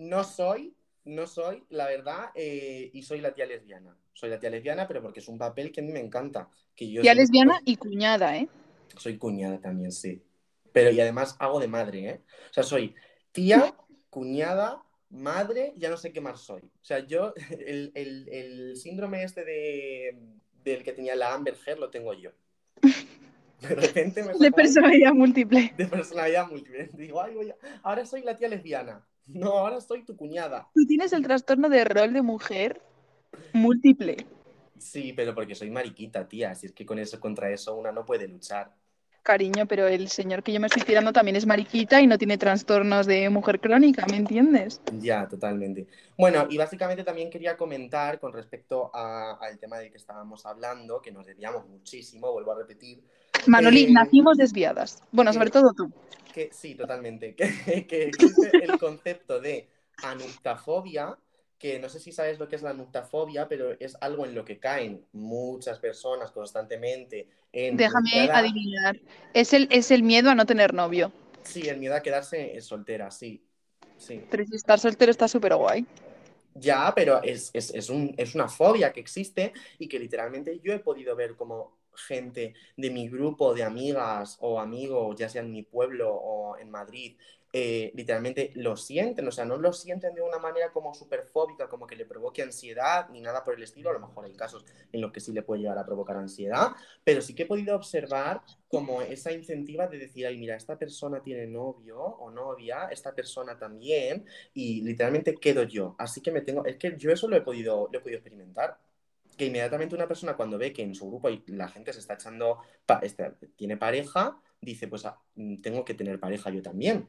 no 0.00 0.24
soy, 0.24 0.74
no 1.04 1.26
soy, 1.26 1.64
la 1.68 1.86
verdad, 1.86 2.30
eh, 2.34 2.90
y 2.92 3.02
soy 3.02 3.20
la 3.20 3.32
tía 3.34 3.46
lesbiana. 3.46 3.96
Soy 4.12 4.30
la 4.30 4.38
tía 4.38 4.50
lesbiana, 4.50 4.86
pero 4.88 5.02
porque 5.02 5.20
es 5.20 5.28
un 5.28 5.38
papel 5.38 5.70
que 5.72 5.80
a 5.80 5.84
mí 5.84 5.92
me 5.92 6.00
encanta. 6.00 6.48
Que 6.74 6.90
yo 6.90 7.02
Tía 7.02 7.14
lesbiana 7.14 7.60
y 7.64 7.76
cuñada, 7.76 8.36
¿eh? 8.36 8.48
Soy 8.96 9.16
cuñada 9.18 9.60
también, 9.60 9.92
sí. 9.92 10.22
Pero 10.72 10.90
y 10.90 11.00
además 11.00 11.36
hago 11.38 11.58
de 11.60 11.68
madre, 11.68 12.08
¿eh? 12.08 12.20
O 12.50 12.52
sea, 12.52 12.62
soy 12.62 12.94
tía, 13.32 13.74
cuñada, 14.10 14.82
madre, 15.10 15.72
ya 15.76 15.88
no 15.90 15.96
sé 15.96 16.12
qué 16.12 16.20
más 16.20 16.40
soy. 16.40 16.62
O 16.62 16.84
sea, 16.84 17.00
yo, 17.06 17.34
el, 17.66 17.92
el- 17.94 18.28
el 18.28 18.76
síndrome 18.76 19.22
este 19.24 19.44
de, 19.44 20.18
del 20.64 20.82
que 20.82 20.92
tenía 20.92 21.14
la 21.16 21.32
Amber 21.34 21.56
Heard 21.66 21.78
lo 21.78 21.90
tengo 21.90 22.12
yo. 22.14 22.30
De 23.60 23.68
repente 23.74 24.22
me 24.22 24.32
De 24.32 24.50
personalidad 24.50 25.12
múltiple. 25.12 25.74
de 25.76 25.86
personalidad 25.86 26.48
múltiple. 26.48 26.88
Digo, 26.94 27.20
ay, 27.20 27.34
voy 27.34 27.50
a- 27.50 27.56
ahora 27.82 28.06
soy 28.06 28.22
la 28.22 28.34
tía 28.36 28.48
lesbiana. 28.48 29.06
No, 29.32 29.58
ahora 29.58 29.80
soy 29.80 30.04
tu 30.04 30.16
cuñada. 30.16 30.68
Tú 30.74 30.86
tienes 30.86 31.12
el 31.12 31.22
trastorno 31.22 31.68
de 31.68 31.84
rol 31.84 32.12
de 32.12 32.22
mujer 32.22 32.82
múltiple. 33.52 34.16
Sí, 34.78 35.12
pero 35.12 35.34
porque 35.34 35.54
soy 35.54 35.70
mariquita, 35.70 36.26
tía. 36.26 36.54
Si 36.54 36.66
es 36.66 36.72
que 36.72 36.86
con 36.86 36.98
eso, 36.98 37.20
contra 37.20 37.50
eso, 37.50 37.76
una 37.76 37.92
no 37.92 38.04
puede 38.04 38.26
luchar. 38.26 38.74
Cariño, 39.22 39.66
pero 39.66 39.86
el 39.86 40.08
señor 40.08 40.42
que 40.42 40.50
yo 40.50 40.60
me 40.60 40.66
estoy 40.66 40.82
tirando 40.82 41.12
también 41.12 41.36
es 41.36 41.44
mariquita 41.44 42.00
y 42.00 42.06
no 42.06 42.16
tiene 42.16 42.38
trastornos 42.38 43.06
de 43.06 43.28
mujer 43.28 43.60
crónica, 43.60 44.06
¿me 44.10 44.16
entiendes? 44.16 44.80
Ya, 44.98 45.28
totalmente. 45.28 45.86
Bueno, 46.16 46.46
y 46.48 46.56
básicamente 46.56 47.04
también 47.04 47.28
quería 47.28 47.54
comentar 47.58 48.18
con 48.18 48.32
respecto 48.32 48.90
al 48.94 49.58
tema 49.58 49.78
del 49.78 49.90
que 49.90 49.98
estábamos 49.98 50.46
hablando, 50.46 51.02
que 51.02 51.12
nos 51.12 51.26
desviamos 51.26 51.68
muchísimo, 51.68 52.32
vuelvo 52.32 52.52
a 52.52 52.58
repetir, 52.58 53.04
Manoli, 53.46 53.84
Eh, 53.84 53.90
nacimos 53.90 54.36
desviadas. 54.36 55.02
Bueno, 55.12 55.30
eh, 55.30 55.34
sobre 55.34 55.50
todo 55.50 55.72
tú. 55.72 55.90
que 56.32 56.50
sí, 56.52 56.74
totalmente, 56.74 57.34
que, 57.36 57.86
que 57.86 58.04
existe 58.04 58.64
el 58.64 58.78
concepto 58.78 59.40
de 59.40 59.68
anuctafobia, 60.02 61.16
que 61.58 61.78
no 61.78 61.88
sé 61.88 62.00
si 62.00 62.12
sabes 62.12 62.38
lo 62.38 62.48
que 62.48 62.56
es 62.56 62.62
la 62.62 62.70
anuctafobia, 62.70 63.48
pero 63.48 63.72
es 63.78 63.96
algo 64.00 64.24
en 64.24 64.34
lo 64.34 64.44
que 64.44 64.58
caen 64.58 65.04
muchas 65.12 65.78
personas 65.78 66.30
constantemente 66.30 67.28
en 67.52 67.76
Déjame 67.76 68.30
adivinar. 68.30 68.98
Es 69.34 69.52
el, 69.52 69.68
es 69.70 69.90
el 69.90 70.02
miedo 70.02 70.30
a 70.30 70.34
no 70.34 70.46
tener 70.46 70.72
novio. 70.72 71.12
Sí, 71.42 71.68
el 71.68 71.78
miedo 71.78 71.94
a 71.94 72.00
quedarse 72.02 72.60
soltera, 72.60 73.10
sí. 73.10 73.44
Sí. 73.98 74.22
Pero 74.30 74.44
si 74.46 74.56
estar 74.56 74.78
soltero 74.78 75.10
está 75.10 75.28
súper 75.28 75.54
guay. 75.54 75.84
Ya, 76.54 76.92
pero 76.94 77.22
es, 77.22 77.50
es, 77.52 77.72
es, 77.74 77.90
un- 77.90 78.14
es 78.16 78.34
una 78.34 78.48
fobia 78.48 78.92
que 78.92 79.00
existe 79.00 79.52
y 79.78 79.86
que 79.88 79.98
literalmente 79.98 80.58
yo 80.60 80.72
he 80.72 80.78
podido 80.80 81.14
ver 81.14 81.36
como 81.36 81.78
gente 81.94 82.54
de 82.76 82.90
mi 82.90 83.08
grupo 83.08 83.54
de 83.54 83.64
amigas 83.64 84.36
o 84.40 84.60
amigos, 84.60 85.16
ya 85.16 85.28
sea 85.28 85.42
en 85.42 85.52
mi 85.52 85.62
pueblo 85.62 86.12
o 86.14 86.56
en 86.58 86.70
Madrid, 86.70 87.16
eh, 87.52 87.90
literalmente 87.96 88.52
lo 88.54 88.76
sienten, 88.76 89.26
o 89.26 89.32
sea, 89.32 89.44
no 89.44 89.56
lo 89.56 89.72
sienten 89.72 90.14
de 90.14 90.22
una 90.22 90.38
manera 90.38 90.70
como 90.72 90.94
súper 90.94 91.24
fóbica, 91.24 91.68
como 91.68 91.84
que 91.84 91.96
le 91.96 92.06
provoque 92.06 92.42
ansiedad 92.42 93.08
ni 93.10 93.20
nada 93.20 93.42
por 93.42 93.54
el 93.54 93.62
estilo, 93.64 93.90
a 93.90 93.92
lo 93.92 93.98
mejor 93.98 94.24
hay 94.24 94.34
casos 94.34 94.64
en 94.92 95.00
los 95.00 95.10
que 95.10 95.18
sí 95.18 95.32
le 95.32 95.42
puede 95.42 95.62
llegar 95.62 95.76
a 95.76 95.84
provocar 95.84 96.16
ansiedad, 96.16 96.68
pero 97.02 97.20
sí 97.20 97.34
que 97.34 97.42
he 97.42 97.46
podido 97.46 97.74
observar 97.74 98.42
como 98.68 99.02
esa 99.02 99.32
incentiva 99.32 99.88
de 99.88 99.98
decir, 99.98 100.26
ay, 100.26 100.38
mira, 100.38 100.54
esta 100.54 100.78
persona 100.78 101.20
tiene 101.22 101.48
novio 101.48 101.98
o 102.00 102.30
novia, 102.30 102.88
esta 102.90 103.12
persona 103.16 103.58
también, 103.58 104.24
y 104.54 104.82
literalmente 104.82 105.34
quedo 105.34 105.64
yo. 105.64 105.96
Así 105.98 106.20
que 106.20 106.30
me 106.30 106.42
tengo, 106.42 106.64
es 106.64 106.76
que 106.76 106.96
yo 106.96 107.10
eso 107.10 107.26
lo 107.26 107.36
he 107.36 107.40
podido, 107.40 107.88
lo 107.92 107.98
he 107.98 108.02
podido 108.02 108.18
experimentar. 108.18 108.78
Que 109.40 109.46
inmediatamente 109.46 109.94
una 109.94 110.06
persona 110.06 110.36
cuando 110.36 110.58
ve 110.58 110.70
que 110.70 110.82
en 110.82 110.94
su 110.94 111.08
grupo 111.08 111.30
la 111.46 111.66
gente 111.66 111.94
se 111.94 112.00
está 112.00 112.12
echando, 112.12 112.58
este, 113.00 113.30
tiene 113.56 113.78
pareja, 113.78 114.36
dice, 114.60 114.86
pues 114.86 115.06
ah, 115.06 115.18
mm, 115.34 115.62
tengo 115.62 115.82
que 115.82 115.94
tener 115.94 116.20
pareja 116.20 116.50
yo 116.50 116.60
también. 116.60 117.08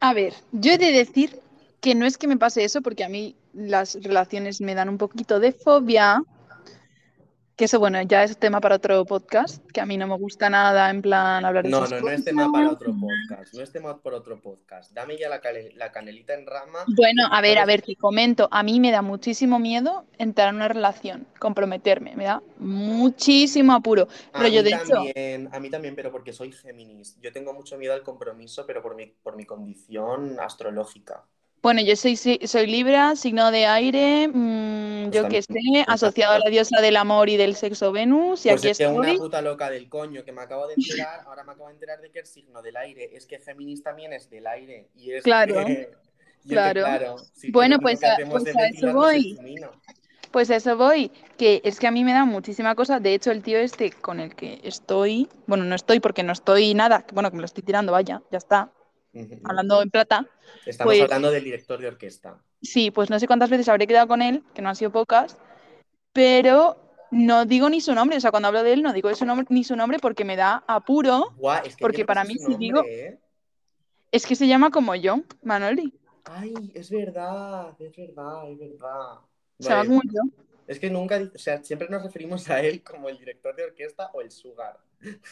A 0.00 0.12
ver, 0.12 0.34
yo 0.52 0.72
he 0.72 0.76
de 0.76 0.92
decir 0.92 1.40
que 1.80 1.94
no 1.94 2.04
es 2.04 2.18
que 2.18 2.28
me 2.28 2.36
pase 2.36 2.64
eso, 2.64 2.82
porque 2.82 3.02
a 3.02 3.08
mí 3.08 3.34
las 3.54 3.94
relaciones 3.94 4.60
me 4.60 4.74
dan 4.74 4.90
un 4.90 4.98
poquito 4.98 5.40
de 5.40 5.52
fobia. 5.52 6.22
Que 7.56 7.66
eso, 7.66 7.78
bueno, 7.78 8.02
ya 8.02 8.24
es 8.24 8.36
tema 8.36 8.60
para 8.60 8.74
otro 8.74 9.04
podcast, 9.04 9.64
que 9.70 9.80
a 9.80 9.86
mí 9.86 9.96
no 9.96 10.08
me 10.08 10.16
gusta 10.16 10.50
nada, 10.50 10.90
en 10.90 11.00
plan, 11.02 11.44
hablar 11.44 11.62
de 11.62 11.70
No, 11.70 11.86
no, 11.86 12.00
no 12.00 12.10
es 12.10 12.24
tema 12.24 12.50
para 12.50 12.68
otro 12.68 12.92
podcast, 12.92 13.54
no 13.54 13.62
es 13.62 13.70
tema 13.70 14.02
para 14.02 14.16
otro 14.16 14.40
podcast. 14.40 14.90
Dame 14.92 15.16
ya 15.16 15.28
la, 15.28 15.40
canelita 15.92 16.34
en 16.34 16.46
rama. 16.46 16.80
Bueno, 16.96 17.28
a 17.30 17.40
ver, 17.40 17.58
a 17.58 17.64
ver, 17.64 17.82
te 17.82 17.94
comento. 17.94 18.48
A 18.50 18.64
mí 18.64 18.80
me 18.80 18.90
da 18.90 19.02
muchísimo 19.02 19.60
miedo 19.60 20.04
entrar 20.18 20.48
en 20.48 20.56
una 20.56 20.66
relación, 20.66 21.28
comprometerme, 21.38 22.16
me 22.16 22.24
da 22.24 22.42
muchísimo 22.58 23.72
apuro. 23.72 24.08
A 24.32 24.48
yo, 24.48 24.64
mí 24.64 24.70
de 24.70 24.76
hecho, 24.76 24.94
también, 24.94 25.48
a 25.52 25.60
mí 25.60 25.70
también, 25.70 25.94
pero 25.94 26.10
porque 26.10 26.32
soy 26.32 26.50
Géminis. 26.50 27.20
Yo 27.20 27.32
tengo 27.32 27.52
mucho 27.54 27.78
miedo 27.78 27.94
al 27.94 28.02
compromiso, 28.02 28.66
pero 28.66 28.82
por 28.82 28.96
mi, 28.96 29.06
por 29.06 29.36
mi 29.36 29.44
condición 29.44 30.40
astrológica. 30.40 31.22
Bueno, 31.64 31.80
yo 31.80 31.96
soy, 31.96 32.14
soy, 32.16 32.66
Libra, 32.66 33.16
signo 33.16 33.50
de 33.50 33.64
aire, 33.64 34.28
mm, 34.28 35.04
Pues 35.10 35.14
yo 35.22 35.28
qué 35.30 35.40
sé, 35.40 35.54
asociado 35.86 36.34
a 36.34 36.38
la 36.38 36.50
diosa 36.50 36.82
del 36.82 36.94
amor 36.96 37.30
y 37.30 37.38
del 37.38 37.56
sexo 37.56 37.90
Venus, 37.90 38.44
y 38.44 38.50
Pues 38.50 38.60
aquí 38.60 38.68
es 38.68 38.76
que 38.78 38.86
una 38.86 39.08
estoy. 39.08 39.18
puta 39.18 39.40
loca 39.40 39.70
del 39.70 39.88
coño 39.88 40.24
que 40.24 40.32
me 40.32 40.42
acabo 40.42 40.66
de 40.68 40.74
enterar, 40.74 41.22
ahora 41.26 41.42
me 41.42 41.52
acabo 41.52 41.68
de 41.68 41.74
enterar 41.74 42.02
de 42.02 42.10
que 42.10 42.18
el 42.18 42.26
signo 42.26 42.60
del 42.60 42.76
aire 42.76 43.16
es 43.16 43.24
que 43.24 43.38
Géminis 43.38 43.82
también 43.82 44.12
es 44.12 44.28
del 44.28 44.46
aire. 44.46 44.90
Y 44.94 45.12
es 45.12 45.24
Claro, 45.24 45.54
que, 45.64 45.90
que, 46.42 46.48
claro. 46.50 46.80
claro, 46.82 47.16
si 47.32 47.50
Bueno, 47.50 47.78
pues 47.80 48.00
que 48.00 48.06
a- 48.08 48.18
pues 48.30 48.46
es 48.46 48.56
a 48.56 48.66
eso 48.66 48.88
el 48.88 48.92
voy. 48.92 49.38
Pues 50.30 50.50
a 50.50 50.56
eso 50.56 50.76
voy, 50.76 51.10
que 51.38 51.62
es 51.64 51.78
que 51.80 51.86
a 51.86 51.90
mí 51.90 52.04
me 52.04 52.12
da 52.12 52.26
muchísima 52.26 52.74
cosa. 52.74 53.00
De 53.00 53.14
hecho, 53.14 53.30
el 53.30 53.42
tío 53.42 53.56
este 53.58 53.90
con 53.90 54.20
el 54.20 54.34
que 54.34 54.60
estoy, 54.64 55.28
bueno, 55.46 55.64
no 55.64 55.74
estoy 55.76 56.00
porque 56.00 56.22
no 56.24 56.32
estoy 56.34 56.74
nada, 56.74 57.06
que 57.06 57.14
bueno, 57.14 57.30
que 57.30 57.36
me 57.36 57.40
lo 57.42 57.46
estoy 57.46 57.62
tirando, 57.62 57.92
vaya, 57.92 58.20
ya 58.30 58.36
está, 58.38 58.70
Hablando 59.44 59.82
en 59.82 59.90
plata. 59.90 60.26
Estamos 60.66 60.90
Pues 60.92 61.02
hablando 61.02 61.30
del 61.30 61.44
director 61.44 61.80
de 61.80 61.88
orquesta. 61.88 62.38
sí, 62.62 62.90
pues 62.90 63.10
no 63.10 63.18
sé 63.18 63.26
cuántas 63.26 63.50
veces 63.50 63.68
habré 63.68 63.86
quedado 63.86 64.08
con 64.08 64.22
él, 64.22 64.42
que 64.54 64.62
no 64.62 64.68
han 64.70 64.76
sido 64.76 64.90
pocas, 64.90 65.36
pero 66.12 66.76
no 67.10 67.44
digo 67.44 67.68
ni 67.68 67.80
su 67.80 67.94
nombre, 67.94 68.16
o 68.16 68.20
sea, 68.20 68.30
cuando 68.30 68.48
hablo 68.48 68.62
de 68.62 68.72
él 68.72 68.82
no 68.82 68.92
digo 68.92 69.14
su 69.14 69.24
nombre, 69.24 69.46
ni 69.50 69.62
su 69.64 69.76
nombre 69.76 69.98
porque 70.00 70.24
me 70.24 70.36
da 70.36 70.64
apuro, 70.66 71.32
Guau, 71.36 71.64
es 71.64 71.76
que 71.76 71.82
porque 71.82 72.02
no 72.02 72.06
para 72.06 72.24
mí 72.24 72.36
si 72.38 72.56
digo, 72.56 72.82
¿eh? 72.86 73.18
es 74.10 74.26
que 74.26 74.34
se 74.34 74.46
llama 74.48 74.70
como 74.70 74.94
yo, 74.94 75.20
Manoli, 75.42 75.92
Ay, 76.24 76.54
es 76.74 76.90
verdad, 76.90 77.74
es 77.78 77.94
verdad, 77.94 78.50
es 78.50 78.58
verdad. 78.58 79.18
se 79.58 79.68
llama 79.68 79.84
como 79.84 80.00
yo. 80.04 80.22
Es 80.66 80.78
que 80.78 80.90
nunca, 80.90 81.20
o 81.34 81.38
sea, 81.38 81.62
siempre 81.62 81.88
nos 81.88 82.02
referimos 82.02 82.48
a 82.50 82.60
él 82.60 82.82
como 82.82 83.08
el 83.08 83.18
director 83.18 83.54
de 83.54 83.64
orquesta 83.64 84.10
o 84.12 84.20
el 84.20 84.30
sugar. 84.30 84.78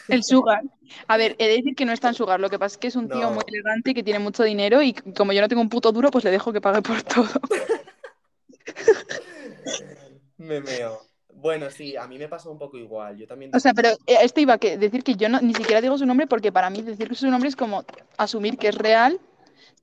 El 0.07 0.23
Sugar. 0.23 0.61
A 1.07 1.17
ver, 1.17 1.35
he 1.39 1.47
de 1.47 1.55
decir 1.55 1.75
que 1.75 1.85
no 1.85 1.93
es 1.93 1.99
tan 1.99 2.13
Sugar, 2.13 2.39
lo 2.39 2.49
que 2.49 2.59
pasa 2.59 2.75
es 2.75 2.77
que 2.77 2.87
es 2.87 2.95
un 2.95 3.09
tío 3.09 3.31
muy 3.31 3.43
elegante 3.47 3.93
que 3.93 4.03
tiene 4.03 4.19
mucho 4.19 4.43
dinero 4.43 4.81
y 4.81 4.93
como 4.93 5.33
yo 5.33 5.41
no 5.41 5.47
tengo 5.47 5.61
un 5.61 5.69
puto 5.69 5.91
duro, 5.91 6.11
pues 6.11 6.23
le 6.23 6.31
dejo 6.31 6.53
que 6.53 6.61
pague 6.61 6.81
por 6.81 7.01
todo. 7.01 7.27
me 10.37 10.61
meo. 10.61 11.01
Bueno, 11.33 11.69
sí, 11.69 11.97
a 11.97 12.07
mí 12.07 12.17
me 12.17 12.29
pasa 12.29 12.49
un 12.49 12.57
poco 12.57 12.77
igual. 12.77 13.17
Yo 13.17 13.27
también 13.27 13.51
O 13.53 13.59
sea, 13.59 13.73
pero 13.73 13.89
eh, 13.89 14.17
esto 14.21 14.39
iba 14.39 14.53
a 14.53 14.57
que 14.57 14.77
decir 14.77 15.03
que 15.03 15.15
yo 15.15 15.27
no, 15.27 15.41
ni 15.41 15.53
siquiera 15.53 15.81
digo 15.81 15.97
su 15.97 16.05
nombre 16.05 16.27
porque 16.27 16.51
para 16.51 16.69
mí 16.69 16.81
decir 16.81 17.13
su 17.15 17.29
nombre 17.29 17.49
es 17.49 17.55
como 17.55 17.83
asumir 18.17 18.57
que 18.57 18.69
es 18.69 18.75
real, 18.75 19.19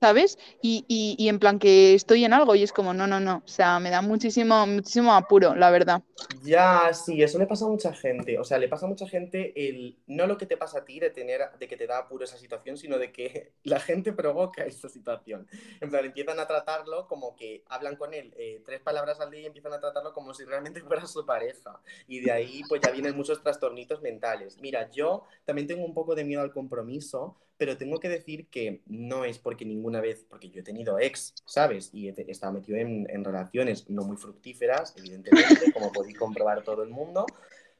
¿sabes? 0.01 0.39
Y, 0.63 0.83
y, 0.87 1.15
y 1.19 1.29
en 1.29 1.37
plan 1.37 1.59
que 1.59 1.93
estoy 1.93 2.25
en 2.25 2.33
algo 2.33 2.55
y 2.55 2.63
es 2.63 2.73
como, 2.73 2.91
no, 2.91 3.05
no, 3.05 3.19
no. 3.19 3.43
O 3.45 3.47
sea, 3.47 3.79
me 3.79 3.91
da 3.91 4.01
muchísimo, 4.01 4.65
muchísimo 4.65 5.13
apuro, 5.13 5.53
la 5.53 5.69
verdad. 5.69 6.01
Ya, 6.43 6.91
sí, 6.91 7.21
eso 7.21 7.37
le 7.37 7.45
pasa 7.45 7.65
a 7.65 7.67
mucha 7.67 7.93
gente. 7.93 8.39
O 8.39 8.43
sea, 8.43 8.57
le 8.57 8.67
pasa 8.67 8.87
a 8.87 8.89
mucha 8.89 9.07
gente 9.07 9.53
el 9.55 9.99
no 10.07 10.25
lo 10.25 10.39
que 10.39 10.47
te 10.47 10.57
pasa 10.57 10.79
a 10.79 10.85
ti 10.85 10.99
de 10.99 11.11
tener, 11.11 11.41
de 11.59 11.67
que 11.67 11.77
te 11.77 11.85
da 11.85 11.99
apuro 11.99 12.23
esa 12.23 12.37
situación, 12.37 12.77
sino 12.77 12.97
de 12.97 13.11
que 13.11 13.53
la 13.63 13.79
gente 13.79 14.11
provoca 14.11 14.63
esa 14.63 14.89
situación. 14.89 15.47
En 15.79 15.91
plan, 15.91 16.03
empiezan 16.03 16.39
a 16.39 16.47
tratarlo 16.47 17.07
como 17.07 17.35
que 17.35 17.63
hablan 17.69 17.95
con 17.95 18.15
él 18.15 18.33
eh, 18.37 18.63
tres 18.65 18.81
palabras 18.81 19.19
al 19.19 19.29
día 19.29 19.41
y 19.41 19.45
empiezan 19.45 19.73
a 19.73 19.79
tratarlo 19.79 20.13
como 20.13 20.33
si 20.33 20.45
realmente 20.45 20.81
fuera 20.87 21.05
su 21.05 21.23
pareja. 21.27 21.79
Y 22.07 22.21
de 22.21 22.31
ahí, 22.31 22.63
pues 22.67 22.81
ya 22.81 22.89
vienen 22.89 23.15
muchos 23.15 23.43
trastornitos 23.43 24.01
mentales. 24.01 24.57
Mira, 24.59 24.89
yo 24.89 25.25
también 25.45 25.67
tengo 25.67 25.85
un 25.85 25.93
poco 25.93 26.15
de 26.15 26.23
miedo 26.23 26.41
al 26.41 26.51
compromiso, 26.51 27.37
pero 27.61 27.77
tengo 27.77 27.99
que 27.99 28.09
decir 28.09 28.47
que 28.47 28.81
no 28.87 29.23
es 29.23 29.37
porque 29.37 29.65
ninguna 29.65 30.01
vez, 30.01 30.25
porque 30.27 30.49
yo 30.49 30.61
he 30.61 30.63
tenido 30.63 30.97
ex, 30.97 31.35
¿sabes? 31.45 31.91
Y 31.93 32.09
he, 32.09 32.15
he 32.17 32.31
estado 32.31 32.53
metido 32.53 32.79
en, 32.79 33.05
en 33.07 33.23
relaciones 33.23 33.87
no 33.87 34.01
muy 34.01 34.17
fructíferas, 34.17 34.95
evidentemente, 34.97 35.71
como 35.71 35.91
podéis 35.91 36.17
comprobar 36.17 36.63
todo 36.63 36.81
el 36.81 36.89
mundo. 36.89 37.23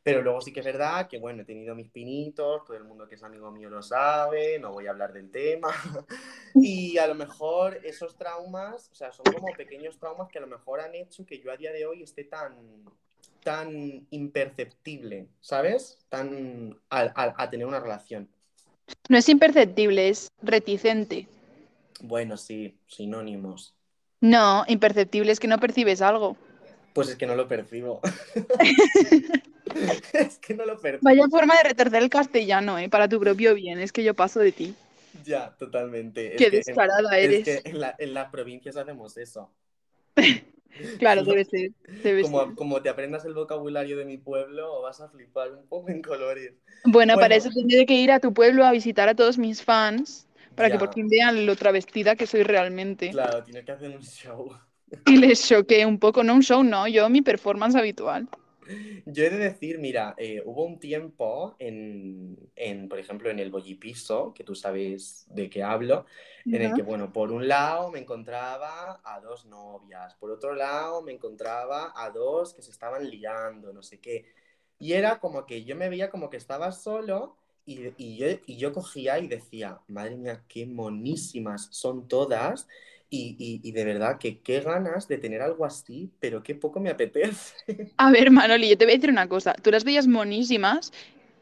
Pero 0.04 0.22
luego 0.22 0.40
sí 0.40 0.54
que 0.54 0.60
es 0.60 0.66
verdad 0.68 1.08
que, 1.08 1.18
bueno, 1.18 1.42
he 1.42 1.46
tenido 1.46 1.74
mis 1.74 1.90
pinitos, 1.90 2.64
todo 2.64 2.78
el 2.78 2.84
mundo 2.84 3.08
que 3.08 3.16
es 3.16 3.24
amigo 3.24 3.50
mío 3.50 3.72
lo 3.72 3.82
sabe, 3.82 4.60
no 4.60 4.72
voy 4.72 4.86
a 4.86 4.92
hablar 4.92 5.14
del 5.14 5.32
tema. 5.32 5.70
Y 6.54 7.00
a 7.00 7.08
lo 7.08 7.16
mejor 7.16 7.80
esos 7.84 8.16
traumas, 8.18 8.88
o 8.92 8.94
sea, 8.94 9.12
son 9.12 9.26
como 9.34 9.52
pequeños 9.56 9.98
traumas 9.98 10.30
que 10.30 10.38
a 10.38 10.42
lo 10.42 10.48
mejor 10.48 10.82
han 10.82 10.94
hecho 10.94 11.26
que 11.26 11.40
yo 11.40 11.52
a 11.52 11.58
día 11.58 11.72
de 11.72 11.88
hoy 11.88 12.04
esté 12.04 12.26
tan, 12.26 12.54
tan 13.42 14.06
imperceptible, 14.12 15.28
¿sabes? 15.40 15.98
Tan 16.10 16.78
a, 16.90 17.50
tener 17.50 17.66
una 17.66 17.80
relación. 17.80 18.30
No 19.10 19.18
es 19.18 19.28
imperceptible, 19.30 20.10
es 20.10 20.28
reticente. 20.42 21.28
Bueno, 22.02 22.38
sí, 22.38 22.78
sinónimos. 22.88 23.76
No, 24.22 24.64
imperceptible 24.68 25.32
es 25.32 25.40
que 25.40 25.48
no 25.48 25.60
percibes 25.60 26.02
algo. 26.02 26.38
Pues 26.94 27.10
es 27.10 27.16
que 27.16 27.26
no 27.26 27.36
lo 27.36 27.48
percibo. 27.48 28.02
es 30.14 30.38
que 30.40 30.54
no 30.54 30.66
lo 30.66 30.80
percibo. 30.80 31.00
Vaya 31.10 31.28
forma 31.30 31.56
de 31.58 31.70
retorcer 31.70 32.02
el 32.04 32.10
castellano, 32.10 32.78
¿eh? 32.78 32.90
Para 32.90 33.08
tu 33.08 33.20
propio 33.20 33.54
bien, 33.56 33.80
es 33.80 33.92
que 33.92 34.04
yo 34.04 34.14
paso 34.14 34.40
de 34.40 34.52
ti. 34.52 34.76
Ya, 35.24 35.56
totalmente. 35.58 36.36
Es 36.36 36.38
Qué 36.38 36.50
que 36.50 36.58
en- 36.58 36.64
descarada 36.66 37.18
es 37.18 37.24
eres. 37.24 37.44
que 37.44 37.70
en, 37.70 37.80
la- 37.80 37.96
en 37.98 38.14
las 38.14 38.30
provincias 38.30 38.78
hacemos 38.78 39.18
eso. 39.18 39.52
Claro, 41.00 41.24
debe 41.24 41.46
ser, 41.46 41.72
debe 42.04 42.24
ser. 42.24 42.32
Como, 42.32 42.56
como 42.56 42.82
te 42.82 42.90
aprendas 42.90 43.26
el 43.26 43.34
vocabulario 43.34 43.98
de 43.98 44.06
mi 44.06 44.18
pueblo, 44.18 44.82
vas 44.82 45.02
a 45.02 45.10
flipar 45.10 45.52
un 45.52 45.68
poco 45.68 45.90
en 45.90 46.02
colores. 46.02 46.54
Bueno, 46.86 47.18
para 47.18 47.36
eso 47.36 47.50
tendré 47.54 47.86
que 47.86 47.96
ir 47.96 48.12
a 48.12 48.20
tu 48.20 48.34
pueblo 48.34 48.66
a 48.66 48.72
visitar 48.72 49.08
a 49.10 49.16
todos 49.16 49.38
mis 49.38 49.64
fans 49.64 50.28
para 50.56 50.70
que 50.70 50.78
por 50.78 50.94
fin 50.94 51.08
vean 51.08 51.46
lo 51.46 51.56
travestida 51.56 52.16
que 52.16 52.28
soy 52.28 52.44
realmente 52.44 53.12
Claro, 53.12 53.44
tienes 53.44 53.66
que 53.66 53.72
hacer 53.72 53.90
un 53.90 54.02
show. 54.02 54.52
y 55.06 55.18
les 55.18 55.48
choqué 55.48 55.86
un 55.86 56.00
poco, 56.00 56.24
no 56.24 56.34
un 56.36 56.42
show, 56.42 56.64
no, 56.64 56.88
yo 56.88 57.10
mi 57.10 57.22
performance 57.22 57.76
habitual. 57.76 58.28
Yo 59.06 59.24
he 59.24 59.30
de 59.30 59.38
decir, 59.38 59.80
mira, 59.80 60.14
eh, 60.18 60.42
hubo 60.46 60.64
un 60.66 60.80
tiempo 60.80 61.56
en, 61.60 62.38
en, 62.56 62.88
por 62.90 63.00
ejemplo, 63.00 63.30
en 63.30 63.40
el 63.40 63.50
Bollipiso, 63.52 64.34
que 64.34 64.44
tú 64.44 64.56
sabes 64.56 65.26
de 65.30 65.50
qué 65.50 65.64
hablo, 65.64 66.06
en 66.52 66.62
el 66.62 66.74
que, 66.74 66.82
bueno, 66.82 67.12
por 67.12 67.32
un 67.32 67.48
lado 67.48 67.92
me 67.92 68.00
encontraba 68.00 69.02
a 69.04 69.20
dos 69.22 69.46
novias, 69.46 70.16
por 70.16 70.32
otro 70.32 70.54
lado 70.54 71.02
me 71.02 71.12
encontraba 71.14 71.94
a 71.96 72.10
dos 72.12 72.54
que 72.54 72.62
se 72.62 72.72
estaban 72.72 73.10
liando, 73.10 73.74
no 73.74 73.84
sé 73.84 74.00
qué. 74.00 74.26
Y 74.80 74.94
era 74.94 75.20
como 75.20 75.46
que 75.46 75.64
yo 75.64 75.76
me 75.76 75.90
veía 75.90 76.10
como 76.10 76.30
que 76.30 76.38
estaba 76.38 76.72
solo 76.72 77.38
y, 77.66 77.94
y 77.98 78.18
yo, 78.18 78.28
y 78.46 78.58
yo 78.58 78.74
cogía 78.74 79.20
y 79.20 79.28
decía, 79.28 79.80
madre 79.88 80.18
mía, 80.18 80.44
qué 80.48 80.66
monísimas 80.66 81.68
son 81.72 82.08
todas. 82.08 82.68
Y, 83.14 83.36
y- 83.38 83.60
y 83.68 83.72
de 83.74 83.84
verdad 83.86 84.18
que 84.18 84.40
qué 84.42 84.62
ganas 84.62 85.08
de 85.08 85.18
tener 85.18 85.42
algo 85.42 85.66
así, 85.66 86.12
pero 86.22 86.42
qué 86.42 86.56
poco 86.56 86.80
me 86.80 86.90
apetece. 86.90 87.54
A 87.98 88.10
ver, 88.12 88.32
Manoli, 88.32 88.70
yo 88.70 88.78
te 88.78 88.86
voy 88.86 88.94
a 88.94 88.96
decir 88.98 89.10
una 89.12 89.28
cosa, 89.30 89.54
tú 89.54 89.70
las 89.72 89.84
veías 89.84 90.08
monísimas 90.08 90.92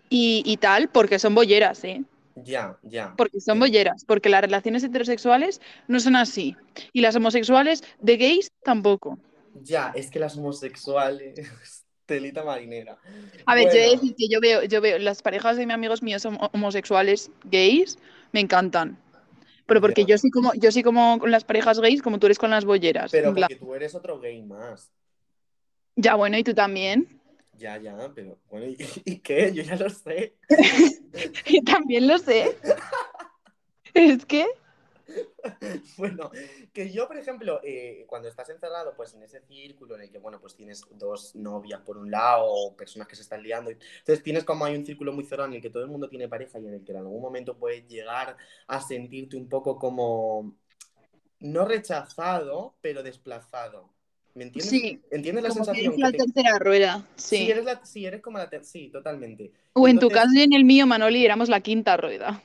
y, 0.10 0.44
y 0.46 0.58
tal 0.58 0.90
porque 0.90 1.20
son 1.20 1.36
bolleras, 1.36 1.84
¿eh? 1.84 2.04
Ya, 2.36 2.78
ya. 2.84 3.14
Porque 3.16 3.40
son 3.42 3.56
Sí. 3.56 3.60
bolleras, 3.60 4.06
porque 4.06 4.30
las 4.30 4.42
relaciones 4.42 4.84
heterosexuales 4.84 5.62
no 5.88 6.00
son 6.00 6.16
así 6.16 6.56
y 6.94 7.02
las 7.02 7.16
homosexuales 7.16 7.84
de 8.02 8.18
gays 8.18 8.52
tampoco. 8.64 9.18
Ya, 9.54 9.92
es 9.96 10.10
que 10.10 10.20
las 10.20 10.38
homosexuales, 10.38 11.36
telita 12.06 12.44
marinera. 12.44 12.98
A 13.46 13.56
ver, 13.56 13.66
yo 13.66 13.80
he 13.80 13.84
de 13.84 13.90
decir 13.92 14.16
que 14.16 14.28
yo 14.30 14.40
veo, 14.40 14.64
yo 14.64 14.82
veo 14.82 14.98
las 15.00 15.22
parejas 15.22 15.58
de 15.58 15.66
mis 15.66 15.74
amigos 15.76 16.02
míos 16.04 16.26
homo- 16.26 16.50
homosexuales 16.54 17.32
gays, 17.46 17.98
me 18.32 18.40
encantan. 18.40 18.98
Pero 19.70 19.82
porque 19.82 20.04
yo 20.04 20.18
sí 20.18 20.30
como, 20.30 20.54
yo 20.56 20.72
sí 20.72 20.84
como 20.84 21.18
con 21.20 21.32
las 21.32 21.46
parejas 21.46 21.80
gays 21.80 22.02
como 22.02 22.20
tú 22.20 22.26
eres 22.26 22.38
con 22.38 22.50
las 22.50 22.66
bolleras. 22.66 23.12
Pero 23.12 23.34
plan, 23.34 23.48
porque 23.48 23.64
tú 23.64 23.74
eres 23.74 23.96
otro 23.96 24.20
gay 24.20 24.42
más. 24.42 24.92
ya 25.96 26.16
bueno, 26.16 26.38
y 26.38 26.44
tú 26.44 26.54
también. 26.54 27.08
Ya, 27.58 27.78
ya, 27.78 27.96
pero 28.16 28.38
bueno, 28.50 28.68
¿y, 28.68 28.78
y 29.06 29.20
qué? 29.20 29.52
Yo 29.54 29.64
ya 29.64 29.76
lo 29.76 29.90
sé. 29.90 30.36
Y 31.46 31.62
también 31.64 32.08
lo 32.08 32.18
sé. 32.18 32.58
Es 33.94 34.26
que, 34.26 34.46
Bueno, 35.98 36.32
que 36.74 36.92
yo, 36.92 37.08
por 37.08 37.18
ejemplo, 37.18 37.60
eh, 37.64 38.06
cuando 38.08 38.28
estás 38.28 38.50
encerrado, 38.50 38.94
pues 38.96 39.14
en 39.14 39.24
ese 39.24 39.42
círculo 39.42 39.96
en 39.96 40.02
el 40.02 40.12
que, 40.12 40.18
bueno, 40.20 40.40
pues 40.40 40.56
tienes 40.56 40.84
dos 40.92 41.36
novias 41.36 41.82
por 41.82 41.98
un 41.98 42.12
lado, 42.12 42.46
o 42.48 42.76
personas 42.76 43.08
que 43.08 43.16
se 43.16 43.22
están 43.24 43.44
liando, 43.44 43.72
entonces 43.72 44.24
tienes 44.24 44.44
como 44.44 44.66
hay 44.66 44.76
un 44.76 44.86
círculo 44.86 45.12
muy 45.14 45.24
cerrado 45.26 45.50
en 45.50 45.56
el 45.56 45.62
que 45.62 45.70
todo 45.70 45.84
el 45.84 45.90
mundo 45.90 46.10
tiene 46.10 46.28
pareja 46.28 46.60
y 46.60 46.68
en 46.68 46.74
el 46.76 46.84
que 46.84 46.92
en 46.92 47.00
algún 47.00 47.22
momento 47.22 47.58
puedes 47.58 47.88
llegar 47.88 48.38
a 48.68 48.82
sentirte 48.82 49.38
un 49.38 49.50
poco 49.50 49.78
como, 49.78 50.56
no 51.40 51.66
rechazado, 51.66 52.76
pero 52.82 53.04
desplazado. 53.04 53.90
¿Me 54.36 54.44
entiendes? 54.44 54.74
Sí, 54.74 55.02
¿Entiendes 55.12 55.44
la 55.44 55.50
como 55.50 55.66
que 55.66 55.66
sensación? 55.66 55.96
eres 55.96 56.00
la 56.00 56.12
que 56.12 56.18
te- 56.20 56.26
tercera 56.26 56.60
rueda, 56.60 57.06
Sí, 57.18 57.38
sí. 57.38 57.50
eres 57.52 57.66
la... 57.66 57.86
sí, 57.86 58.06
eres 58.06 58.22
como 58.22 58.38
la... 58.38 58.50
ter- 58.50 58.64
Sí, 58.66 58.90
totalmente. 58.90 59.52
O 59.74 59.88
en 59.88 60.00
tu 60.00 60.10
caso 60.10 60.32
y 60.36 60.42
en 60.44 60.54
el 60.54 60.64
mío, 60.66 60.86
Manoli, 60.88 61.26
éramos 61.26 61.50
la 61.50 61.62
quinta 61.62 61.98
rueda. 61.98 62.42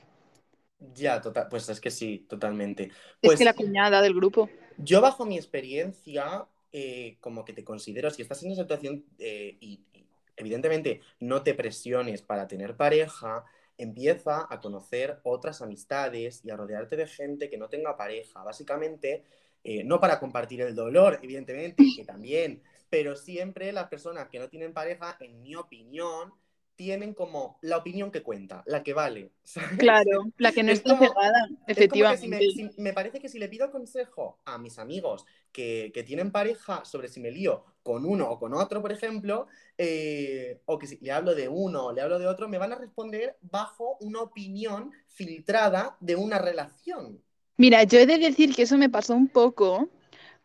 Ya, 0.79 1.21
total, 1.21 1.47
pues 1.49 1.67
es 1.69 1.79
que 1.81 1.89
sí, 1.91 2.25
totalmente. 2.29 2.91
Es 3.21 3.33
Pues 3.33 3.39
que 3.39 3.43
la 3.45 3.53
cuñada 3.53 4.01
del 4.01 4.13
grupo. 4.13 4.49
yo 4.77 5.01
bajo 5.01 5.25
mi 5.25 5.37
experiencia, 5.37 6.47
eh, 6.71 7.17
como 7.21 7.45
que 7.45 7.53
te 7.53 7.63
considero, 7.63 8.09
si 8.11 8.21
estás 8.21 8.43
en 8.43 8.51
esa 8.51 8.63
situación 8.63 9.05
eh, 9.17 9.57
y, 9.59 9.85
y 9.93 10.07
evidentemente 10.35 11.01
no 11.19 11.43
te 11.43 11.53
presiones 11.53 12.21
para 12.21 12.47
tener 12.47 12.75
pareja, 12.75 13.45
empieza 13.77 14.47
a 14.49 14.59
conocer 14.59 15.19
otras 15.23 15.61
amistades 15.61 16.43
y 16.43 16.49
a 16.51 16.57
rodearte 16.57 16.95
de 16.97 17.07
gente 17.07 17.49
que 17.49 17.57
no 17.57 17.69
tenga 17.69 17.97
pareja. 17.97 18.43
Básicamente, 18.43 19.23
eh, 19.63 19.83
no 19.83 19.99
para 19.99 20.19
compartir 20.19 20.61
el 20.61 20.75
dolor, 20.75 21.19
evidentemente, 21.23 21.91
que 21.93 22.05
también, 22.05 22.61
pero 22.89 23.15
siempre 23.15 23.71
las 23.71 23.87
personas 23.87 24.29
que 24.29 24.39
no 24.39 24.49
tienen 24.49 24.73
pareja, 24.73 25.17
en 25.19 25.41
mi 25.41 25.55
opinión, 25.55 26.33
tienen 26.75 27.13
como 27.13 27.57
la 27.61 27.77
opinión 27.77 28.11
que 28.11 28.21
cuenta, 28.23 28.63
la 28.65 28.83
que 28.83 28.93
vale. 28.93 29.31
¿sabes? 29.43 29.77
Claro, 29.79 30.25
la 30.37 30.51
que 30.51 30.63
no 30.63 30.71
Es 30.71 30.79
está 30.79 30.97
como- 30.97 31.07
cerrada, 31.07 31.47
Es 31.67 31.77
efectivamente. 31.77 32.21
si 32.21 32.27
me, 32.63 32.69
si- 32.71 32.81
me 32.81 32.93
parece 32.93 33.19
que 33.19 33.29
si 33.29 33.39
le 33.39 33.47
pido 33.49 33.71
consejo 33.71 34.39
a 34.45 34.57
mis 34.57 34.79
amigos 34.79 35.25
que, 35.51 35.91
que 35.93 36.03
tienen 36.03 36.31
pareja 36.31 36.83
sobre 36.85 37.07
si 37.07 37.19
me 37.19 37.31
lío 37.31 37.63
con 37.83 38.05
uno 38.05 38.29
o 38.29 38.39
con 38.39 38.53
otro, 38.53 38.81
por 38.81 38.91
ejemplo, 38.91 39.47
eh, 39.77 40.59
o 40.65 40.77
que 40.79 40.87
si 40.87 40.97
le 41.01 41.11
hablo 41.11 41.35
de 41.35 41.47
uno 41.47 41.87
o 41.87 41.91
le 41.93 42.01
hablo 42.01 42.17
de 42.19 42.27
otro, 42.27 42.47
me 42.49 42.57
van 42.57 42.73
a 42.73 42.75
responder 42.77 43.37
bajo 43.41 43.97
una 44.01 44.21
opinión 44.21 44.91
filtrada 45.07 45.95
de 45.99 46.15
una 46.15 46.39
relación. 46.39 47.21
Mira, 47.57 47.83
yo 47.83 47.99
he 47.99 48.05
de 48.05 48.17
decir 48.17 48.53
que 48.55 48.63
eso 48.63 48.77
me 48.77 48.89
pasó 48.89 49.13
un 49.15 49.27
poco 49.27 49.87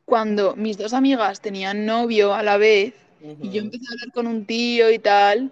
cuando 0.05 0.55
mis 0.57 0.77
dos 0.79 0.93
amigas 0.93 1.41
tenían 1.41 1.87
novio 1.87 2.35
a 2.35 2.43
la 2.43 2.57
vez 2.57 2.95
y 3.43 3.51
yo 3.51 3.61
empecé 3.63 3.85
a 3.89 3.93
hablar 3.93 4.13
con 4.15 4.27
un 4.27 4.45
tío 4.47 4.91
y 4.91 4.99
tal. 4.99 5.51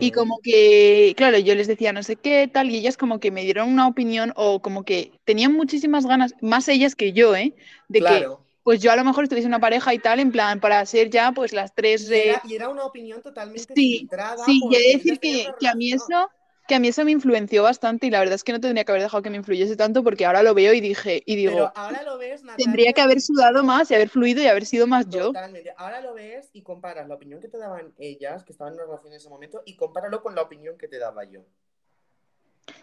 Y 0.00 0.12
como 0.12 0.38
que, 0.42 1.14
claro, 1.16 1.38
yo 1.38 1.54
les 1.54 1.66
decía 1.66 1.92
no 1.92 2.02
sé 2.02 2.16
qué, 2.16 2.48
tal, 2.52 2.70
y 2.70 2.76
ellas 2.76 2.96
como 2.96 3.20
que 3.20 3.30
me 3.30 3.42
dieron 3.42 3.68
una 3.68 3.86
opinión 3.86 4.32
o 4.36 4.60
como 4.60 4.84
que 4.84 5.12
tenían 5.24 5.52
muchísimas 5.52 6.06
ganas, 6.06 6.34
más 6.40 6.68
ellas 6.68 6.94
que 6.94 7.12
yo, 7.12 7.34
¿eh? 7.36 7.54
De 7.88 8.00
que 8.00 8.26
pues 8.62 8.82
yo 8.82 8.92
a 8.92 8.96
lo 8.96 9.04
mejor 9.04 9.24
estuviese 9.24 9.48
una 9.48 9.60
pareja 9.60 9.94
y 9.94 9.98
tal, 9.98 10.20
en 10.20 10.30
plan, 10.30 10.60
para 10.60 10.84
ser 10.84 11.08
ya 11.08 11.32
pues 11.32 11.54
las 11.54 11.74
tres... 11.74 12.10
Y 12.10 12.14
era, 12.14 12.34
eh, 12.34 12.40
y 12.44 12.54
era 12.54 12.68
una 12.68 12.84
opinión 12.84 13.22
totalmente 13.22 13.72
Sí, 13.74 14.06
sí, 14.44 14.60
y 14.70 14.92
decir 14.92 15.18
que, 15.18 15.46
que 15.58 15.68
a 15.68 15.74
mí 15.74 15.90
eso, 15.90 16.28
que 16.68 16.74
a 16.74 16.78
mí 16.80 16.88
eso 16.88 17.02
me 17.04 17.10
influenció 17.12 17.62
bastante 17.62 18.06
y 18.06 18.10
la 18.10 18.18
verdad 18.20 18.34
es 18.34 18.44
que 18.44 18.52
no 18.52 18.60
tendría 18.60 18.84
que 18.84 18.92
haber 18.92 19.02
dejado 19.02 19.22
que 19.22 19.30
me 19.30 19.38
influyese 19.38 19.74
tanto 19.74 20.04
porque 20.04 20.26
ahora 20.26 20.42
lo 20.42 20.52
veo 20.54 20.74
y 20.74 20.80
dije, 20.80 21.22
y 21.24 21.34
digo, 21.34 21.52
Pero 21.52 21.72
ahora 21.74 22.02
lo 22.02 22.18
ves, 22.18 22.42
Natalia, 22.44 22.62
tendría 22.64 22.92
que 22.92 23.00
haber 23.00 23.20
sudado 23.22 23.64
más 23.64 23.90
y 23.90 23.94
haber 23.94 24.10
fluido 24.10 24.42
y 24.42 24.46
haber 24.46 24.66
sido 24.66 24.86
más 24.86 25.08
yo. 25.08 25.28
Totalmente. 25.28 25.72
Ahora 25.78 26.02
lo 26.02 26.12
ves 26.12 26.50
y 26.52 26.62
comparas 26.62 27.08
la 27.08 27.14
opinión 27.14 27.40
que 27.40 27.48
te 27.48 27.56
daban 27.58 27.94
ellas, 27.98 28.44
que 28.44 28.52
estaban 28.52 28.74
en 28.74 28.80
una 28.80 28.84
relación 28.86 29.12
en 29.12 29.16
ese 29.16 29.30
momento, 29.30 29.62
y 29.64 29.76
compáralo 29.76 30.22
con 30.22 30.34
la 30.34 30.42
opinión 30.42 30.76
que 30.76 30.88
te 30.88 30.98
daba 30.98 31.24
yo. 31.24 31.40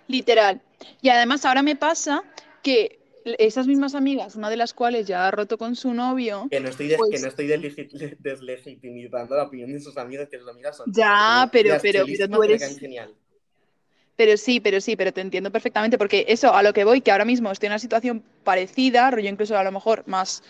Literal. 0.08 0.62
Y 1.02 1.10
además 1.10 1.46
ahora 1.46 1.62
me 1.62 1.76
pasa 1.76 2.24
que 2.64 3.00
esas 3.38 3.68
mismas 3.68 3.94
amigas, 3.94 4.36
una 4.36 4.50
de 4.50 4.58
las 4.58 4.74
cuales 4.74 5.06
ya 5.06 5.28
ha 5.28 5.32
roto 5.32 5.60
con 5.60 5.76
su 5.76 5.94
novio, 5.94 6.48
Que 6.50 6.60
no 6.60 6.70
estoy, 6.70 6.88
de- 6.88 6.98
Pues- 6.98 7.12
que 7.12 7.20
no 7.20 7.28
estoy 7.28 7.48
deslegi- 7.48 8.18
deslegitimizando 8.20 9.36
la 9.36 9.44
opinión 9.44 9.72
de 9.74 9.80
sus 9.80 9.96
amigas, 9.98 10.28
que 10.30 10.40
sus 10.40 10.48
amigas 10.50 10.76
son 10.78 10.92
Ya, 10.92 11.48
pero- 11.52 11.78
pero- 11.82 12.06
tú 12.06 12.40
que 12.42 12.54
eres- 12.54 12.80
genial. 12.80 13.14
Pero 14.16 14.38
sí, 14.38 14.60
pero 14.60 14.82
sí, 14.82 14.96
pero 14.96 15.14
te 15.14 15.22
entiendo 15.22 15.52
perfectamente 15.52 15.98
porque 15.98 16.26
eso 16.28 16.54
a 16.54 16.64
lo 16.64 16.74
que 16.74 16.84
voy, 16.86 17.02
que 17.02 17.12
ahora 17.12 17.26
mismo 17.26 17.52
estoy 17.52 17.68
en 17.68 17.74
una 17.74 17.80
situación 17.80 18.24
parecida, 18.44 19.12
rollo 19.12 19.30
incluso 19.30 19.58
a 19.58 19.64
lo 19.64 19.72
mejor 19.72 20.04
más, 20.08 20.44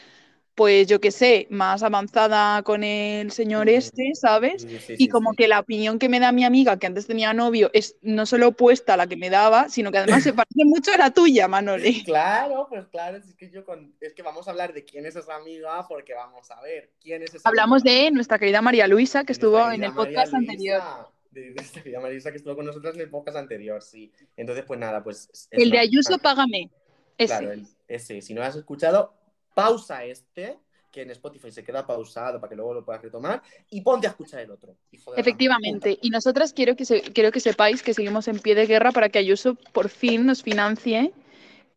pues 0.55 0.87
yo 0.87 1.01
qué 1.01 1.11
sé, 1.11 1.47
más 1.51 1.83
avanzada 1.83 2.63
con 2.63 2.83
el 2.83 3.31
señor 3.31 3.69
este, 3.69 4.11
¿sabes? 4.15 4.67
Sí, 4.67 4.79
sí, 4.79 4.95
Y 4.97 5.09
como 5.09 5.31
sí. 5.31 5.35
que 5.35 5.47
la 5.47 5.59
opinión 5.59 5.99
que 5.99 6.09
me 6.09 6.19
da 6.19 6.31
mi 6.31 6.45
amiga, 6.45 6.79
que 6.79 6.87
antes 6.87 7.07
tenía 7.07 7.33
novio, 7.33 7.69
es 7.73 7.97
no 8.01 8.25
solo 8.25 8.49
opuesta 8.49 8.93
a 8.95 8.97
la 8.97 9.07
que 9.07 9.17
me 9.17 9.29
daba, 9.29 9.69
sino 9.69 9.91
que 9.91 9.99
además 9.99 10.23
se 10.23 10.33
parece 10.33 10.65
mucho 10.65 10.93
a 10.93 10.97
la 10.97 11.11
tuya, 11.13 11.47
Manoli. 11.47 12.03
Claro, 12.03 12.67
pues 12.69 12.87
claro, 12.87 13.17
es 13.17 13.33
que 13.35 13.49
yo 13.49 13.65
con... 13.65 13.95
es 13.99 14.13
que 14.13 14.21
vamos 14.21 14.47
a 14.47 14.51
hablar 14.51 14.73
de 14.73 14.85
quién 14.85 15.05
es 15.05 15.15
esa 15.15 15.35
amiga, 15.35 15.87
porque 15.87 16.13
vamos 16.13 16.49
a 16.51 16.61
ver 16.61 16.93
quién 17.01 17.23
es 17.23 17.33
esa 17.33 17.49
Hablamos 17.49 17.83
amiga. 17.83 17.85
de 17.85 18.11
nuestra 18.11 18.39
querida 18.39 18.61
María 18.61 18.87
Luisa, 18.87 19.23
que 19.23 19.31
estuvo 19.33 19.71
en 19.71 19.83
el 19.83 19.93
podcast 19.93 20.33
Luisa, 20.33 20.37
anterior. 20.37 21.14
De, 21.35 21.41
de 21.49 21.55
nuestra 21.55 21.83
querida 21.83 21.99
María 21.99 22.13
Luisa 22.13 22.31
que 22.31 22.37
estuvo 22.37 22.55
con 22.55 22.65
nosotras 22.65 22.95
en 22.95 23.01
el 23.01 23.09
podcast 23.09 23.37
anterior, 23.37 23.81
sí. 23.83 24.11
Entonces, 24.37 24.63
pues 24.65 24.79
nada, 24.79 25.03
pues... 25.03 25.29
es 25.33 25.47
El 25.51 25.69
de 25.69 25.79
Ayuso, 25.79 26.17
págame. 26.17 26.71
Ese. 27.17 27.27
Claro, 27.27 27.51
el- 27.51 27.67
ese. 27.87 28.21
Si 28.21 28.33
no 28.33 28.39
lo 28.41 28.47
has 28.47 28.55
escuchado, 28.55 29.13
pausa 29.53 30.03
este, 30.05 30.57
que 30.91 31.01
en 31.01 31.11
Spotify 31.11 31.51
se 31.51 31.63
queda 31.63 31.85
pausado 31.85 32.39
para 32.39 32.49
que 32.49 32.55
luego 32.55 32.73
lo 32.73 32.85
puedas 32.85 33.01
retomar, 33.01 33.41
y 33.69 33.81
ponte 33.81 34.07
a 34.07 34.11
escuchar 34.11 34.39
el 34.41 34.51
otro. 34.51 34.75
hijo 34.91 35.11
de 35.11 35.17
la 35.17 35.21
Efectivamente. 35.21 35.97
Y 36.01 36.09
nosotras 36.09 36.53
quiero 36.53 36.75
que, 36.75 36.85
se- 36.85 37.01
quiero 37.01 37.31
que 37.31 37.39
sepáis 37.41 37.83
que 37.83 37.93
seguimos 37.93 38.27
en 38.27 38.39
pie 38.39 38.55
de 38.55 38.65
guerra 38.65 38.91
para 38.91 39.09
que 39.09 39.19
Ayuso 39.19 39.55
por 39.73 39.89
fin 39.89 40.25
nos 40.25 40.41
financie 40.41 41.11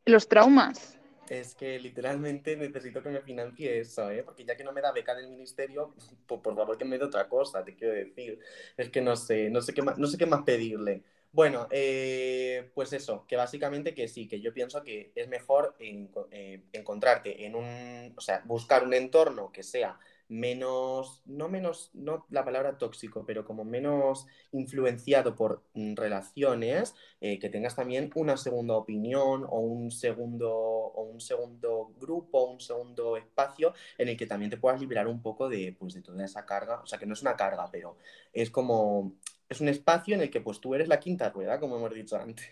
los 0.06 0.28
traumas. 0.28 0.97
Es 1.28 1.54
que 1.54 1.78
literalmente 1.78 2.56
necesito 2.56 3.02
que 3.02 3.10
me 3.10 3.20
financie 3.20 3.80
eso, 3.80 4.10
¿eh? 4.10 4.22
Porque 4.22 4.46
ya 4.46 4.56
que 4.56 4.64
no 4.64 4.72
me 4.72 4.80
da 4.80 4.92
beca 4.92 5.14
del 5.14 5.28
ministerio, 5.28 5.94
por 6.26 6.42
favor 6.42 6.78
que 6.78 6.86
me 6.86 6.98
dé 6.98 7.04
otra 7.04 7.28
cosa, 7.28 7.62
te 7.64 7.74
quiero 7.76 7.92
decir. 7.94 8.40
Es 8.76 8.88
que 8.88 9.02
no 9.02 9.14
sé, 9.14 9.50
no 9.50 9.60
sé 9.60 9.74
qué 9.74 9.82
más, 9.82 9.98
no 9.98 10.06
sé 10.06 10.16
qué 10.16 10.24
más 10.26 10.42
pedirle. 10.42 11.02
Bueno, 11.30 11.68
eh, 11.70 12.70
pues 12.74 12.94
eso, 12.94 13.26
que 13.26 13.36
básicamente 13.36 13.94
que 13.94 14.08
sí, 14.08 14.26
que 14.26 14.40
yo 14.40 14.54
pienso 14.54 14.82
que 14.82 15.12
es 15.14 15.28
mejor 15.28 15.76
eh, 15.78 16.62
encontrarte 16.72 17.44
en 17.44 17.54
un, 17.54 18.14
o 18.16 18.20
sea, 18.22 18.42
buscar 18.46 18.82
un 18.82 18.94
entorno 18.94 19.52
que 19.52 19.62
sea 19.62 19.98
menos, 20.28 21.22
no 21.24 21.48
menos, 21.48 21.90
no 21.94 22.26
la 22.30 22.44
palabra 22.44 22.76
tóxico, 22.76 23.24
pero 23.26 23.44
como 23.44 23.64
menos 23.64 24.26
influenciado 24.52 25.34
por 25.34 25.62
mm, 25.74 25.94
relaciones, 25.94 26.94
eh, 27.20 27.38
que 27.38 27.48
tengas 27.48 27.74
también 27.74 28.10
una 28.14 28.36
segunda 28.36 28.74
opinión 28.74 29.44
o 29.48 29.60
un 29.60 29.90
segundo, 29.90 30.52
o 30.52 31.02
un 31.02 31.20
segundo 31.20 31.92
grupo, 31.98 32.44
un 32.44 32.60
segundo 32.60 33.16
espacio 33.16 33.72
en 33.96 34.08
el 34.08 34.16
que 34.16 34.26
también 34.26 34.50
te 34.50 34.58
puedas 34.58 34.80
liberar 34.80 35.06
un 35.06 35.22
poco 35.22 35.48
de, 35.48 35.74
pues, 35.78 35.94
de 35.94 36.02
toda 36.02 36.24
esa 36.24 36.44
carga, 36.44 36.80
o 36.82 36.86
sea, 36.86 36.98
que 36.98 37.06
no 37.06 37.14
es 37.14 37.22
una 37.22 37.36
carga, 37.36 37.68
pero 37.70 37.96
es 38.32 38.50
como, 38.50 39.14
es 39.48 39.60
un 39.60 39.68
espacio 39.68 40.14
en 40.14 40.20
el 40.20 40.30
que 40.30 40.40
pues 40.40 40.60
tú 40.60 40.74
eres 40.74 40.88
la 40.88 41.00
quinta 41.00 41.30
rueda, 41.30 41.58
como 41.58 41.76
hemos 41.76 41.94
dicho 41.94 42.16
antes. 42.16 42.46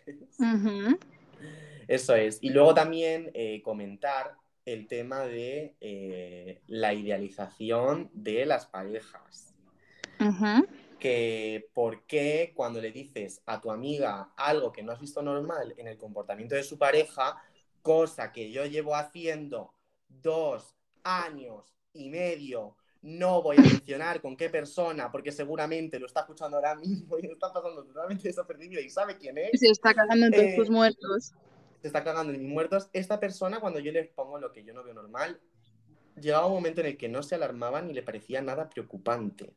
Eso 1.89 2.15
es. 2.15 2.39
Y 2.41 2.51
luego 2.51 2.75
también 2.75 3.31
eh, 3.35 3.63
comentar 3.63 4.37
el 4.67 4.87
tema 4.89 5.21
de 5.21 5.77
eh, 5.81 6.61
la 6.67 6.93
idealización 6.93 8.11
de 8.13 8.45
las 8.45 8.67
parejas. 8.67 9.55
Ujú. 10.21 10.67
Que 10.99 11.71
por 11.73 12.05
qué 12.07 12.53
cuando 12.55 12.81
le 12.81 12.91
dices 12.91 13.43
a 13.47 13.61
tu 13.61 13.71
amiga 13.71 14.33
algo 14.37 14.73
que 14.73 14.83
no 14.83 14.93
has 14.93 15.01
visto 15.01 15.23
normal 15.23 15.75
en 15.77 15.89
el 15.89 15.97
comportamiento 15.97 16.55
de 16.55 16.65
su 16.65 16.79
pareja, 16.79 17.41
cosa 17.81 18.33
que 18.33 18.51
yo 18.51 18.67
llevo 18.67 18.95
haciendo 18.97 19.73
dos 20.09 20.75
años 21.05 21.77
y 21.93 22.11
medio, 22.11 22.77
no 23.03 23.43
voy 23.43 23.57
a 23.59 23.61
mencionar 23.87 24.21
con 24.21 24.37
qué 24.37 24.51
persona, 24.51 25.13
porque 25.13 25.31
seguramente 25.31 26.01
lo 26.01 26.07
está 26.07 26.21
escuchando 26.21 26.57
ahora 26.57 26.75
mismo 26.75 27.19
y 27.19 27.23
lo 27.23 27.35
está 27.35 27.53
pasando 27.53 27.85
totalmente 27.85 28.27
desapercibido 28.29 28.81
y 28.83 28.91
sabe 28.91 29.17
quién 29.17 29.39
es 29.39 29.61
Se 29.61 29.69
está 29.71 29.95
cagando 29.95 30.27
en 30.27 30.35
Eh, 30.35 30.55
tus 30.57 30.71
muertos. 30.71 31.35
Se 31.87 31.89
está 31.89 32.05
cagando 32.05 32.33
en 32.33 32.43
mis 32.43 32.51
muertos. 32.51 32.91
Esta 32.93 33.21
persona, 33.21 33.61
cuando 33.61 33.79
yo 33.79 33.93
les 33.93 34.09
pongo 34.09 34.39
lo 34.39 34.53
que 34.53 34.65
yo 34.65 34.75
no 34.75 34.83
veo 34.83 34.95
normal, 34.95 35.41
llegaba 36.21 36.47
un 36.47 36.55
momento 36.55 36.81
en 36.81 36.89
el 36.89 36.97
que 36.97 37.09
no 37.09 37.23
se 37.23 37.35
alarmaba 37.35 37.81
ni 37.81 37.93
le 37.93 38.03
parecía 38.03 38.43
nada 38.43 38.69
preocupante. 38.69 39.55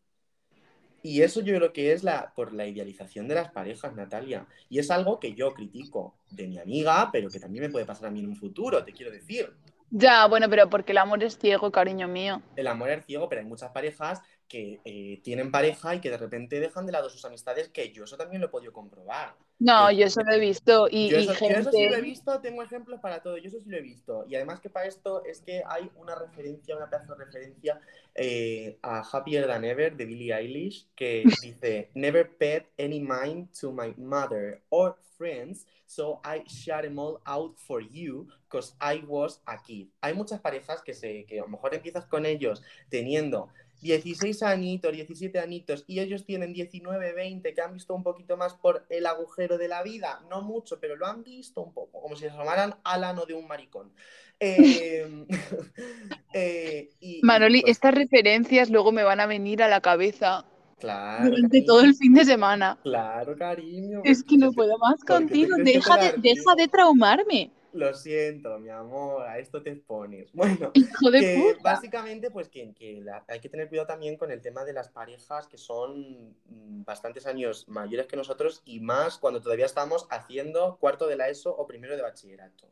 Y 1.02 1.22
eso 1.22 1.42
yo 1.42 1.56
creo 1.56 1.74
que 1.74 1.94
es 1.94 2.04
la, 2.04 2.34
por 2.36 2.54
la 2.54 2.68
idealización 2.68 3.28
de 3.28 3.36
las 3.36 3.52
parejas, 3.52 3.96
Natalia. 3.96 4.48
Y 4.70 4.80
es 4.80 4.92
algo 4.92 5.20
que 5.20 5.34
yo 5.34 5.54
critico 5.54 6.20
de 6.30 6.48
mi 6.48 6.60
amiga, 6.60 7.10
pero 7.12 7.30
que 7.30 7.40
también 7.40 7.64
me 7.64 7.70
puede 7.70 7.86
pasar 7.86 8.08
a 8.08 8.12
mí 8.12 8.20
en 8.20 8.28
un 8.28 8.36
futuro, 8.36 8.84
te 8.84 8.92
quiero 8.92 9.12
decir. 9.12 9.54
Ya, 9.92 10.28
bueno, 10.28 10.50
pero 10.50 10.70
porque 10.70 10.92
el 10.92 10.98
amor 11.00 11.24
es 11.24 11.38
ciego, 11.38 11.72
cariño 11.72 12.08
mío. 12.08 12.42
El 12.56 12.68
amor 12.68 12.90
es 12.92 13.06
ciego, 13.06 13.28
pero 13.30 13.42
hay 13.42 13.48
muchas 13.48 13.72
parejas 13.72 14.22
que 14.48 14.82
eh, 14.84 15.22
tienen 15.24 15.52
pareja 15.52 15.96
y 15.96 16.02
que 16.02 16.10
de 16.10 16.18
repente 16.18 16.60
dejan 16.60 16.86
de 16.86 16.92
lado 16.92 17.10
sus 17.10 17.26
amistades, 17.26 17.70
que 17.70 17.92
yo 17.92 18.04
eso 18.04 18.18
también 18.18 18.42
lo 18.42 18.48
he 18.48 18.52
podido 18.52 18.74
comprobar. 18.74 19.36
No, 19.60 19.92
yo 19.92 20.06
eso 20.06 20.22
lo 20.24 20.32
he 20.34 20.40
visto. 20.40 20.88
Y, 20.90 21.10
Yo 21.10 21.18
y 21.18 21.24
eso, 21.24 21.34
yo 21.48 21.58
eso 21.58 21.72
sí 21.74 21.88
lo 21.90 21.96
he 21.96 21.96
gente. 21.98 22.02
visto, 22.02 22.40
tengo 22.40 22.64
ejemplos 22.64 23.00
para 23.02 23.22
todo, 23.22 23.38
yo 23.38 23.48
eso 23.50 23.60
sí 23.60 23.70
lo 23.70 23.78
he 23.78 23.82
visto. 23.82 24.26
Y 24.28 24.36
además 24.36 24.62
que 24.62 24.70
para 24.70 24.88
esto 24.88 25.24
es 25.26 25.42
que 25.42 25.62
hay 25.68 25.92
una 25.96 26.16
referencia, 26.16 26.76
una 26.78 26.90
pedazo 26.90 27.16
de 27.16 27.26
referencia 27.26 27.80
eh, 28.16 28.80
a 28.82 29.02
Happier 29.02 29.48
Than 29.48 29.66
Ever 29.66 29.96
de 29.98 30.06
Billie 30.06 30.34
Eilish, 30.34 30.88
que 30.96 31.24
dice, 31.42 31.92
Never 31.94 32.38
paid 32.38 32.64
any 32.78 33.02
mind 33.02 33.50
to 33.60 33.72
my 33.74 33.94
mother 33.98 34.62
or 34.70 34.98
friends, 35.20 35.68
so 35.86 36.22
I 36.24 36.44
shut 36.48 36.84
them 36.84 36.98
all 36.98 37.20
out 37.26 37.56
for 37.58 37.82
you, 37.82 38.28
because 38.46 38.74
I 38.80 39.04
was 39.06 39.42
a 39.46 39.58
kid. 39.62 39.90
Hay 40.02 40.14
muchas 40.14 40.40
parejas 40.40 40.82
que, 40.82 40.94
se, 40.94 41.26
que 41.26 41.40
a 41.40 41.44
lo 41.44 41.50
mejor 41.50 41.76
empiezas 41.76 42.06
con 42.06 42.26
ellos 42.26 42.64
teniendo 42.90 43.50
16 43.82 44.44
añitos, 44.44 44.94
17 44.94 45.40
añitos, 45.40 45.84
y 45.88 46.00
ellos 46.00 46.26
tienen 46.26 46.54
19, 46.54 47.14
20, 47.14 47.54
que 47.54 47.62
han 47.62 47.74
visto 47.74 47.94
un 47.94 48.04
poquito 48.04 48.38
más 48.38 48.54
por 48.54 48.86
el 48.90 49.06
agujero 49.06 49.58
de 49.58 49.68
la 49.68 49.84
vida, 49.84 50.22
no 50.30 50.42
mucho, 50.42 50.80
pero 50.80 50.96
lo 50.96 51.06
han 51.06 51.24
visto 51.24 51.62
un 51.62 51.74
poco, 51.74 52.02
como 52.02 52.16
si 52.16 52.24
se 52.24 52.30
asomaran 52.30 52.76
al 52.84 53.04
ano 53.04 53.26
de 53.26 53.34
un 53.34 53.48
maricón. 53.48 53.92
Eh, 54.42 55.06
eh, 56.34 56.90
y 57.02 57.20
Manoli, 57.24 57.60
Pues- 57.60 57.72
estas 57.72 57.94
referencias 57.94 58.70
luego 58.70 58.94
me 58.94 59.04
van 59.04 59.20
a 59.20 59.26
venir 59.26 59.62
a 59.62 59.68
la 59.68 59.82
cabeza 59.82 60.46
Claro, 60.80 61.26
durante 61.30 61.50
cariño, 61.50 61.66
todo 61.68 61.82
el 61.82 61.96
fin 61.96 62.14
de 62.14 62.26
semana. 62.26 62.78
claro, 62.82 63.36
cariño. 63.38 64.02
Es 64.06 64.24
que 64.24 64.38
no 64.38 64.52
puedo 64.54 64.78
más 64.78 65.00
¿por 65.06 65.26
qué 65.28 65.36
te 65.46 65.48
contigo. 65.50 65.56
Deja 65.58 65.98
de, 65.98 66.14
deja 66.22 66.56
de 66.56 66.68
traumarme, 66.70 67.52
Lo 67.74 67.94
siento, 67.94 68.58
mi 68.60 68.70
amor, 68.70 69.28
a 69.28 69.38
esto 69.40 69.62
te 69.62 69.72
expones. 69.72 70.32
Bueno, 70.34 70.72
hijo 70.74 71.12
de 71.12 71.20
que 71.20 71.36
puta. 71.36 71.62
básicamente, 71.74 72.32
pues 72.32 72.48
que, 72.50 72.74
que 72.74 73.02
la- 73.02 73.24
hay 73.28 73.40
que 73.42 73.50
tener 73.50 73.68
cuidado 73.68 73.88
también 73.88 74.18
con 74.18 74.32
el 74.32 74.42
tema 74.42 74.64
de 74.64 74.74
las 74.74 74.88
parejas 74.90 75.48
que 75.48 75.58
son 75.58 76.30
mm, 76.46 76.84
bastantes 76.86 77.28
años 77.28 77.68
mayores 77.68 78.08
que 78.08 78.16
nosotros 78.16 78.62
y 78.66 78.80
más 78.80 79.18
cuando 79.18 79.42
todavía 79.42 79.66
estamos 79.66 80.08
haciendo 80.10 80.78
cuarto 80.80 81.08
de 81.08 81.18
la 81.18 81.30
ESO 81.30 81.52
o 81.56 81.68
primero 81.68 81.96
de 81.96 82.02
bachillerato. 82.02 82.68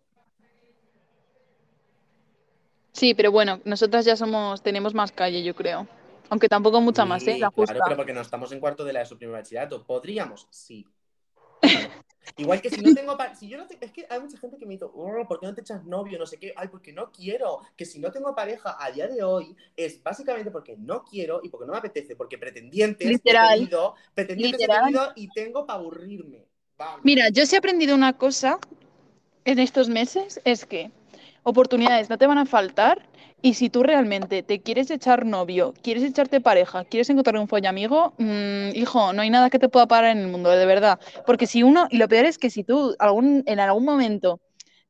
Sí, 2.94 3.14
pero 3.14 3.32
bueno, 3.32 3.60
nosotras 3.66 4.06
ya 4.06 4.16
somos, 4.16 4.64
tenemos 4.64 4.94
más 4.96 5.12
calle, 5.12 5.44
yo 5.44 5.54
creo. 5.54 5.88
Aunque 6.30 6.50
tampoco 6.50 6.82
mucha 6.82 7.06
más, 7.06 7.22
¿eh? 7.24 7.34
Sí, 7.36 7.40
La 7.40 7.50
claro, 7.50 7.52
justa. 7.56 7.84
pero 7.86 7.96
porque 7.96 8.14
no 8.14 8.22
estamos 8.22 8.52
en 8.52 8.60
cuarto 8.60 8.84
de 8.84 8.94
la 8.94 9.02
ESO 9.02 9.18
primero 9.18 9.36
de 9.38 9.42
bachillerato. 9.44 9.86
¿Podríamos? 9.86 10.48
Sí. 10.50 10.86
Claro. 11.62 11.90
Igual 12.36 12.62
que 12.62 12.70
si 12.70 12.82
no 12.82 12.94
tengo 12.94 13.18
si 13.40 13.48
yo 13.48 13.58
no 13.58 13.66
te- 13.68 13.78
es 13.80 13.92
que 13.92 14.06
hay 14.10 14.20
mucha 14.20 14.38
gente 14.38 14.58
que 14.58 14.66
me 14.66 14.74
dice, 14.74 14.86
"Oh, 14.86 15.26
¿por 15.28 15.40
qué 15.40 15.46
no 15.48 15.54
te 15.56 15.62
echas 15.62 15.86
novio? 15.86 16.20
No 16.20 16.26
sé 16.26 16.38
qué, 16.38 16.54
ay, 16.58 16.68
porque 16.68 16.92
no 16.92 17.10
quiero. 17.12 17.62
Que 17.78 17.86
si 17.86 18.00
no 18.00 18.12
tengo 18.12 18.36
pareja 18.36 18.76
a 18.80 18.92
día 18.92 19.08
de 19.08 19.24
hoy 19.24 19.56
es 19.76 20.04
básicamente 20.04 20.52
porque 20.52 20.76
no 20.78 21.04
quiero 21.06 21.40
y 21.42 21.50
porque 21.50 21.66
no 21.66 21.72
me 21.72 21.80
apetece, 21.80 22.16
porque 22.18 22.38
pretendientes 22.38 23.08
Literal. 23.08 23.54
he 23.54 23.58
tenido, 23.60 23.96
pretendientes 24.14 24.60
Literal. 24.60 24.82
he 24.82 24.86
tenido 24.86 25.12
y 25.16 25.30
tengo 25.30 25.66
para 25.66 25.80
aburrirme. 25.80 26.46
Vamos. 26.78 27.00
Mira, 27.04 27.30
yo 27.30 27.46
sí 27.46 27.56
he 27.56 27.60
aprendido 27.60 27.96
una 27.96 28.14
cosa 28.14 28.60
en 29.46 29.60
estos 29.60 29.88
meses, 29.90 30.42
es 30.44 30.66
que 30.66 30.92
oportunidades 31.44 32.10
no 32.10 32.18
te 32.18 32.28
van 32.28 32.38
a 32.38 32.46
faltar 32.46 33.08
y 33.42 33.54
si 33.54 33.70
tú 33.70 33.84
realmente 33.84 34.44
te 34.44 34.62
quieres 34.62 34.90
echar 34.92 35.26
novio, 35.26 35.74
quieres 35.84 36.04
echarte 36.04 36.42
pareja, 36.42 36.86
quieres 36.86 37.10
encontrar 37.10 37.38
un 37.38 37.48
follamigo, 37.48 38.14
mmm, 38.18 38.70
hijo, 38.76 39.14
no 39.14 39.22
hay 39.22 39.30
nada 39.30 39.50
que 39.50 39.60
te 39.60 39.70
pueda 39.70 39.88
parar 39.88 40.12
en 40.12 40.20
el 40.20 40.28
mundo, 40.28 40.50
de 40.50 40.66
verdad. 40.66 41.00
Porque 41.26 41.48
si 41.48 41.64
uno, 41.64 41.88
y 41.90 41.98
lo 41.98 42.08
peor 42.08 42.26
es 42.26 42.38
que 42.38 42.50
si 42.50 42.64
tú 42.64 42.96
algún, 43.00 43.44
en 43.46 43.60
algún 43.60 43.86
momento 43.86 44.42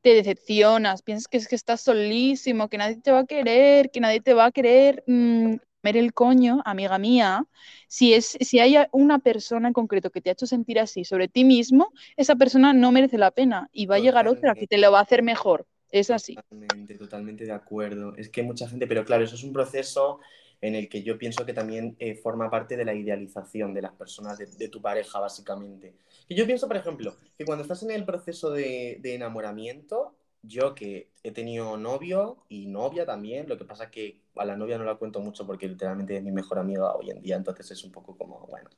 te 0.02 0.14
decepcionas, 0.14 1.02
piensas 1.04 1.28
que 1.28 1.38
es 1.38 1.48
que 1.48 1.56
estás 1.56 1.82
solísimo, 1.82 2.70
que 2.70 2.78
nadie 2.78 2.98
te 3.02 3.12
va 3.12 3.20
a 3.20 3.26
querer, 3.26 3.92
que 3.92 4.00
nadie 4.00 4.22
te 4.22 4.34
va 4.34 4.46
a 4.46 4.52
querer 4.52 5.04
mmm, 5.08 5.56
comer 5.82 5.98
el 5.98 6.14
coño, 6.14 6.62
amiga 6.66 6.98
mía, 6.98 7.46
si, 7.88 8.14
es, 8.14 8.38
si 8.42 8.60
hay 8.60 8.78
una 8.92 9.20
persona 9.20 9.68
en 9.68 9.74
concreto 9.74 10.10
que 10.12 10.22
te 10.22 10.30
ha 10.30 10.34
hecho 10.34 10.48
sentir 10.48 10.80
así 10.80 11.04
sobre 11.06 11.28
ti 11.28 11.44
mismo, 11.46 11.92
esa 12.16 12.36
persona 12.36 12.74
no 12.74 12.92
merece 12.92 13.18
la 13.18 13.32
pena 13.32 13.70
y 13.72 13.86
va 13.86 13.96
a 13.96 14.00
llegar 14.00 14.28
otra 14.28 14.56
que 14.56 14.68
te 14.68 14.78
lo 14.78 14.92
va 14.92 15.00
a 15.00 15.04
hacer 15.04 15.24
mejor. 15.24 15.66
Es 15.92 16.10
así. 16.10 16.36
Totalmente, 16.36 16.98
totalmente 16.98 17.46
de 17.46 17.52
acuerdo. 17.52 18.16
Es 18.16 18.30
que 18.30 18.44
mucha 18.44 18.68
gente, 18.68 18.88
pero 18.88 19.06
claro, 19.06 19.24
eso 19.24 19.36
es 19.36 19.44
un 19.44 19.54
proceso 19.54 20.20
en 20.62 20.76
el 20.76 20.90
que 20.90 21.04
yo 21.04 21.18
pienso 21.18 21.46
que 21.46 21.54
también 21.54 21.96
eh, 22.00 22.16
forma 22.16 22.50
parte 22.50 22.76
de 22.76 22.86
la 22.86 22.94
idealización 22.94 23.74
de 23.74 23.82
las 23.82 23.94
personas, 23.94 24.38
de, 24.38 24.48
de, 24.48 24.70
tu 24.70 24.82
pareja, 24.82 25.20
básicamente. 25.20 25.96
Y 26.28 26.36
yo 26.36 26.46
pienso, 26.46 26.68
por 26.68 26.78
ejemplo, 26.78 27.16
que 27.38 27.46
cuando 27.46 27.62
estás 27.62 27.84
en 27.84 27.92
el 27.92 28.06
proceso 28.06 28.50
de, 28.50 28.98
de, 29.02 29.16
enamoramiento, 29.16 30.16
yo 30.42 30.74
que 30.74 31.12
he 31.24 31.32
tenido 31.32 31.78
novio 31.78 32.44
y 32.50 32.68
novia 32.68 33.06
también, 33.06 33.48
lo 33.48 33.58
que 33.58 33.66
pasa 33.66 33.86
es 33.86 33.92
que 33.92 34.22
a 34.36 34.46
la 34.46 34.56
novia 34.56 34.78
no 34.78 34.84
la 34.84 34.96
cuento 34.96 35.20
mucho 35.20 35.46
porque 35.46 35.68
literalmente 35.68 36.18
es 36.18 36.24
mi 36.24 36.32
mejor 36.32 36.60
amiga 36.60 36.96
hoy 36.96 37.12
en 37.12 37.22
día, 37.22 37.36
entonces 37.36 37.70
es 37.72 37.84
un 37.84 37.92
poco 37.92 38.18
como, 38.18 38.48
bueno. 38.48 38.70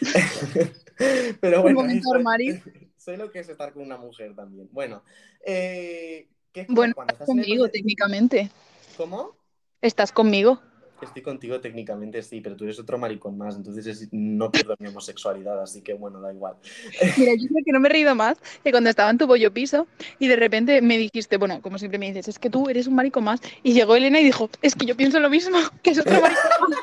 pero 1.40 1.62
bueno, 1.62 1.80
soy, 2.02 2.62
soy, 2.96 3.16
lo 3.16 3.30
que 3.30 3.40
es 3.40 3.48
estar 3.48 3.72
con 3.72 3.82
una 3.82 3.96
mujer 3.96 4.34
también. 4.34 4.68
Bueno, 4.72 5.02
eh, 5.44 6.28
bueno, 6.68 6.94
cuando 6.94 7.12
estás 7.12 7.26
conmigo, 7.26 7.64
el... 7.66 7.70
técnicamente. 7.70 8.50
¿Cómo? 8.96 9.36
Estás 9.80 10.12
conmigo. 10.12 10.60
Estoy 11.02 11.22
contigo 11.22 11.60
técnicamente, 11.60 12.22
sí, 12.22 12.40
pero 12.40 12.56
tú 12.56 12.64
eres 12.64 12.78
otro 12.78 12.96
maricón 12.96 13.36
más, 13.36 13.56
entonces 13.56 13.86
es, 13.86 14.08
no 14.12 14.52
pierdo 14.52 14.76
mi 14.78 14.86
homosexualidad, 14.86 15.60
así 15.62 15.82
que 15.82 15.94
bueno, 15.94 16.20
da 16.20 16.32
igual. 16.32 16.54
Mira, 17.18 17.34
yo 17.34 17.48
creo 17.48 17.64
que 17.64 17.72
no 17.72 17.80
me 17.80 17.88
he 17.88 17.92
reído 17.92 18.14
más 18.14 18.38
que 18.62 18.70
cuando 18.70 18.88
estaba 18.88 19.10
en 19.10 19.18
tu 19.18 19.26
bollo 19.26 19.52
piso 19.52 19.88
y 20.20 20.28
de 20.28 20.36
repente 20.36 20.80
me 20.80 20.98
dijiste, 20.98 21.38
bueno, 21.38 21.60
como 21.60 21.78
siempre 21.78 21.98
me 21.98 22.06
dices, 22.06 22.28
es 22.28 22.38
que 22.38 22.50
tú 22.50 22.68
eres 22.68 22.86
un 22.86 22.94
maricón 22.94 23.24
más, 23.24 23.40
y 23.62 23.72
llegó 23.72 23.96
Elena 23.96 24.20
y 24.20 24.24
dijo, 24.24 24.48
es 24.62 24.76
que 24.76 24.86
yo 24.86 24.96
pienso 24.96 25.18
lo 25.18 25.28
mismo, 25.28 25.58
que 25.82 25.90
es 25.90 25.98
otro 25.98 26.20
maricón 26.20 26.70
más. 26.70 26.78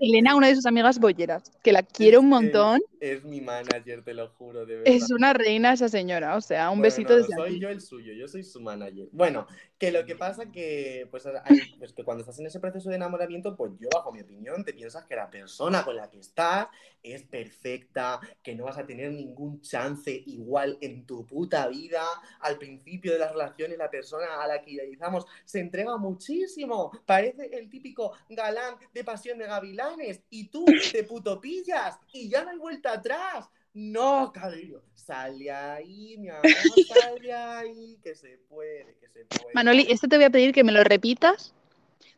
Elena, 0.00 0.34
una 0.36 0.48
de 0.48 0.54
sus 0.54 0.66
amigas 0.66 0.98
bolleras, 0.98 1.50
que 1.62 1.72
la 1.72 1.82
quiero 1.82 2.18
es 2.18 2.24
un 2.24 2.30
montón. 2.30 2.80
Es, 3.00 3.18
es, 3.18 3.24
mi 3.24 3.40
manager, 3.40 4.02
te 4.02 4.14
lo 4.14 4.28
juro, 4.28 4.66
de 4.66 4.76
verdad. 4.76 4.92
Es 4.92 5.10
una 5.10 5.32
reina 5.32 5.72
esa 5.72 5.88
señora, 5.88 6.36
o 6.36 6.40
sea, 6.40 6.70
un 6.70 6.78
bueno, 6.78 6.82
besito 6.82 7.10
no, 7.10 7.16
desde 7.18 7.34
soy 7.34 7.50
aquí. 7.50 7.60
yo 7.60 7.68
el 7.68 7.80
suyo, 7.80 8.12
yo 8.12 8.28
soy 8.28 8.42
su 8.44 8.60
manager. 8.60 9.08
Bueno, 9.12 9.46
que 9.78 9.90
lo 9.90 10.04
que 10.04 10.16
pasa 10.16 10.50
que, 10.52 11.08
pues, 11.10 11.24
hay, 11.26 11.74
pues, 11.78 11.92
que 11.92 12.04
cuando 12.04 12.20
estás 12.20 12.38
en 12.38 12.46
ese 12.46 12.60
proceso 12.60 12.90
de 12.90 12.96
enamoramiento, 12.96 13.56
pues 13.56 13.72
yo, 13.78 13.88
bajo 13.92 14.12
mi 14.12 14.20
opinión, 14.20 14.64
te 14.64 14.74
piensas 14.74 15.04
que 15.06 15.16
la 15.16 15.30
persona 15.30 15.84
con 15.84 15.96
la 15.96 16.10
que 16.10 16.18
estás 16.18 16.68
es 17.02 17.22
perfecta, 17.22 18.20
que 18.42 18.54
no 18.54 18.64
vas 18.64 18.78
a 18.78 18.86
tener 18.86 19.10
ningún 19.12 19.60
chance 19.62 20.22
igual 20.26 20.76
en 20.80 21.06
tu 21.06 21.26
puta 21.26 21.66
vida. 21.68 22.04
Al 22.40 22.58
principio 22.58 23.12
de 23.12 23.18
las 23.18 23.32
relaciones, 23.32 23.78
la 23.78 23.90
persona 23.90 24.42
a 24.42 24.46
la 24.46 24.60
que 24.60 24.72
idealizamos 24.72 25.24
se 25.44 25.60
entrega 25.60 25.96
muchísimo. 25.96 26.90
Parece 27.06 27.50
el 27.52 27.70
típico 27.70 28.12
galán 28.28 28.74
de 28.92 29.04
pasión 29.04 29.38
de 29.38 29.46
gavilanes 29.60 30.22
y 30.30 30.48
tú 30.48 30.64
te 30.92 31.04
puto 31.04 31.40
pillas 31.40 31.98
y 32.12 32.30
ya 32.30 32.44
no 32.44 32.50
hay 32.50 32.58
vuelta 32.58 32.92
atrás. 32.92 33.48
No, 33.72 34.32
cariño, 34.32 34.82
sale 34.94 35.50
ahí, 35.50 36.16
mi 36.18 36.28
amor, 36.28 36.50
sale 36.88 37.32
ahí, 37.32 37.98
que 38.02 38.16
se 38.16 38.38
puede, 38.48 38.96
que 38.98 39.08
se 39.08 39.24
puede. 39.26 39.54
Manoli, 39.54 39.86
esto 39.88 40.08
te 40.08 40.16
voy 40.16 40.24
a 40.24 40.30
pedir 40.30 40.52
que 40.52 40.64
me 40.64 40.72
lo 40.72 40.82
repitas 40.82 41.54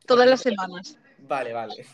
todas 0.07 0.27
las 0.27 0.41
semanas. 0.41 0.97
Vale, 1.19 1.53
vale. 1.53 1.87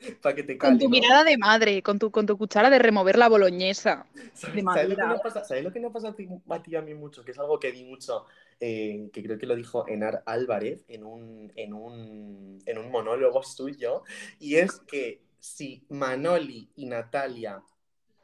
Para 0.22 0.34
que 0.34 0.42
te 0.42 0.56
cali, 0.56 0.72
Con 0.72 0.78
tu 0.78 0.84
¿no? 0.84 0.90
mirada 0.90 1.24
de 1.24 1.36
madre, 1.36 1.82
con 1.82 1.98
tu, 1.98 2.10
con 2.10 2.26
tu 2.26 2.36
cuchara 2.36 2.70
de 2.70 2.78
remover 2.78 3.18
la 3.18 3.28
boloñesa. 3.28 4.06
¿Sabes, 4.32 4.64
lo 4.64 4.96
que 4.96 5.02
nos 5.02 5.20
pasa, 5.20 5.44
¿Sabes 5.44 5.64
lo 5.64 5.72
que 5.72 5.80
nos 5.80 5.92
pasa 5.92 6.08
a 6.08 6.14
ti, 6.14 6.28
a 6.48 6.62
ti 6.62 6.76
a 6.76 6.82
mí 6.82 6.94
mucho? 6.94 7.24
Que 7.24 7.32
es 7.32 7.38
algo 7.38 7.58
que 7.58 7.72
vi 7.72 7.84
mucho, 7.84 8.26
eh, 8.60 9.08
que 9.12 9.22
creo 9.22 9.38
que 9.38 9.46
lo 9.46 9.56
dijo 9.56 9.86
Enar 9.88 10.22
Álvarez 10.26 10.84
en 10.88 11.04
un, 11.04 11.52
en, 11.56 11.72
un, 11.74 12.58
en 12.64 12.78
un 12.78 12.90
monólogo 12.90 13.42
suyo, 13.42 14.04
y 14.38 14.56
es 14.56 14.78
que 14.80 15.22
si 15.40 15.84
Manoli 15.88 16.70
y 16.76 16.86
Natalia 16.86 17.62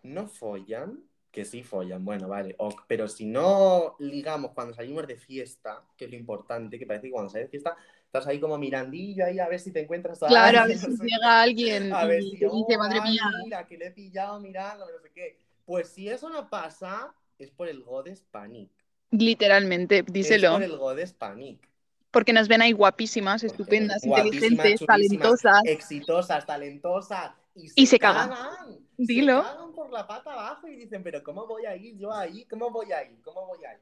no 0.03 0.27
follan, 0.29 1.03
que 1.31 1.45
sí 1.45 1.65
follan, 1.65 2.05
bueno, 2.05 2.29
vale, 2.29 2.55
ok, 2.59 2.83
pero 2.87 3.09
si 3.09 3.27
no 3.27 3.97
ligamos 3.99 4.53
cuando 4.53 4.75
salimos 4.75 5.07
de 5.07 5.17
fiesta, 5.17 5.85
que 5.97 6.05
es 6.05 6.11
lo 6.13 6.17
importante, 6.17 6.79
que 6.79 6.87
parece 6.87 7.07
que 7.07 7.13
cuando 7.13 7.31
sales 7.31 7.49
de 7.49 7.51
fiesta 7.51 7.77
estás 8.15 8.29
ahí 8.29 8.39
como 8.39 8.57
mirandillo 8.59 9.27
ahí 9.27 9.41
a 9.41 9.49
ver 9.49 9.59
si 9.59 9.73
te 9.73 9.81
encuentras 9.81 10.23
a 10.23 10.29
claro, 10.29 10.61
alguien, 10.61 10.79
a 10.79 10.87
ver 10.87 10.97
si 10.97 11.03
llega 11.03 11.43
alguien 11.43 11.93
a 11.93 12.05
ver 12.05 12.21
y 12.23 12.31
si, 12.31 12.39
te 12.39 12.45
dice, 12.47 12.77
oh, 12.77 12.79
madre 12.79 13.01
mía. 13.01 13.23
mira, 13.43 13.67
que 13.67 13.77
le 13.77 13.87
he 13.87 13.91
pillado 13.91 14.39
mirando, 14.41 14.87
no 14.89 15.01
sé 15.01 15.11
qué. 15.13 15.37
Pues 15.65 15.89
si 15.89 16.09
eso 16.09 16.29
no 16.31 16.49
pasa, 16.49 17.13
es 17.41 17.51
por 17.51 17.69
el 17.69 17.83
Godes 17.83 18.23
Panic. 18.31 18.71
Literalmente, 19.11 19.99
Es 20.07 20.13
díselo. 20.13 20.53
por 20.53 20.63
el 20.63 20.77
Godes 20.77 21.13
Panic. 21.13 21.69
Porque 22.13 22.33
nos 22.33 22.47
ven 22.47 22.63
ahí 22.63 22.71
guapísimas, 22.71 23.43
estupendas, 23.43 24.03
guapísimas, 24.05 24.45
inteligentes, 24.45 24.87
talentosas. 24.87 25.63
Exitosas, 25.65 26.47
talentosas. 26.47 27.33
Y 27.57 27.69
se, 27.69 27.81
Y 27.81 27.87
se 27.87 27.99
cagan. 27.99 28.29
cagan. 28.31 28.79
Se 28.97 29.03
Dilo. 29.13 29.43
cagan 29.43 29.73
por 29.73 29.91
la 29.91 30.07
pata 30.07 30.33
abajo 30.33 30.69
y 30.69 30.77
dicen, 30.77 31.03
pero 31.03 31.25
¿cómo 31.25 31.47
voy 31.49 31.67
a 31.67 31.75
ir 31.75 31.97
yo 31.99 32.13
ahí? 32.13 32.45
¿Cómo 32.45 32.71
voy 32.71 32.93
a 32.93 33.03
ir? 33.03 33.21
¿Cómo 33.23 33.45
voy 33.47 33.65
a 33.65 33.73
ir? 33.75 33.81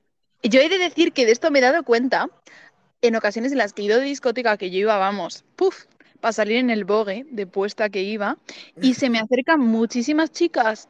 Yo 0.51 0.61
he 0.61 0.69
de 0.69 0.79
decir 0.79 1.13
que 1.13 1.27
de 1.27 1.33
esto 1.33 1.51
me 1.51 1.59
he 1.59 1.63
dado 1.63 1.85
cuenta 1.85 2.29
en 3.03 3.17
ocasiones 3.17 3.53
en 3.53 3.59
las 3.59 3.73
que 3.73 3.83
he 3.83 3.85
ido 3.87 3.99
de 3.99 4.07
discoteca, 4.07 4.57
que 4.57 4.71
yo 4.71 4.79
iba, 4.79 4.97
vamos, 4.97 5.45
puf, 5.57 5.85
para 6.21 6.33
salir 6.33 6.57
en 6.57 6.71
el 6.71 6.85
bogue 6.85 7.27
de 7.31 7.47
puesta 7.47 7.91
que 7.91 8.03
iba, 8.03 8.39
y 8.81 8.95
se 8.95 9.11
me 9.11 9.19
acercan 9.19 9.61
muchísimas 9.61 10.31
chicas 10.31 10.89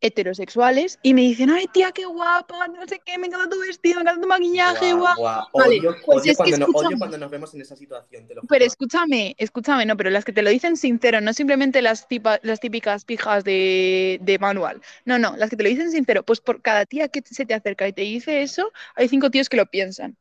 heterosexuales 0.00 0.98
y 1.02 1.14
me 1.14 1.22
dicen, 1.22 1.50
ay 1.50 1.66
tía, 1.72 1.90
qué 1.90 2.04
guapa, 2.04 2.68
no 2.68 2.86
sé 2.86 3.00
qué, 3.04 3.18
me 3.18 3.26
encanta 3.28 3.48
tu 3.48 3.58
vestido, 3.60 3.96
me 3.96 4.02
encanta 4.02 4.20
tu 4.20 4.28
maquillaje, 4.28 4.92
guau. 4.92 5.16
guau. 5.16 5.46
Vale, 5.54 5.78
Odio, 5.78 5.96
pues 6.04 6.18
odio 6.20 6.32
es 6.32 6.36
que 6.36 6.36
cuando, 6.36 6.58
no- 6.58 6.66
escúchame. 6.66 6.86
odio 6.88 6.98
cuando 6.98 7.18
nos 7.18 7.30
vemos 7.30 7.54
en 7.54 7.60
esa 7.62 7.76
situación, 7.76 8.26
te 8.28 8.34
lo 8.34 8.42
juro. 8.42 8.48
Pero 8.50 8.64
escúchame, 8.66 9.34
escúchame, 9.38 9.86
no, 9.86 9.96
pero 9.96 10.10
las 10.10 10.24
que 10.24 10.32
te 10.32 10.42
lo 10.42 10.50
dicen 10.50 10.76
sincero, 10.76 11.20
no 11.22 11.32
simplemente 11.32 11.80
las, 11.82 12.06
tipa- 12.08 12.38
las 12.42 12.60
típicas 12.60 13.04
pijas 13.04 13.42
de, 13.42 14.18
de 14.20 14.38
manual. 14.38 14.82
No, 15.06 15.18
no, 15.18 15.34
las 15.36 15.48
que 15.50 15.56
te 15.56 15.62
lo 15.62 15.70
dicen 15.70 15.90
sincero. 15.90 16.22
Pues 16.22 16.40
por 16.40 16.60
cada 16.62 16.84
tía 16.84 17.08
que 17.08 17.22
se 17.24 17.46
te 17.46 17.54
acerca 17.54 17.88
y 17.88 17.92
te 17.94 18.02
dice 18.02 18.42
eso, 18.42 18.70
hay 18.94 19.08
cinco 19.08 19.30
tíos 19.30 19.48
que 19.48 19.56
lo 19.56 19.66
piensan. 19.66 20.16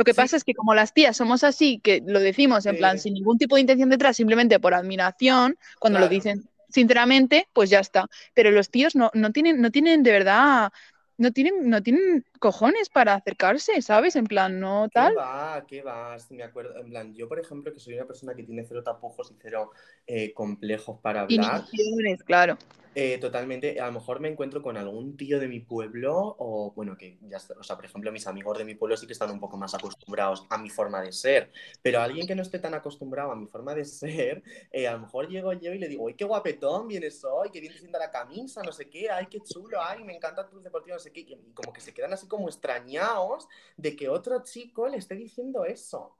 Lo 0.00 0.04
que 0.04 0.14
Sí. 0.14 0.16
pasa 0.16 0.36
es 0.38 0.44
que 0.44 0.54
como 0.54 0.74
las 0.74 0.94
tías 0.94 1.14
somos 1.14 1.44
así, 1.44 1.78
que 1.78 2.02
lo 2.06 2.20
decimos 2.20 2.64
en 2.64 2.72
Sí. 2.72 2.78
plan 2.78 2.98
sin 2.98 3.12
ningún 3.12 3.36
tipo 3.36 3.56
de 3.56 3.60
intención 3.60 3.90
detrás, 3.90 4.16
simplemente 4.16 4.58
por 4.58 4.72
admiración, 4.72 5.58
cuando 5.78 5.98
lo 5.98 6.08
dicen 6.08 6.48
sinceramente, 6.70 7.48
pues 7.52 7.68
ya 7.68 7.80
está. 7.80 8.08
Pero 8.32 8.50
los 8.50 8.70
tíos 8.70 8.96
no, 8.96 9.10
no 9.12 9.30
tienen, 9.30 9.60
no 9.60 9.70
tienen 9.70 10.02
de 10.02 10.12
verdad, 10.12 10.72
no 11.18 11.32
tienen, 11.32 11.68
no 11.68 11.82
tienen 11.82 12.24
cojones 12.40 12.88
para 12.88 13.14
acercarse, 13.14 13.80
¿sabes? 13.82 14.16
En 14.16 14.24
plan, 14.24 14.58
no 14.58 14.88
¿Qué 14.88 14.94
tal. 14.94 15.16
va? 15.16 15.64
¿Qué 15.68 15.82
va? 15.82 16.16
Me 16.30 16.42
acuerdo. 16.42 16.76
En 16.76 16.90
plan, 16.90 17.14
yo, 17.14 17.28
por 17.28 17.38
ejemplo, 17.38 17.72
que 17.72 17.78
soy 17.78 17.94
una 17.94 18.06
persona 18.06 18.34
que 18.34 18.42
tiene 18.42 18.64
cero 18.64 18.82
tapujos 18.82 19.30
y 19.30 19.36
cero 19.40 19.70
eh, 20.06 20.34
complejos 20.34 20.98
para 21.00 21.20
hablar. 21.20 21.62
Inhibiciones, 21.62 22.24
claro. 22.24 22.58
Eh, 22.92 23.18
totalmente, 23.18 23.78
a 23.78 23.86
lo 23.86 23.92
mejor 23.92 24.18
me 24.18 24.28
encuentro 24.28 24.60
con 24.62 24.76
algún 24.76 25.16
tío 25.16 25.38
de 25.38 25.46
mi 25.46 25.60
pueblo 25.60 26.34
o, 26.40 26.72
bueno, 26.74 26.96
que 26.98 27.18
ya, 27.22 27.36
está- 27.36 27.54
o 27.56 27.62
sea, 27.62 27.76
por 27.76 27.84
ejemplo, 27.84 28.10
mis 28.10 28.26
amigos 28.26 28.58
de 28.58 28.64
mi 28.64 28.74
pueblo 28.74 28.96
sí 28.96 29.06
que 29.06 29.12
están 29.12 29.30
un 29.30 29.38
poco 29.38 29.56
más 29.56 29.72
acostumbrados 29.74 30.44
a 30.50 30.58
mi 30.58 30.68
forma 30.70 31.00
de 31.00 31.12
ser, 31.12 31.52
pero 31.82 32.00
alguien 32.00 32.26
que 32.26 32.34
no 32.34 32.42
esté 32.42 32.58
tan 32.58 32.74
acostumbrado 32.74 33.30
a 33.30 33.36
mi 33.36 33.46
forma 33.46 33.76
de 33.76 33.84
ser, 33.84 34.42
eh, 34.72 34.88
a 34.88 34.94
lo 34.94 35.00
mejor 35.00 35.28
llego 35.28 35.52
yo 35.52 35.72
y 35.72 35.78
le 35.78 35.86
digo, 35.86 36.08
¡ay, 36.08 36.14
qué 36.14 36.24
guapetón 36.24 36.88
vienes 36.88 37.22
hoy! 37.24 37.50
¡Qué 37.52 37.60
bien 37.60 37.72
te 37.72 37.78
sienta 37.78 38.00
la 38.00 38.10
camisa! 38.10 38.64
No 38.64 38.72
sé 38.72 38.90
qué, 38.90 39.08
¡ay, 39.08 39.26
qué 39.30 39.40
chulo! 39.40 39.80
¡Ay, 39.80 40.02
me 40.02 40.16
encanta 40.16 40.48
tu 40.48 40.60
deportivo! 40.60 40.96
No 40.96 41.00
sé 41.00 41.12
qué, 41.12 41.20
y 41.20 41.36
como 41.54 41.72
que 41.72 41.80
se 41.80 41.94
quedan 41.94 42.12
así 42.12 42.26
como 42.30 42.48
extrañados 42.48 43.46
de 43.76 43.94
que 43.94 44.08
otro 44.08 44.42
chico 44.42 44.88
le 44.88 44.96
esté 44.96 45.14
diciendo 45.16 45.66
eso. 45.66 46.16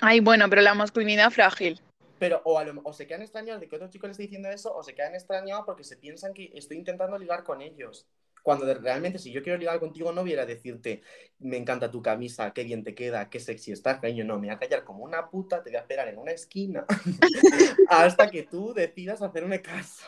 Ay, 0.00 0.20
bueno, 0.20 0.48
pero 0.48 0.62
la 0.62 0.74
masculinidad 0.74 1.30
frágil. 1.32 1.80
Pero 2.20 2.40
o, 2.44 2.58
a 2.58 2.64
lo- 2.64 2.80
o 2.84 2.92
se 2.92 3.06
quedan 3.08 3.22
extrañados 3.22 3.60
de 3.60 3.68
que 3.68 3.74
otro 3.74 3.88
chico 3.90 4.06
le 4.06 4.12
esté 4.12 4.22
diciendo 4.22 4.48
eso, 4.48 4.72
o 4.74 4.82
se 4.84 4.94
quedan 4.94 5.14
extrañados 5.14 5.64
porque 5.66 5.82
se 5.82 5.96
piensan 5.96 6.32
que 6.32 6.52
estoy 6.54 6.76
intentando 6.76 7.18
ligar 7.18 7.42
con 7.42 7.60
ellos. 7.60 8.06
Cuando 8.42 8.66
de- 8.66 8.74
realmente, 8.74 9.18
si 9.18 9.32
yo 9.32 9.42
quiero 9.42 9.58
ligar 9.58 9.80
contigo, 9.80 10.12
no 10.12 10.22
viera 10.22 10.44
decirte, 10.46 11.02
me 11.38 11.56
encanta 11.56 11.90
tu 11.90 12.02
camisa, 12.02 12.52
qué 12.52 12.62
bien 12.62 12.84
te 12.84 12.94
queda, 12.94 13.30
qué 13.30 13.40
sexy 13.40 13.72
estás, 13.72 14.00
cariño. 14.00 14.24
No, 14.24 14.34
me 14.38 14.46
voy 14.48 14.54
a 14.54 14.58
callar 14.58 14.84
como 14.84 15.02
una 15.02 15.28
puta, 15.30 15.62
te 15.62 15.70
voy 15.70 15.78
a 15.78 15.80
esperar 15.80 16.08
en 16.08 16.18
una 16.18 16.32
esquina 16.32 16.84
hasta 17.88 18.30
que 18.30 18.42
tú 18.44 18.74
decidas 18.74 19.22
hacerme 19.22 19.62
caso. 19.62 20.04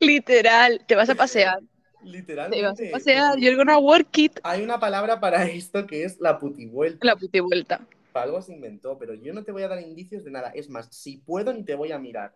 Literal, 0.00 0.84
te 0.86 0.94
vas 0.96 1.10
a 1.10 1.14
pasear. 1.14 1.60
Te 2.04 2.10
a 2.10 2.12
Literalmente. 2.12 2.90
pasear. 2.90 3.30
porque 3.32 3.44
You're 3.44 3.56
gonna 3.56 3.78
work 3.78 4.18
it. 4.18 4.38
Hay 4.42 4.62
una 4.62 4.78
palabra 4.78 5.20
para 5.20 5.44
esto 5.46 5.86
que 5.86 6.04
es 6.04 6.20
la 6.20 6.38
putivuelta. 6.38 7.04
La 7.06 7.16
puti 7.16 7.40
vuelta. 7.40 7.80
Para 8.12 8.26
algo 8.26 8.42
se 8.42 8.52
inventó, 8.52 8.96
pero 8.98 9.14
yo 9.14 9.32
no 9.32 9.42
te 9.42 9.50
voy 9.52 9.62
a 9.62 9.68
dar 9.68 9.80
indicios 9.80 10.24
de 10.24 10.30
nada. 10.30 10.50
Es 10.54 10.68
más, 10.70 10.88
si 10.94 11.16
puedo, 11.18 11.52
ni 11.52 11.64
te 11.64 11.74
voy 11.74 11.90
a 11.92 11.98
mirar. 11.98 12.34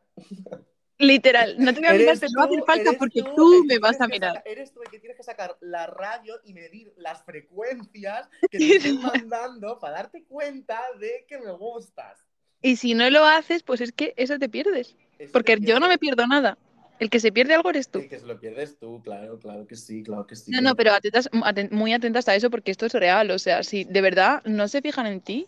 Literal, 1.00 1.54
no 1.60 1.72
te 1.72 1.78
voy 1.78 1.88
a 1.88 1.92
mirar, 1.92 2.08
Eres 2.08 2.20
pero 2.20 2.32
no 2.34 2.42
hace 2.42 2.56
tú- 2.58 2.64
falta 2.64 2.92
porque 2.98 3.22
tú 3.36 3.64
me 3.68 3.78
vas 3.78 4.00
a 4.00 4.08
mirar. 4.08 4.34
saca- 4.34 4.50
eres 4.50 4.72
tú 4.72 4.82
el 4.82 4.90
que 4.90 4.98
tienes 4.98 5.16
que 5.16 5.22
sacar 5.22 5.56
la 5.60 5.86
radio 5.86 6.40
y 6.42 6.52
medir 6.54 6.92
las 6.96 7.22
frecuencias 7.22 8.28
que 8.50 8.58
te 8.58 8.76
estoy 8.96 8.98
mandando 8.98 9.78
para 9.78 9.94
darte 9.98 10.24
cuenta 10.24 10.80
de 10.98 11.24
que 11.28 11.38
me 11.38 11.52
gustas. 11.52 12.18
Y 12.62 12.74
si 12.74 12.94
no 12.94 13.08
lo 13.10 13.24
haces, 13.24 13.62
pues 13.62 13.80
es 13.80 13.92
que 13.92 14.12
eso 14.16 14.40
te 14.40 14.48
pierdes. 14.48 14.96
Eso 15.20 15.32
Porque 15.32 15.56
te 15.56 15.64
yo 15.66 15.78
no 15.78 15.86
me 15.86 15.98
pierdo 15.98 16.26
nada. 16.26 16.58
El 16.98 17.10
que 17.10 17.20
se 17.20 17.32
pierde 17.32 17.54
algo 17.54 17.70
eres 17.70 17.88
tú. 17.88 18.00
El 18.00 18.08
que 18.08 18.18
se 18.18 18.26
lo 18.26 18.38
pierdes 18.40 18.78
tú, 18.78 19.00
claro, 19.02 19.38
claro 19.38 19.66
que 19.66 19.76
sí, 19.76 20.02
claro 20.02 20.26
que 20.26 20.36
sí. 20.36 20.52
No, 20.52 20.60
no, 20.60 20.74
pero 20.76 20.92
atentas, 20.92 21.28
aten- 21.32 21.70
muy 21.70 21.92
atentas 21.92 22.28
a 22.28 22.34
eso 22.34 22.50
porque 22.50 22.70
esto 22.70 22.86
es 22.86 22.92
real. 22.92 23.30
O 23.30 23.38
sea, 23.38 23.62
si 23.62 23.84
de 23.84 24.00
verdad 24.00 24.42
no 24.44 24.68
se 24.68 24.82
fijan 24.82 25.06
en 25.06 25.20
ti, 25.20 25.46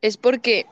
es 0.00 0.16
porque 0.16 0.66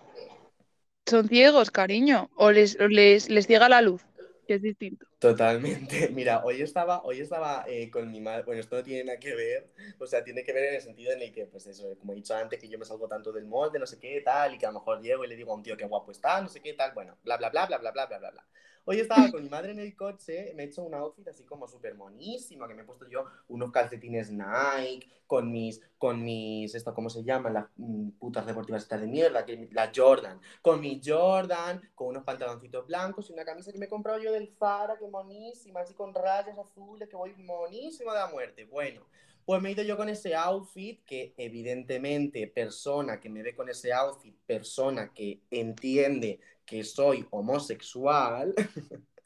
son 1.06 1.28
ciegos, 1.28 1.70
cariño. 1.70 2.30
O 2.36 2.50
les, 2.50 2.76
les, 2.98 3.28
les 3.30 3.46
ciega 3.46 3.68
la 3.68 3.82
luz, 3.82 4.02
que 4.46 4.54
es 4.54 4.62
distinto. 4.62 5.06
Totalmente. 5.18 6.08
Mira, 6.12 6.44
hoy 6.44 6.60
estaba, 6.60 7.02
hoy 7.02 7.20
estaba 7.20 7.64
eh, 7.66 7.90
con 7.90 8.10
mi 8.10 8.20
madre. 8.20 8.42
Bueno, 8.44 8.60
esto 8.60 8.76
no 8.76 8.82
tiene 8.82 9.04
nada 9.04 9.18
que 9.18 9.34
ver. 9.34 9.70
O 9.98 10.06
sea, 10.06 10.22
tiene 10.22 10.44
que 10.44 10.52
ver 10.52 10.64
en 10.64 10.74
el 10.74 10.82
sentido 10.82 11.12
en 11.12 11.22
el 11.22 11.32
que, 11.32 11.46
pues 11.46 11.66
eso, 11.66 11.96
como 11.98 12.12
he 12.12 12.16
dicho 12.16 12.34
antes, 12.34 12.60
que 12.60 12.68
yo 12.68 12.78
me 12.78 12.84
salgo 12.84 13.08
tanto 13.08 13.32
del 13.32 13.46
molde, 13.46 13.78
no 13.78 13.86
sé 13.86 13.98
qué, 13.98 14.20
tal, 14.20 14.54
y 14.54 14.58
que 14.58 14.66
a 14.66 14.70
lo 14.70 14.80
mejor 14.80 15.00
llego 15.00 15.24
y 15.24 15.28
le 15.28 15.36
digo 15.36 15.52
a 15.52 15.56
un 15.56 15.62
tío 15.62 15.76
que 15.76 15.86
guapo 15.86 16.10
está, 16.12 16.40
no 16.42 16.48
sé 16.48 16.60
qué, 16.60 16.74
tal, 16.74 16.92
bueno, 16.92 17.16
bla, 17.24 17.36
bla, 17.38 17.48
bla, 17.50 17.66
bla, 17.66 17.78
bla, 17.78 17.92
bla, 17.92 18.06
bla, 18.06 18.18
bla, 18.18 18.30
bla. 18.30 18.46
Hoy 18.88 19.00
estaba 19.00 19.28
con 19.32 19.42
mi 19.42 19.48
madre 19.48 19.72
en 19.72 19.80
el 19.80 19.96
coche, 19.96 20.52
me 20.54 20.62
he 20.62 20.66
hecho 20.66 20.84
un 20.84 20.94
outfit 20.94 21.26
así 21.26 21.42
como 21.44 21.66
súper 21.66 21.96
monísimo, 21.96 22.68
que 22.68 22.74
me 22.74 22.82
he 22.82 22.84
puesto 22.84 23.08
yo 23.08 23.24
unos 23.48 23.72
calcetines 23.72 24.30
Nike, 24.30 25.08
con 25.26 25.50
mis, 25.50 25.82
con 25.98 26.22
mis, 26.22 26.72
esto, 26.72 26.94
¿cómo 26.94 27.10
se 27.10 27.24
llaman? 27.24 27.54
Las 27.54 27.66
mm, 27.74 28.10
putas 28.10 28.46
deportivas 28.46 28.82
estas 28.82 29.00
de 29.00 29.08
mierda, 29.08 29.44
que, 29.44 29.68
la 29.72 29.90
Jordan, 29.92 30.40
con 30.62 30.80
mi 30.80 31.00
Jordan, 31.04 31.82
con 31.96 32.06
unos 32.06 32.22
pantaloncitos 32.22 32.86
blancos 32.86 33.28
y 33.28 33.32
una 33.32 33.44
camisa 33.44 33.72
que 33.72 33.78
me 33.78 33.86
he 33.86 33.88
comprado 33.88 34.20
yo 34.20 34.30
del 34.30 34.54
Zara, 34.56 34.96
que 34.96 35.05
monísima, 35.08 35.80
así 35.80 35.94
con 35.94 36.14
rayas 36.14 36.58
azules, 36.58 37.08
que 37.08 37.16
voy 37.16 37.34
monísimo 37.36 38.12
de 38.12 38.18
la 38.18 38.28
muerte. 38.28 38.64
Bueno, 38.64 39.02
pues 39.44 39.62
me 39.62 39.68
he 39.68 39.72
ido 39.72 39.84
yo 39.84 39.96
con 39.96 40.08
ese 40.08 40.34
outfit 40.34 41.04
que 41.04 41.32
evidentemente 41.36 42.46
persona 42.48 43.20
que 43.20 43.28
me 43.28 43.42
ve 43.42 43.54
con 43.54 43.68
ese 43.68 43.92
outfit, 43.92 44.34
persona 44.46 45.12
que 45.14 45.40
entiende 45.50 46.40
que 46.64 46.82
soy 46.82 47.26
homosexual, 47.30 48.54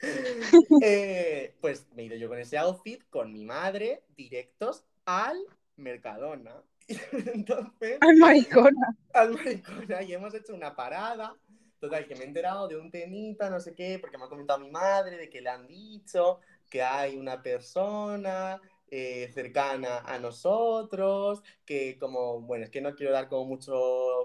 eh, 0.82 1.54
pues 1.60 1.86
me 1.94 2.02
he 2.02 2.06
ido 2.06 2.16
yo 2.16 2.28
con 2.28 2.38
ese 2.38 2.58
outfit 2.58 3.02
con 3.08 3.32
mi 3.32 3.44
madre 3.44 4.02
directos 4.16 4.84
al 5.06 5.38
Mercadona. 5.76 6.62
Entonces, 7.12 7.98
Ay, 8.00 8.16
maricona. 8.16 8.96
al 9.14 9.32
Maricona 9.32 10.02
y 10.02 10.12
hemos 10.12 10.34
hecho 10.34 10.54
una 10.54 10.74
parada. 10.74 11.34
Total, 11.80 12.06
que 12.06 12.14
me 12.14 12.24
he 12.24 12.26
enterado 12.28 12.68
de 12.68 12.76
un 12.76 12.90
temita, 12.90 13.48
no 13.50 13.58
sé 13.58 13.74
qué, 13.74 13.98
porque 13.98 14.18
me 14.18 14.24
ha 14.24 14.28
comentado 14.28 14.60
mi 14.60 14.70
madre 14.70 15.16
de 15.16 15.30
que 15.30 15.40
le 15.40 15.48
han 15.50 15.66
dicho 15.66 16.40
que 16.68 16.82
hay 16.82 17.16
una 17.16 17.42
persona 17.42 18.60
eh, 18.88 19.30
cercana 19.32 20.00
a 20.00 20.18
nosotros, 20.18 21.42
que 21.64 21.98
como, 21.98 22.40
bueno, 22.42 22.64
es 22.64 22.70
que 22.70 22.82
no 22.82 22.94
quiero 22.94 23.12
dar 23.12 23.28
como 23.28 23.46
mucho, 23.46 23.72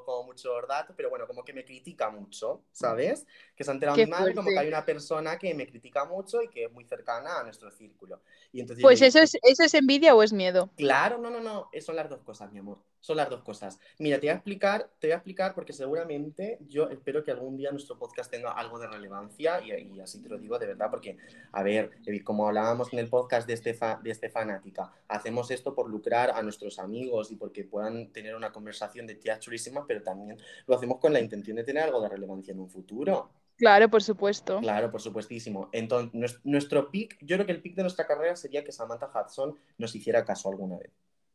como 0.05 0.23
muchos 0.25 0.67
datos, 0.67 0.95
pero 0.97 1.09
bueno, 1.09 1.27
como 1.27 1.45
que 1.45 1.53
me 1.53 1.63
critica 1.63 2.09
mucho, 2.09 2.65
¿sabes? 2.71 3.25
Que 3.55 3.63
se 3.63 3.71
ha 3.71 3.73
enterado 3.73 3.97
Qué 3.97 4.01
mi 4.01 4.07
madre 4.07 4.35
como 4.35 4.49
que 4.51 4.55
fuerte. 4.55 4.59
hay 4.59 4.67
una 4.67 4.85
persona 4.85 5.37
que 5.39 5.53
me 5.53 5.65
critica 5.67 6.05
mucho 6.05 6.41
y 6.41 6.49
que 6.49 6.65
es 6.65 6.71
muy 6.73 6.83
cercana 6.85 7.39
a 7.39 7.43
nuestro 7.43 7.71
círculo. 7.71 8.21
Y 8.51 8.59
entonces 8.59 8.81
Pues 8.81 8.99
yo 8.99 9.05
eso 9.05 9.19
dije, 9.19 9.21
es, 9.21 9.37
eso 9.41 9.63
es 9.63 9.73
envidia 9.73 10.15
o 10.15 10.23
es 10.23 10.33
miedo. 10.33 10.71
Claro, 10.77 11.17
no, 11.17 11.29
no, 11.29 11.39
no, 11.41 11.69
eh, 11.73 11.81
son 11.81 11.95
las 11.97 12.09
dos 12.09 12.21
cosas, 12.23 12.51
mi 12.51 12.59
amor. 12.59 12.79
Son 13.05 13.17
las 13.17 13.29
dos 13.29 13.43
cosas. 13.43 13.79
Mira, 13.99 14.15
te 14.17 14.21
voy 14.25 14.29
a 14.29 14.33
explicar, 14.33 14.89
te 14.97 15.05
voy 15.05 15.11
a 15.11 15.17
explicar 15.17 15.53
porque 15.53 15.73
seguramente 15.73 16.57
yo 16.67 16.89
espero 16.89 17.23
que 17.23 17.29
algún 17.29 17.55
día 17.55 17.69
nuestro 17.69 17.99
podcast 17.99 18.31
tenga 18.31 18.51
algo 18.51 18.79
de 18.79 18.87
relevancia 18.87 19.61
y, 19.61 19.71
y 19.95 19.99
así 19.99 20.23
te 20.23 20.27
lo 20.27 20.39
digo 20.39 20.57
de 20.57 20.65
verdad 20.65 20.87
porque, 20.89 21.15
a 21.51 21.61
ver, 21.61 21.91
como 22.23 22.47
hablábamos 22.47 22.91
en 22.93 22.97
el 22.97 23.07
podcast 23.07 23.45
de 23.45 23.53
este, 23.53 23.75
fa- 23.75 23.99
de 24.01 24.09
este 24.09 24.31
fanática, 24.31 24.91
hacemos 25.07 25.51
esto 25.51 25.75
por 25.75 25.87
lucrar 25.87 26.31
a 26.31 26.41
nuestros 26.41 26.79
amigos 26.79 27.29
y 27.31 27.35
porque 27.35 27.63
puedan 27.63 28.11
tener 28.11 28.35
una 28.35 28.51
conversación 28.51 29.05
de 29.05 29.13
tías 29.13 29.39
chulísimas, 29.39 29.83
pero 29.87 30.01
también 30.01 30.39
lo 30.65 30.75
hacemos 30.75 30.97
con 30.97 31.13
la 31.13 31.19
intención 31.19 31.57
de 31.57 31.63
tener 31.63 31.83
algo 31.83 32.01
de 32.01 32.09
relevancia 32.09 32.53
en 32.53 32.59
un 32.59 32.69
futuro. 32.71 33.29
Claro, 33.55 33.87
por 33.87 34.01
supuesto. 34.01 34.59
Claro, 34.61 34.89
por 34.89 34.99
supuestísimo. 34.99 35.69
Entonces, 35.71 36.11
nues- 36.13 36.39
nuestro 36.43 36.89
pick, 36.89 37.17
yo 37.21 37.35
creo 37.37 37.45
que 37.45 37.51
el 37.51 37.61
pick 37.61 37.75
de 37.75 37.83
nuestra 37.83 38.07
carrera 38.07 38.35
sería 38.35 38.63
que 38.63 38.71
Samantha 38.71 39.11
Hudson 39.13 39.55
nos 39.77 39.95
hiciera 39.95 40.25
caso 40.25 40.49
alguna 40.49 40.77
vez. 40.77 40.89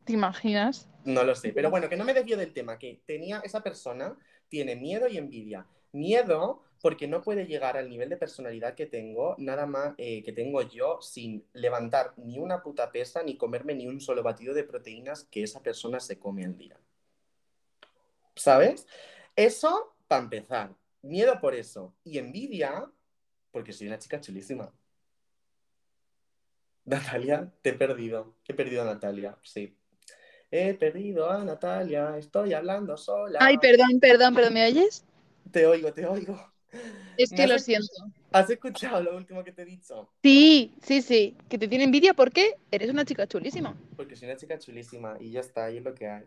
¿Te 0.05 0.13
imaginas? 0.13 0.89
No 1.05 1.25
lo 1.25 1.35
sé, 1.35 1.53
pero 1.53 1.71
bueno, 1.71 1.89
que 1.89 1.97
no 1.97 2.05
me 2.05 2.15
desvío 2.15 2.37
del 2.37 2.53
tema, 2.53 2.79
que 2.79 3.03
tenía 3.07 3.41
esa 3.41 3.63
persona, 3.63 4.17
tiene 4.49 4.77
miedo 4.77 5.09
y 5.09 5.19
envidia. 5.19 5.67
Miedo 5.93 6.63
porque 6.81 7.07
no 7.07 7.21
puede 7.21 7.47
llegar 7.47 7.77
al 7.77 7.91
nivel 7.91 8.09
de 8.09 8.17
personalidad 8.17 8.75
que 8.75 8.87
tengo, 8.87 9.35
nada 9.39 9.67
más 9.67 9.95
eh, 9.99 10.23
que 10.23 10.33
tengo 10.33 10.63
yo, 10.63 11.01
sin 11.03 11.47
levantar 11.53 12.15
ni 12.17 12.39
una 12.39 12.63
puta 12.63 12.91
pesa, 12.91 13.23
ni 13.23 13.37
comerme 13.37 13.75
ni 13.75 13.87
un 13.87 14.01
solo 14.01 14.23
batido 14.23 14.55
de 14.55 14.65
proteínas 14.65 15.25
que 15.25 15.43
esa 15.43 15.63
persona 15.63 16.01
se 16.01 16.19
come 16.19 16.45
al 16.45 16.57
día. 16.57 16.79
¿Sabes? 18.35 18.87
Eso, 19.37 19.95
para 20.09 20.23
empezar. 20.23 20.75
Miedo 21.03 21.39
por 21.41 21.55
eso. 21.55 21.95
Y 22.05 22.19
envidia, 22.19 22.91
porque 23.51 23.73
soy 23.73 23.89
una 23.89 23.99
chica 23.99 24.21
chulísima. 24.21 24.73
Natalia, 26.87 27.53
te 27.61 27.71
he 27.71 27.75
perdido. 27.75 28.35
He 28.49 28.55
perdido 28.55 28.83
a 28.83 28.87
Natalia, 28.87 29.39
sí. 29.43 29.77
He 30.51 30.75
perdido 30.75 31.31
a 31.31 31.45
Natalia, 31.45 32.17
estoy 32.19 32.53
hablando 32.55 32.97
sola. 32.97 33.39
Ay, 33.41 33.59
perdón, 33.59 34.01
perdón, 34.01 34.35
perdón, 34.35 34.55
¿me 34.55 34.67
oyes? 34.67 35.05
Te 35.53 35.65
oigo, 35.65 35.93
te 35.93 36.05
oigo. 36.07 36.37
Es 37.17 37.31
que 37.31 37.47
lo 37.47 37.59
siento. 37.59 37.87
¿Has 38.33 38.51
escuchado 38.51 39.03
lo 39.03 39.17
último 39.17 39.45
que 39.45 39.53
te 39.53 39.63
he 39.63 39.65
dicho? 39.65 40.11
Sí, 40.23 40.75
sí, 40.83 41.03
sí. 41.03 41.37
Que 41.49 41.59
te 41.59 41.69
tiene 41.69 41.85
envidia 41.85 42.15
porque 42.15 42.57
eres 42.71 42.91
una 42.91 43.05
chica 43.05 43.27
chulísima. 43.27 43.77
Porque 43.97 44.17
soy 44.17 44.29
una 44.29 44.37
chica 44.37 44.59
chulísima 44.59 45.17
y 45.21 45.31
ya 45.33 45.41
está, 45.41 45.71
y 45.71 45.79
es 45.79 45.85
lo 45.85 45.95
que 45.95 46.09
hay. 46.09 46.25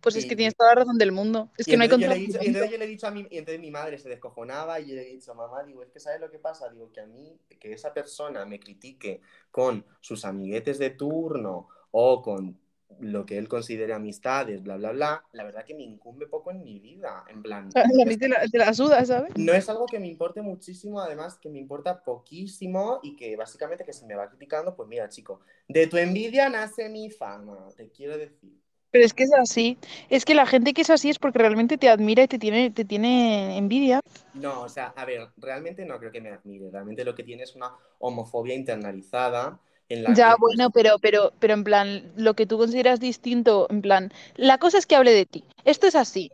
Pues 0.00 0.16
es 0.16 0.26
que 0.26 0.36
tienes 0.36 0.54
toda 0.54 0.70
la 0.70 0.80
razón 0.80 0.98
del 0.98 1.12
mundo. 1.12 1.50
Es 1.56 1.66
Y 1.66 1.70
que 1.70 1.76
no 1.78 1.84
hay 1.84 1.88
he 1.88 2.18
dicho, 2.18 2.38
y 2.42 2.46
entonces 2.48 2.70
yo 2.70 2.78
le 2.78 2.84
he 2.84 2.88
dicho 2.88 3.06
a 3.06 3.10
mi, 3.10 3.26
y 3.30 3.38
entonces 3.38 3.60
mi 3.60 3.70
madre 3.70 3.98
se 3.98 4.08
descojonaba 4.08 4.78
y 4.78 4.88
yo 4.88 4.94
le 4.96 5.02
he 5.02 5.12
dicho, 5.14 5.34
mamá, 5.34 5.62
digo, 5.62 5.82
es 5.82 5.90
que 5.90 5.98
¿sabes 5.98 6.20
lo 6.20 6.30
que 6.30 6.38
pasa? 6.38 6.68
Digo, 6.68 6.92
que 6.92 7.00
a 7.00 7.06
mí, 7.06 7.38
que 7.58 7.72
esa 7.72 7.94
persona 7.94 8.44
me 8.44 8.60
critique 8.60 9.22
con 9.50 9.84
sus 10.00 10.26
amiguetes 10.26 10.78
de 10.78 10.90
turno 10.90 11.68
o 11.90 12.20
con 12.20 12.58
lo 13.00 13.26
que 13.26 13.38
él 13.38 13.48
considere 13.48 13.92
amistades, 13.92 14.62
bla, 14.62 14.76
bla, 14.76 14.92
bla, 14.92 15.24
la 15.32 15.44
verdad 15.44 15.64
que 15.64 15.74
me 15.74 15.82
incumbe 15.82 16.26
poco 16.26 16.50
en 16.50 16.62
mi 16.62 16.78
vida, 16.78 17.24
en 17.28 17.42
plan, 17.42 17.70
A 17.74 18.04
mí 18.04 18.16
te 18.16 18.28
la, 18.28 18.46
te 18.46 18.58
la 18.58 18.72
suda, 18.72 19.04
¿sabes? 19.04 19.32
no 19.36 19.52
es 19.52 19.68
algo 19.68 19.86
que 19.86 19.98
me 19.98 20.06
importe 20.06 20.42
muchísimo, 20.42 21.00
además 21.00 21.38
que 21.38 21.48
me 21.48 21.58
importa 21.58 22.02
poquísimo 22.02 23.00
y 23.02 23.16
que 23.16 23.36
básicamente 23.36 23.84
que 23.84 23.92
si 23.92 24.06
me 24.06 24.14
va 24.14 24.28
criticando, 24.28 24.74
pues 24.76 24.88
mira, 24.88 25.08
chico, 25.08 25.40
de 25.68 25.86
tu 25.86 25.96
envidia 25.96 26.48
nace 26.48 26.88
mi 26.88 27.10
fama, 27.10 27.68
te 27.76 27.90
quiero 27.90 28.16
decir. 28.16 28.52
Pero 28.90 29.06
es 29.06 29.12
que 29.12 29.24
es 29.24 29.34
así. 29.34 29.76
Es 30.08 30.24
que 30.24 30.36
la 30.36 30.46
gente 30.46 30.72
que 30.72 30.82
es 30.82 30.90
así 30.90 31.10
es 31.10 31.18
porque 31.18 31.40
realmente 31.40 31.76
te 31.78 31.88
admira 31.88 32.22
y 32.22 32.28
te 32.28 32.38
tiene, 32.38 32.70
te 32.70 32.84
tiene 32.84 33.58
envidia. 33.58 33.98
No, 34.34 34.62
o 34.62 34.68
sea, 34.68 34.94
a 34.96 35.04
ver, 35.04 35.30
realmente 35.36 35.84
no 35.84 35.98
creo 35.98 36.12
que 36.12 36.20
me 36.20 36.30
admire. 36.30 36.70
Realmente 36.70 37.04
lo 37.04 37.16
que 37.16 37.24
tiene 37.24 37.42
es 37.42 37.56
una 37.56 37.72
homofobia 37.98 38.54
internalizada 38.54 39.58
en 39.94 40.02
la 40.02 40.14
Ya, 40.14 40.34
que, 40.34 40.40
bueno, 40.40 40.70
pero, 40.70 40.98
pero, 40.98 41.32
pero 41.40 41.54
en 41.54 41.64
plan, 41.64 42.12
lo 42.16 42.34
que 42.34 42.46
tú 42.46 42.58
consideras 42.58 43.00
distinto, 43.00 43.66
en 43.70 43.82
plan, 43.82 44.12
la 44.36 44.58
cosa 44.58 44.78
es 44.78 44.86
que 44.86 44.96
hable 44.96 45.12
de 45.12 45.26
ti. 45.26 45.44
Esto 45.64 45.86
es 45.86 45.94
así. 45.94 46.30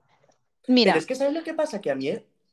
Pero 0.62 0.74
Mira, 0.74 0.96
es 0.98 1.06
que, 1.06 1.14
¿sabes 1.14 1.34
lo 1.34 1.42
que 1.42 1.54
pasa? 1.54 1.80
Que 1.80 1.90
a 1.90 1.94
mí, 1.94 2.11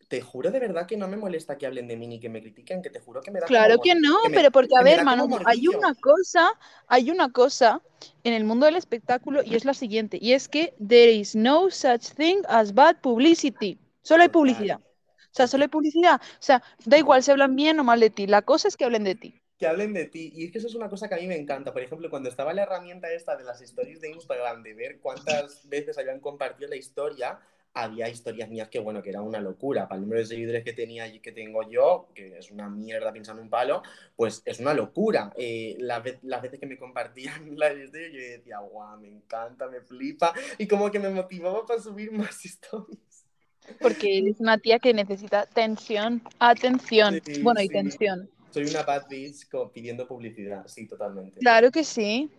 te 0.08 0.22
juro 0.22 0.52
de 0.52 0.60
verdad 0.60 0.86
que 0.88 0.98
no 0.98 1.08
me 1.08 1.18
molesta 1.18 1.58
que 1.58 1.66
hablen 1.66 1.88
de 1.88 1.98
mí 1.98 2.08
ni 2.08 2.20
que 2.20 2.30
me 2.30 2.42
critiquen, 2.42 2.82
que 2.82 2.90
te 2.90 3.00
juro 3.00 3.22
que 3.22 3.32
me 3.32 3.40
da 3.40 3.48
claro 3.48 3.76
como... 3.76 3.84
que 3.84 3.96
no, 3.96 4.16
que 4.22 4.30
me- 4.30 4.36
pero 4.36 4.52
porque, 4.52 4.76
a 4.78 4.84
ver, 4.84 5.02
Manu, 5.02 5.28
hay 5.44 5.68
una 5.68 5.94
cosa, 5.96 6.52
hay 6.88 7.12
una 7.12 7.32
cosa 7.32 7.82
en 8.24 8.34
el 8.34 8.44
mundo 8.44 8.66
del 8.66 8.76
espectáculo 8.76 9.42
y 9.44 9.56
es 9.56 9.66
la 9.66 9.74
siguiente, 9.74 10.18
y 10.22 10.34
es 10.34 10.48
que 10.48 10.74
there 10.86 11.12
is 11.12 11.36
no 11.36 11.70
such 11.70 12.12
thing 12.16 12.42
as 12.48 12.74
bad 12.74 12.98
publicity. 13.02 13.80
Solo 14.02 14.24
hay 14.24 14.30
publicidad. 14.30 14.80
O 14.80 15.36
sea, 15.38 15.48
solo 15.48 15.64
hay 15.64 15.70
publicidad. 15.70 16.22
O 16.22 16.42
sea, 16.42 16.64
da 16.86 16.98
igual 16.98 17.22
si 17.24 17.32
hablan 17.32 17.56
bien 17.56 17.80
o 17.80 17.84
mal 17.84 18.00
de 18.00 18.10
ti. 18.10 18.26
La 18.28 18.42
cosa 18.42 18.68
es 18.68 18.78
que 18.78 18.86
hablen 18.86 19.04
de 19.04 19.16
ti. 19.16 19.42
Que 19.58 19.68
hablen 19.68 19.94
de 19.94 20.06
ti. 20.06 20.32
Y 20.36 20.46
es 20.46 20.52
que 20.52 20.60
eso 20.60 20.68
es 20.68 20.76
una 20.76 20.90
cosa 20.90 21.08
que 21.10 21.16
a 21.16 21.18
mí 21.18 21.28
me 21.28 21.38
encanta. 21.38 21.74
Por 21.74 21.82
ejemplo, 21.82 22.10
cuando 22.10 22.30
estaba 22.30 22.54
la 22.54 22.64
herramienta 22.64 23.12
esta 23.12 23.36
de 23.36 23.44
las 23.44 23.62
stories 23.62 24.02
de 24.02 24.12
Instagram, 24.12 24.64
de 24.64 24.74
ver 24.74 25.00
cuántas 25.00 25.68
veces 25.68 25.98
habían 25.98 26.20
compartido 26.20 26.70
la 26.70 26.76
historia, 26.76 27.40
había 27.74 28.10
historias 28.10 28.50
mías 28.50 28.70
que, 28.70 28.80
bueno, 28.80 29.04
que 29.04 29.10
era 29.12 29.22
una 29.22 29.40
locura. 29.40 29.88
Para 29.88 29.98
el 29.98 30.02
número 30.04 30.22
de 30.22 30.28
seguidores 30.28 30.64
que 30.64 30.74
tenía 30.74 31.08
y 31.08 31.20
que 31.20 31.32
tengo 31.32 31.68
yo, 31.70 32.10
que 32.16 32.38
es 32.38 32.50
una 32.52 32.70
mierda 32.70 33.12
pensando 33.14 33.42
un 33.42 33.50
palo, 33.50 33.84
pues 34.16 34.42
es 34.46 34.60
una 34.60 34.74
locura. 34.74 35.32
Eh, 35.38 35.76
las, 35.80 36.04
ve- 36.04 36.20
las 36.24 36.42
veces 36.42 36.60
que 36.60 36.66
me 36.66 36.78
compartían 36.78 37.56
la 37.58 37.72
historia, 37.74 38.10
yo 38.10 38.20
decía, 38.20 38.60
guau, 38.60 39.00
me 39.00 39.08
encanta, 39.10 39.68
me 39.68 39.82
flipa. 39.82 40.34
Y 40.58 40.68
como 40.68 40.90
que 40.92 41.00
me 41.00 41.10
motivaba 41.10 41.66
para 41.66 41.80
subir 41.82 42.12
más 42.12 42.44
stories. 42.46 43.26
Porque 43.82 44.20
eres 44.20 44.40
una 44.40 44.58
tía 44.58 44.80
que 44.80 44.94
necesita 44.94 45.46
tensión, 45.46 46.22
atención. 46.40 47.22
Sí, 47.26 47.42
Bueno, 47.42 47.62
y 47.62 47.68
sí. 47.68 47.74
tensión. 47.74 48.30
Soy 48.64 48.70
una 48.70 48.84
bad 48.84 49.08
bitch 49.10 49.48
pidiendo 49.74 50.08
publicidad. 50.08 50.66
Sí, 50.68 50.88
totalmente. 50.88 51.40
Claro 51.40 51.72
que 51.72 51.84
sí, 51.84 52.30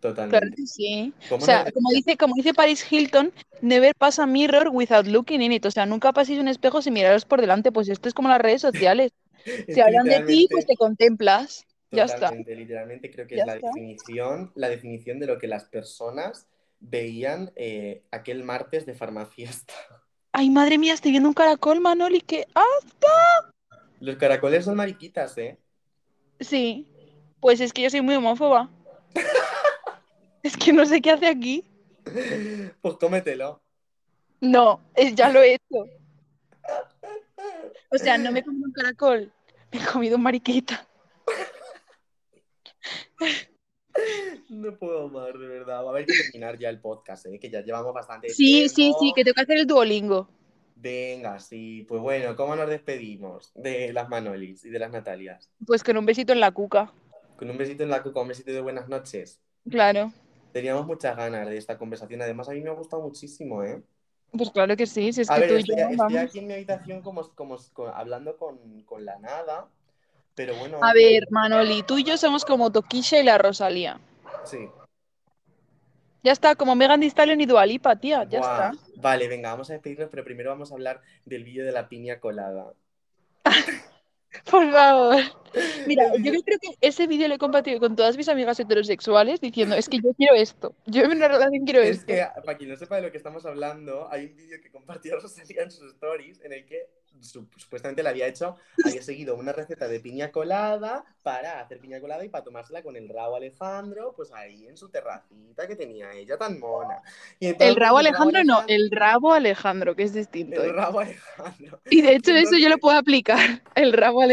Totalmente. 0.00 0.38
claro 0.38 0.54
que 0.56 0.66
sí. 0.66 1.12
O 1.24 1.28
¿Cómo 1.30 1.44
sea, 1.44 1.64
no? 1.64 1.72
como 1.72 1.90
dice, 1.90 2.16
como 2.16 2.34
dice 2.34 2.54
Paris 2.54 2.84
Hilton, 2.90 3.32
never 3.62 3.94
pass 3.94 4.18
a 4.18 4.26
mirror 4.26 4.68
without 4.70 5.06
looking 5.06 5.40
in 5.42 5.52
it. 5.52 5.64
O 5.66 5.70
sea, 5.70 5.86
nunca 5.86 6.12
paséis 6.12 6.38
un 6.38 6.48
espejo 6.48 6.82
sin 6.82 6.92
miraros 6.94 7.24
por 7.24 7.40
delante. 7.40 7.72
Pues 7.72 7.88
esto 7.88 8.08
es 8.08 8.14
como 8.14 8.28
las 8.28 8.40
redes 8.40 8.60
sociales. 8.60 9.12
Es 9.44 9.64
Si 9.74 9.80
hablan 9.80 10.04
de 10.06 10.20
ti, 10.22 10.48
pues 10.50 10.66
te 10.66 10.76
contemplas. 10.76 11.64
Ya 11.90 12.04
está. 12.04 12.30
Literalmente 12.32 13.10
creo 13.10 13.26
que 13.26 13.36
Ya 13.36 13.42
es 13.42 13.46
la 13.46 13.54
está. 13.54 13.68
definición, 13.68 14.52
la 14.54 14.68
definición 14.68 15.18
de 15.18 15.26
lo 15.26 15.38
que 15.38 15.46
las 15.46 15.64
personas 15.64 16.46
veían 16.78 17.52
eh, 17.56 18.02
aquel 18.10 18.44
martes 18.44 18.84
de 18.86 18.94
farmafiesta. 18.94 19.72
Ay, 20.32 20.50
madre 20.50 20.76
mía, 20.76 20.92
estoy 20.92 21.12
viendo 21.12 21.28
un 21.28 21.34
caracol, 21.34 21.80
Manoli, 21.80 22.20
que... 22.20 22.46
¡Ah! 22.54 23.50
Los 24.00 24.16
caracoles 24.16 24.64
son 24.64 24.76
mariquitas, 24.76 25.36
¿eh? 25.38 25.58
Sí. 26.40 26.86
Pues 27.40 27.60
es 27.60 27.72
que 27.72 27.82
yo 27.82 27.90
soy 27.90 28.00
muy 28.02 28.14
homófoba. 28.14 28.70
Es 30.42 30.56
que 30.56 30.72
no 30.72 30.86
sé 30.86 31.00
qué 31.02 31.10
hace 31.10 31.26
aquí. 31.26 31.64
Pues 32.80 32.94
cómetelo. 33.00 33.60
No, 34.40 34.80
es- 34.94 35.12
ya 35.16 35.28
lo 35.28 35.42
he 35.42 35.54
hecho. 35.54 35.86
O 37.90 37.98
sea, 37.98 38.16
no 38.16 38.30
me 38.30 38.38
he 38.40 38.44
comido 38.44 38.66
un 38.66 38.72
caracol, 38.72 39.32
me 39.72 39.80
he 39.80 39.84
comido 39.84 40.16
un 40.16 40.22
mariquita. 40.22 40.86
No 44.50 44.76
puedo 44.78 45.08
más, 45.08 45.32
de 45.32 45.46
verdad. 45.48 45.82
Va 45.82 45.86
a 45.88 45.90
haber 45.90 46.06
que 46.06 46.12
terminar 46.16 46.58
ya 46.58 46.68
el 46.68 46.80
podcast, 46.80 47.26
¿eh? 47.26 47.38
Que 47.40 47.50
ya 47.50 47.62
llevamos 47.62 47.92
bastante 47.92 48.28
Sí, 48.28 48.68
sí, 48.68 48.92
sí, 49.00 49.12
que 49.16 49.24
tengo 49.24 49.34
que 49.34 49.40
hacer 49.42 49.58
el 49.58 49.66
Duolingo. 49.66 50.28
Venga, 50.76 51.40
sí. 51.40 51.84
Pues 51.88 52.00
bueno, 52.02 52.36
¿cómo 52.36 52.54
nos 52.54 52.68
despedimos 52.68 53.50
de 53.54 53.92
las 53.92 54.08
Manolis 54.10 54.64
y 54.66 54.68
de 54.70 54.78
las 54.78 54.92
Natalias? 54.92 55.50
Pues 55.66 55.82
con 55.82 55.96
un 55.96 56.04
besito 56.04 56.32
en 56.32 56.40
la 56.40 56.50
cuca. 56.52 56.92
Con 57.36 57.50
un 57.50 57.56
besito 57.56 57.82
en 57.82 57.88
la 57.90 58.02
cuca, 58.02 58.20
un 58.20 58.28
besito 58.28 58.52
de 58.52 58.60
buenas 58.60 58.86
noches. 58.88 59.40
Claro. 59.68 60.12
Teníamos 60.52 60.86
muchas 60.86 61.16
ganas 61.16 61.48
de 61.48 61.56
esta 61.56 61.78
conversación. 61.78 62.20
Además, 62.22 62.48
a 62.48 62.52
mí 62.52 62.60
me 62.60 62.70
ha 62.70 62.74
gustado 62.74 63.02
muchísimo, 63.02 63.62
¿eh? 63.64 63.82
Pues 64.32 64.50
claro 64.50 64.76
que 64.76 64.86
sí, 64.86 65.12
si 65.12 65.22
es 65.22 65.30
A 65.30 65.36
que 65.36 65.40
ver, 65.40 65.48
tú 65.48 65.54
y 65.56 65.58
estoy, 65.60 65.76
yo, 65.76 65.88
estoy 65.88 66.16
aquí 66.18 66.38
en 66.40 66.46
mi 66.46 66.54
habitación 66.54 67.00
como, 67.00 67.22
como, 67.34 67.56
como 67.72 67.88
hablando 67.88 68.36
con, 68.36 68.82
con 68.82 69.04
la 69.04 69.18
nada, 69.18 69.68
pero 70.34 70.54
bueno, 70.56 70.78
A 70.82 70.92
ver, 70.92 71.24
Manoli, 71.30 71.82
tú 71.84 71.96
y 71.98 72.04
yo 72.04 72.18
somos 72.18 72.44
como 72.44 72.70
Toquisha 72.70 73.18
y 73.18 73.22
la 73.24 73.38
Rosalía. 73.38 73.98
sí. 74.44 74.68
Ya 76.26 76.32
está, 76.32 76.56
como 76.56 76.74
Megan 76.74 76.98
Thee 76.98 77.08
Stallion 77.08 77.40
y 77.40 77.46
Dua 77.46 77.64
Lipa, 77.64 77.94
tía, 77.94 78.24
ya 78.24 78.40
está. 78.40 78.72
Vale, 78.96 79.28
venga, 79.28 79.52
vamos 79.52 79.70
a 79.70 79.74
despedirnos, 79.74 80.08
pero 80.10 80.24
primero 80.24 80.50
vamos 80.50 80.72
a 80.72 80.74
hablar 80.74 81.00
del 81.24 81.44
vídeo 81.44 81.64
de 81.64 81.70
la 81.70 81.88
piña 81.88 82.18
colada. 82.18 82.72
Por 84.44 84.70
favor. 84.70 85.16
Mira, 85.86 86.08
El 86.14 86.22
yo 86.24 86.32
creo 86.42 86.58
que 86.60 86.76
ese 86.80 87.06
vídeo 87.06 87.28
lo 87.28 87.34
he 87.34 87.38
compartido 87.38 87.80
con 87.80 87.96
todas 87.96 88.16
mis 88.16 88.28
amigas 88.28 88.60
heterosexuales 88.60 89.40
diciendo, 89.40 89.74
es 89.74 89.88
que 89.88 89.98
yo 89.98 90.12
quiero 90.16 90.34
esto. 90.34 90.74
Yo 90.86 91.02
en 91.04 91.12
una 91.12 91.28
relación 91.28 91.64
quiero 91.64 91.80
Es 91.80 91.98
esto. 91.98 92.06
que, 92.06 92.26
para 92.44 92.58
quien 92.58 92.70
no 92.70 92.76
sepa 92.76 92.96
de 92.96 93.02
lo 93.02 93.10
que 93.10 93.16
estamos 93.16 93.46
hablando, 93.46 94.08
hay 94.10 94.26
un 94.26 94.36
vídeo 94.36 94.58
que 94.62 94.70
compartió 94.70 95.16
Rosalía 95.20 95.62
en 95.62 95.70
sus 95.70 95.92
stories 95.94 96.40
en 96.44 96.52
el 96.52 96.66
que 96.66 96.88
su- 97.18 97.48
supuestamente 97.56 98.02
le 98.02 98.10
había 98.10 98.26
hecho, 98.26 98.56
había 98.84 99.00
seguido 99.00 99.36
una 99.36 99.50
receta 99.50 99.88
de 99.88 100.00
piña 100.00 100.30
colada 100.30 101.02
para 101.22 101.60
hacer 101.60 101.80
piña 101.80 101.98
colada 101.98 102.22
y 102.22 102.28
para 102.28 102.44
tomársela 102.44 102.82
con 102.82 102.94
el 102.94 103.08
rabo 103.08 103.36
Alejandro, 103.36 104.12
pues 104.14 104.30
ahí 104.34 104.66
en 104.68 104.76
su 104.76 104.90
terracita 104.90 105.66
que 105.66 105.76
tenía 105.76 106.12
ella 106.12 106.36
tan 106.36 106.60
mona. 106.60 107.00
Y 107.40 107.46
El 107.46 107.52
entonces 107.52 107.76
rabo 107.76 107.96
Alejandro 107.98 108.44
no, 108.44 108.58
Alejandro- 108.58 108.74
el 108.74 108.90
rabo 108.90 109.32
Alejandro, 109.32 109.96
que 109.96 110.02
es 110.02 110.12
distinto. 110.12 110.62
el 110.62 110.68
¿eh? 110.68 110.72
rabo 110.74 111.00
Alejandro. 111.00 111.80
Y 111.88 112.02
de 112.02 112.16
hecho 112.16 112.32
eso 112.32 112.50
yo 112.52 112.68
lo 112.68 112.74
Entonces- 112.74 112.80
puedo 112.82 112.98
aplicar, 112.98 113.62
el 113.74 113.94
rabo 113.94 114.20
Alejandro, 114.20 114.25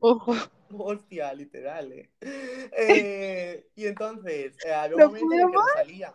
ojo. 0.00 0.34
Hostia, 0.78 1.32
literal, 1.32 1.92
¿eh? 1.92 2.10
Eh, 2.20 3.66
y 3.76 3.86
entonces, 3.86 4.56
eh, 4.64 4.74
No 4.96 5.08
momento 5.08 5.32
en 5.34 5.40
el 5.40 5.46
que 5.46 5.52
Rosalía. 5.56 6.14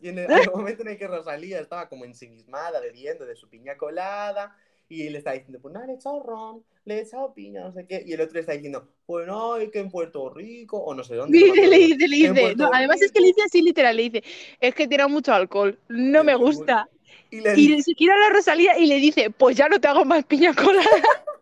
Y 0.00 0.08
en 0.08 0.18
el, 0.18 0.28
momento 0.54 0.82
en 0.82 0.88
el 0.88 0.98
que 0.98 1.06
Rosalía 1.06 1.60
estaba 1.60 1.88
como 1.88 2.04
ensimismada 2.04 2.80
bebiendo 2.80 3.24
de 3.24 3.36
su 3.36 3.48
piña 3.48 3.76
colada. 3.76 4.56
Y 4.88 5.08
le 5.08 5.18
está 5.18 5.32
diciendo, 5.32 5.58
pues 5.60 5.74
nada, 5.74 5.86
le 5.86 5.94
he 5.94 5.96
echado 5.96 6.22
ron, 6.22 6.62
le 6.84 6.98
he 6.98 7.00
echado 7.00 7.34
piña, 7.34 7.62
no 7.62 7.72
sé 7.72 7.86
qué. 7.88 8.04
Y 8.06 8.12
el 8.12 8.20
otro 8.20 8.34
le 8.34 8.40
está 8.40 8.52
diciendo, 8.52 8.88
pues 9.04 9.26
no, 9.26 9.56
es 9.56 9.70
que 9.70 9.80
en 9.80 9.90
Puerto 9.90 10.30
Rico, 10.30 10.78
o 10.78 10.94
no 10.94 11.02
sé 11.02 11.16
dónde. 11.16 11.40
no 11.40 11.44
Dice, 11.46 11.66
le 11.66 11.76
dice, 11.78 12.06
le 12.08 12.16
dice. 12.16 12.54
No, 12.54 12.70
además 12.72 13.02
es 13.02 13.10
que 13.10 13.20
le 13.20 13.26
dice 13.28 13.42
así 13.42 13.62
literal, 13.62 13.96
le 13.96 14.08
dice, 14.10 14.22
es 14.60 14.74
que 14.76 14.86
tiene 14.86 15.08
mucho 15.08 15.32
alcohol, 15.32 15.76
no 15.88 16.22
me 16.22 16.36
muy- 16.36 16.46
gusta. 16.46 16.88
Y 17.30 17.40
le 17.40 17.58
Y 17.58 17.82
se 17.82 17.92
a 18.12 18.16
la 18.16 18.28
Rosalía 18.30 18.78
y 18.78 18.86
le 18.86 18.96
dice, 19.00 19.30
pues 19.30 19.56
ya 19.56 19.68
no 19.68 19.80
te 19.80 19.88
hago 19.88 20.04
más 20.04 20.24
piña 20.24 20.54
colada. 20.54 20.86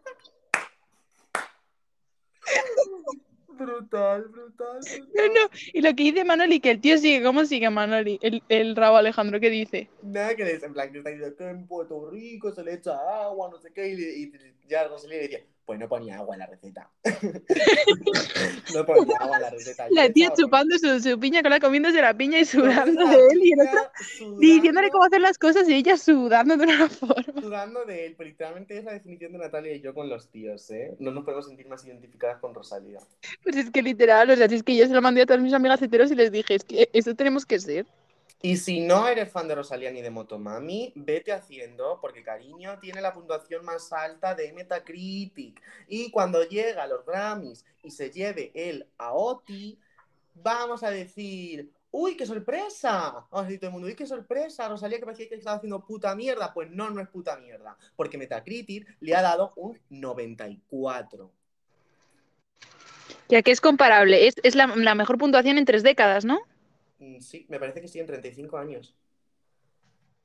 brutal, 3.56 4.28
brutal, 4.28 4.86
No, 5.14 5.22
brutal. 5.24 5.34
no. 5.34 5.50
Y 5.72 5.80
lo 5.82 5.90
que 5.94 6.02
dice 6.04 6.24
Manoli, 6.24 6.60
que 6.60 6.70
el 6.72 6.80
tío 6.80 6.98
sigue, 6.98 7.22
¿cómo 7.22 7.44
sigue 7.46 7.70
Manoli? 7.70 8.18
El, 8.22 8.44
el 8.48 8.76
rabo 8.76 8.96
Alejandro, 8.96 9.40
¿qué 9.40 9.50
dice? 9.50 9.90
Nada 10.00 10.36
que 10.36 10.44
decir, 10.44 10.64
en 10.64 10.72
plan, 10.74 10.92
que 10.92 10.98
está 10.98 11.10
diciendo 11.10 11.36
que 11.36 11.48
en 11.48 11.66
Puerto 11.66 12.10
Rico 12.10 12.52
se 12.52 12.62
le 12.62 12.74
echa 12.74 12.92
agua, 13.24 13.48
no 13.50 13.58
sé 13.58 13.72
qué, 13.72 13.88
y, 13.88 14.24
y 14.24 14.68
ya 14.68 14.86
Rosalía 14.86 15.16
le 15.18 15.22
decía, 15.28 15.46
pues 15.66 15.78
no 15.78 15.88
ponía 15.88 16.16
agua 16.18 16.34
en 16.34 16.40
la 16.40 16.46
receta. 16.46 16.90
no 18.74 18.86
ponía 18.86 19.16
agua 19.20 19.36
en 19.36 19.42
la 19.42 19.50
receta. 19.50 19.86
La 19.90 20.10
tía 20.10 20.32
chupando 20.36 20.76
su, 20.78 21.00
su 21.00 21.18
piña 21.18 21.42
colada, 21.42 21.60
comiéndose 21.60 22.00
la 22.00 22.14
piña 22.16 22.38
y 22.38 22.44
sudando 22.44 23.06
de 23.06 23.16
la 23.16 23.22
él 23.32 23.40
y 23.42 23.52
el 23.52 23.60
otro 23.60 23.80
sudando- 24.18 24.38
diciéndole 24.40 24.90
cómo 24.90 25.04
hacer 25.04 25.20
las 25.20 25.38
cosas 25.38 25.68
y 25.68 25.74
ella 25.74 25.96
sudando 25.96 26.56
de 26.56 26.64
una 26.64 26.88
forma. 26.88 27.40
Sudando 27.40 27.84
de 27.84 28.06
él, 28.06 28.14
pero 28.16 28.28
literalmente 28.28 28.78
es 28.78 28.84
la 28.84 28.92
definición 28.92 29.32
de 29.32 29.38
Natalia 29.38 29.74
y 29.74 29.80
yo 29.80 29.94
con 29.94 30.08
los 30.08 30.28
tíos, 30.28 30.70
¿eh? 30.70 30.94
No 30.98 31.10
nos 31.12 31.24
podemos 31.24 31.46
sentir 31.46 31.68
más 31.68 31.84
identificadas 31.86 32.38
con 32.40 32.54
Rosalía. 32.54 33.00
Pues 33.42 33.56
es 33.56 33.70
que 33.70 33.82
literal, 33.82 34.30
o 34.30 34.36
sea, 34.36 34.48
si 34.48 34.56
es 34.56 34.62
que 34.62 34.76
yo 34.76 34.86
se 34.86 34.92
lo 34.92 35.02
mandé 35.02 35.22
a 35.22 35.26
todas 35.26 35.42
mis 35.42 35.52
amigas 35.54 35.80
heteros 35.82 36.10
y 36.10 36.14
les 36.14 36.30
dije, 36.30 36.54
es 36.54 36.64
que 36.64 36.88
eso 36.92 37.14
tenemos 37.14 37.46
que 37.46 37.58
ser. 37.58 37.86
Y 38.44 38.58
si 38.58 38.80
no 38.80 39.08
eres 39.08 39.32
fan 39.32 39.48
de 39.48 39.54
Rosalía 39.54 39.90
ni 39.90 40.02
de 40.02 40.10
Motomami, 40.10 40.92
vete 40.96 41.32
haciendo, 41.32 41.98
porque 41.98 42.22
Cariño 42.22 42.78
tiene 42.78 43.00
la 43.00 43.14
puntuación 43.14 43.64
más 43.64 43.90
alta 43.90 44.34
de 44.34 44.52
Metacritic. 44.52 45.62
Y 45.88 46.10
cuando 46.10 46.46
llega 46.46 46.82
a 46.82 46.86
los 46.86 47.06
Grammys 47.06 47.64
y 47.82 47.90
se 47.90 48.10
lleve 48.10 48.52
el 48.54 48.86
AOTI, 48.98 49.78
vamos 50.34 50.82
a 50.82 50.90
decir, 50.90 51.72
¡uy, 51.90 52.18
qué 52.18 52.26
sorpresa! 52.26 53.12
Vamos 53.30 53.30
a 53.32 53.42
decir 53.44 53.60
todo 53.60 53.68
el 53.68 53.72
mundo, 53.72 53.88
¡uy, 53.88 53.94
qué 53.94 54.06
sorpresa! 54.06 54.68
Rosalía 54.68 54.98
que 54.98 55.06
parecía 55.06 55.26
que 55.30 55.36
estaba 55.36 55.56
haciendo 55.56 55.82
puta 55.82 56.14
mierda. 56.14 56.52
Pues 56.52 56.70
no, 56.70 56.90
no 56.90 57.00
es 57.00 57.08
puta 57.08 57.38
mierda, 57.38 57.78
porque 57.96 58.18
Metacritic 58.18 58.94
le 59.00 59.14
ha 59.14 59.22
dado 59.22 59.54
un 59.56 59.80
94. 59.88 61.32
Ya 63.30 63.40
que 63.40 63.50
es 63.50 63.62
comparable, 63.62 64.26
es, 64.26 64.34
es 64.42 64.54
la, 64.54 64.66
la 64.66 64.94
mejor 64.94 65.16
puntuación 65.16 65.56
en 65.56 65.64
tres 65.64 65.82
décadas, 65.82 66.26
¿no? 66.26 66.42
Mm, 67.04 67.20
Sí, 67.20 67.46
me 67.48 67.58
parece 67.58 67.80
que 67.80 67.88
sí, 67.88 68.00
en 68.00 68.06
35 68.06 68.56
años. 68.56 68.96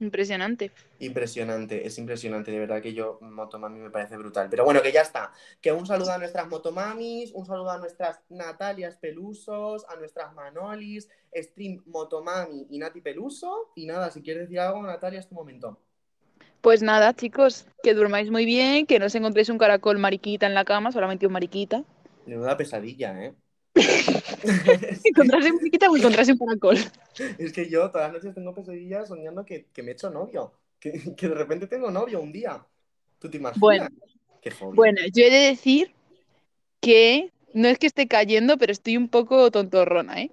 Impresionante. 0.02 0.72
Impresionante, 1.00 1.86
es 1.86 1.98
impresionante, 1.98 2.52
de 2.52 2.60
verdad 2.60 2.82
que 2.82 2.94
yo, 2.94 3.18
Motomami 3.20 3.80
me 3.80 3.90
parece 3.90 4.16
brutal. 4.16 4.48
Pero 4.50 4.64
bueno, 4.64 4.82
que 4.82 4.94
ya 4.94 5.02
está. 5.02 5.34
Que 5.60 5.74
un 5.74 5.86
saludo 5.86 6.12
a 6.12 6.18
nuestras 6.18 6.48
Motomamis, 6.48 7.34
un 7.34 7.46
saludo 7.46 7.72
a 7.72 7.80
nuestras 7.80 8.22
Natalias 8.30 8.96
Pelusos, 8.96 9.86
a 9.90 9.98
nuestras 9.98 10.34
Manolis, 10.34 11.10
Stream 11.36 11.84
Motomami 11.86 12.68
y 12.70 12.80
Nati 12.80 13.02
Peluso. 13.02 13.72
Y 13.76 13.88
nada, 13.88 14.10
si 14.10 14.22
quieres 14.22 14.44
decir 14.44 14.62
algo, 14.62 14.82
Natalia, 14.82 15.20
es 15.20 15.28
tu 15.28 15.36
momento. 15.36 15.78
Pues 16.62 16.82
nada, 16.82 17.14
chicos, 17.14 17.68
que 17.84 17.94
durmáis 17.94 18.32
muy 18.32 18.46
bien, 18.46 18.86
que 18.86 19.00
no 19.00 19.08
os 19.08 19.16
encontréis 19.16 19.50
un 19.50 19.58
caracol 19.58 19.98
mariquita 19.98 20.46
en 20.48 20.54
la 20.54 20.64
cama, 20.64 20.94
solamente 20.94 21.28
un 21.28 21.34
mariquita. 21.34 21.84
Menuda 22.26 22.56
pesadilla, 22.56 23.22
¿eh? 23.22 23.34
encontrarse 25.04 25.52
musiquita 25.52 25.90
o 25.90 25.98
encontrarse 25.98 26.32
un 26.34 26.38
caracol. 26.38 26.78
Es 27.38 27.54
que 27.54 27.70
yo 27.70 27.90
todas 27.92 28.12
las 28.12 28.22
noches 28.22 28.36
tengo 28.36 28.54
pesadillas 28.54 29.08
soñando 29.08 29.46
que, 29.46 29.66
que 29.74 29.84
me 29.84 29.92
he 29.92 29.94
hecho 29.94 30.10
novio. 30.10 30.54
Que, 30.80 31.16
que 31.16 31.28
de 31.28 31.36
repente 31.36 31.68
tengo 31.68 31.92
novio 31.92 32.22
un 32.22 32.32
día. 32.32 32.66
¿Tú 33.20 33.30
te 33.30 33.38
imaginas? 33.38 33.60
Bueno. 33.60 33.88
Qué. 34.42 34.54
Bueno, 34.74 35.02
yo 35.14 35.26
he 35.26 35.30
de 35.30 35.48
decir 35.50 35.94
que 36.80 37.32
no 37.54 37.68
es 37.68 37.78
que 37.78 37.88
esté 37.88 38.08
cayendo, 38.08 38.58
pero 38.58 38.72
estoy 38.72 38.96
un 38.98 39.10
poco 39.10 39.52
tontorrona, 39.52 40.22
¿eh? 40.22 40.32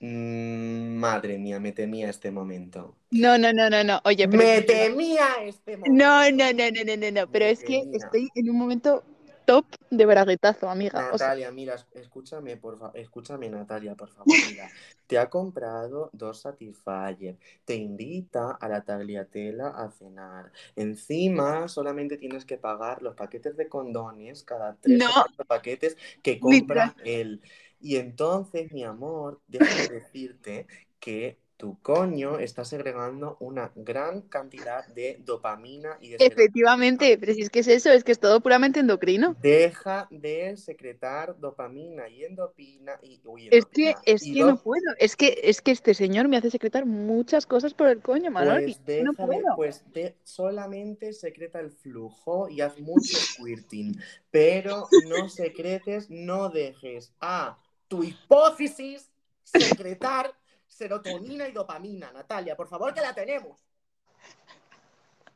Mm, 0.00 0.96
madre 0.96 1.38
mía, 1.38 1.58
me 1.60 1.72
temía 1.72 2.10
este 2.10 2.30
momento. 2.30 2.96
No, 3.10 3.38
no, 3.38 3.52
no, 3.52 3.70
no, 3.70 3.82
no. 3.84 4.00
Oye, 4.04 4.28
pero 4.28 4.42
Me 4.42 4.62
temía 4.62 5.26
este 5.42 5.76
momento. 5.76 6.04
no, 6.04 6.30
no, 6.30 6.52
no, 6.52 6.70
no, 6.70 6.84
no, 6.84 6.96
no, 6.96 7.10
no. 7.20 7.30
Pero 7.30 7.44
Me 7.46 7.50
es 7.50 7.62
que 7.62 7.82
estoy 7.92 8.28
en 8.34 8.50
un 8.50 8.56
momento 8.56 9.04
top 9.46 9.66
de 9.90 10.04
braguetazo, 10.06 10.68
amiga. 10.68 11.08
O 11.12 11.18
sea, 11.18 11.28
Natalia, 11.28 11.50
mira, 11.52 11.74
es- 11.74 11.86
escúchame, 11.94 12.56
por 12.56 12.78
favor, 12.78 12.98
escúchame, 12.98 13.48
Natalia, 13.48 13.94
por 13.94 14.10
favor, 14.10 14.36
mira. 14.46 14.68
Te 15.06 15.18
ha 15.18 15.30
comprado 15.30 16.10
dos 16.12 16.40
Satisfyer, 16.40 17.38
te 17.64 17.76
invita 17.76 18.50
a 18.52 18.68
la 18.68 18.84
tagliatela 18.84 19.68
a 19.68 19.90
cenar. 19.90 20.52
Encima, 20.74 21.68
solamente 21.68 22.16
tienes 22.18 22.44
que 22.44 22.58
pagar 22.58 23.02
los 23.02 23.14
paquetes 23.14 23.56
de 23.56 23.68
condones 23.68 24.42
cada 24.42 24.76
tres 24.76 24.98
No. 24.98 25.46
paquetes 25.46 25.96
que 26.22 26.40
compra 26.40 26.94
él. 27.04 27.40
Y 27.80 27.96
entonces, 27.96 28.72
mi 28.72 28.84
amor, 28.84 29.40
déjame 29.46 29.86
decirte 29.88 30.66
que 30.98 31.38
tu 31.56 31.80
coño 31.80 32.38
está 32.38 32.64
segregando 32.64 33.36
una 33.40 33.72
gran 33.74 34.22
cantidad 34.22 34.86
de 34.88 35.18
dopamina 35.24 35.96
y 36.00 36.10
de 36.10 36.16
efectivamente, 36.20 37.16
pero 37.18 37.32
si 37.32 37.42
es 37.42 37.50
que 37.50 37.60
es 37.60 37.68
eso, 37.68 37.90
es 37.90 38.04
que 38.04 38.12
es 38.12 38.20
todo 38.20 38.40
puramente 38.40 38.80
endocrino. 38.80 39.36
Deja 39.40 40.06
de 40.10 40.56
secretar 40.56 41.38
dopamina 41.38 42.08
y 42.08 42.24
endopina 42.24 42.98
y 43.02 43.20
uy, 43.24 43.48
Es 43.50 43.64
que, 43.66 43.94
es 44.04 44.26
Y 44.26 44.34
que 44.34 44.40
no 44.40 44.58
puedo. 44.58 44.82
Es 44.98 45.16
que, 45.16 45.40
es 45.44 45.62
que 45.62 45.70
este 45.70 45.94
señor 45.94 46.28
me 46.28 46.36
hace 46.36 46.50
secretar 46.50 46.84
muchas 46.84 47.46
cosas 47.46 47.72
por 47.72 47.88
el 47.88 48.00
coño, 48.00 48.30
Manoli. 48.30 48.74
Pues 48.84 49.02
no 49.02 49.12
puedo. 49.14 49.56
pues 49.56 49.84
de- 49.92 50.14
solamente 50.24 51.12
secreta 51.12 51.58
el 51.60 51.70
flujo 51.70 52.48
y 52.50 52.60
haz 52.60 52.78
mucho 52.80 53.16
squirting, 53.16 53.98
pero 54.30 54.88
no 55.08 55.28
secretes, 55.28 56.10
no 56.10 56.50
dejes 56.50 57.14
a 57.20 57.58
tu 57.88 58.02
hipófisis 58.04 59.10
secretar 59.44 60.34
serotonina 60.76 61.48
y 61.48 61.52
dopamina, 61.52 62.12
Natalia, 62.12 62.54
por 62.54 62.68
favor, 62.68 62.92
que 62.92 63.00
la 63.00 63.14
tenemos. 63.14 63.58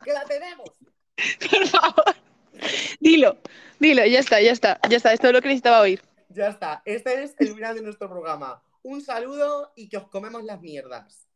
Que 0.04 0.12
la 0.12 0.24
tenemos. 0.24 0.70
Por 1.50 1.66
favor. 1.66 2.14
Dilo, 3.00 3.38
dilo, 3.78 4.04
ya 4.04 4.18
está, 4.18 4.40
ya 4.40 4.52
está, 4.52 4.80
ya 4.88 4.96
está. 4.96 5.12
Esto 5.12 5.28
es 5.28 5.32
lo 5.32 5.40
que 5.40 5.48
necesitaba 5.48 5.80
oír. 5.80 6.02
Ya 6.28 6.48
está, 6.48 6.82
este 6.84 7.22
es 7.22 7.34
el 7.38 7.54
final 7.54 7.74
de 7.74 7.82
nuestro 7.82 8.08
programa. 8.08 8.62
Un 8.82 9.00
saludo 9.00 9.72
y 9.76 9.88
que 9.88 9.96
os 9.96 10.08
comemos 10.08 10.44
las 10.44 10.60
mierdas. 10.60 11.29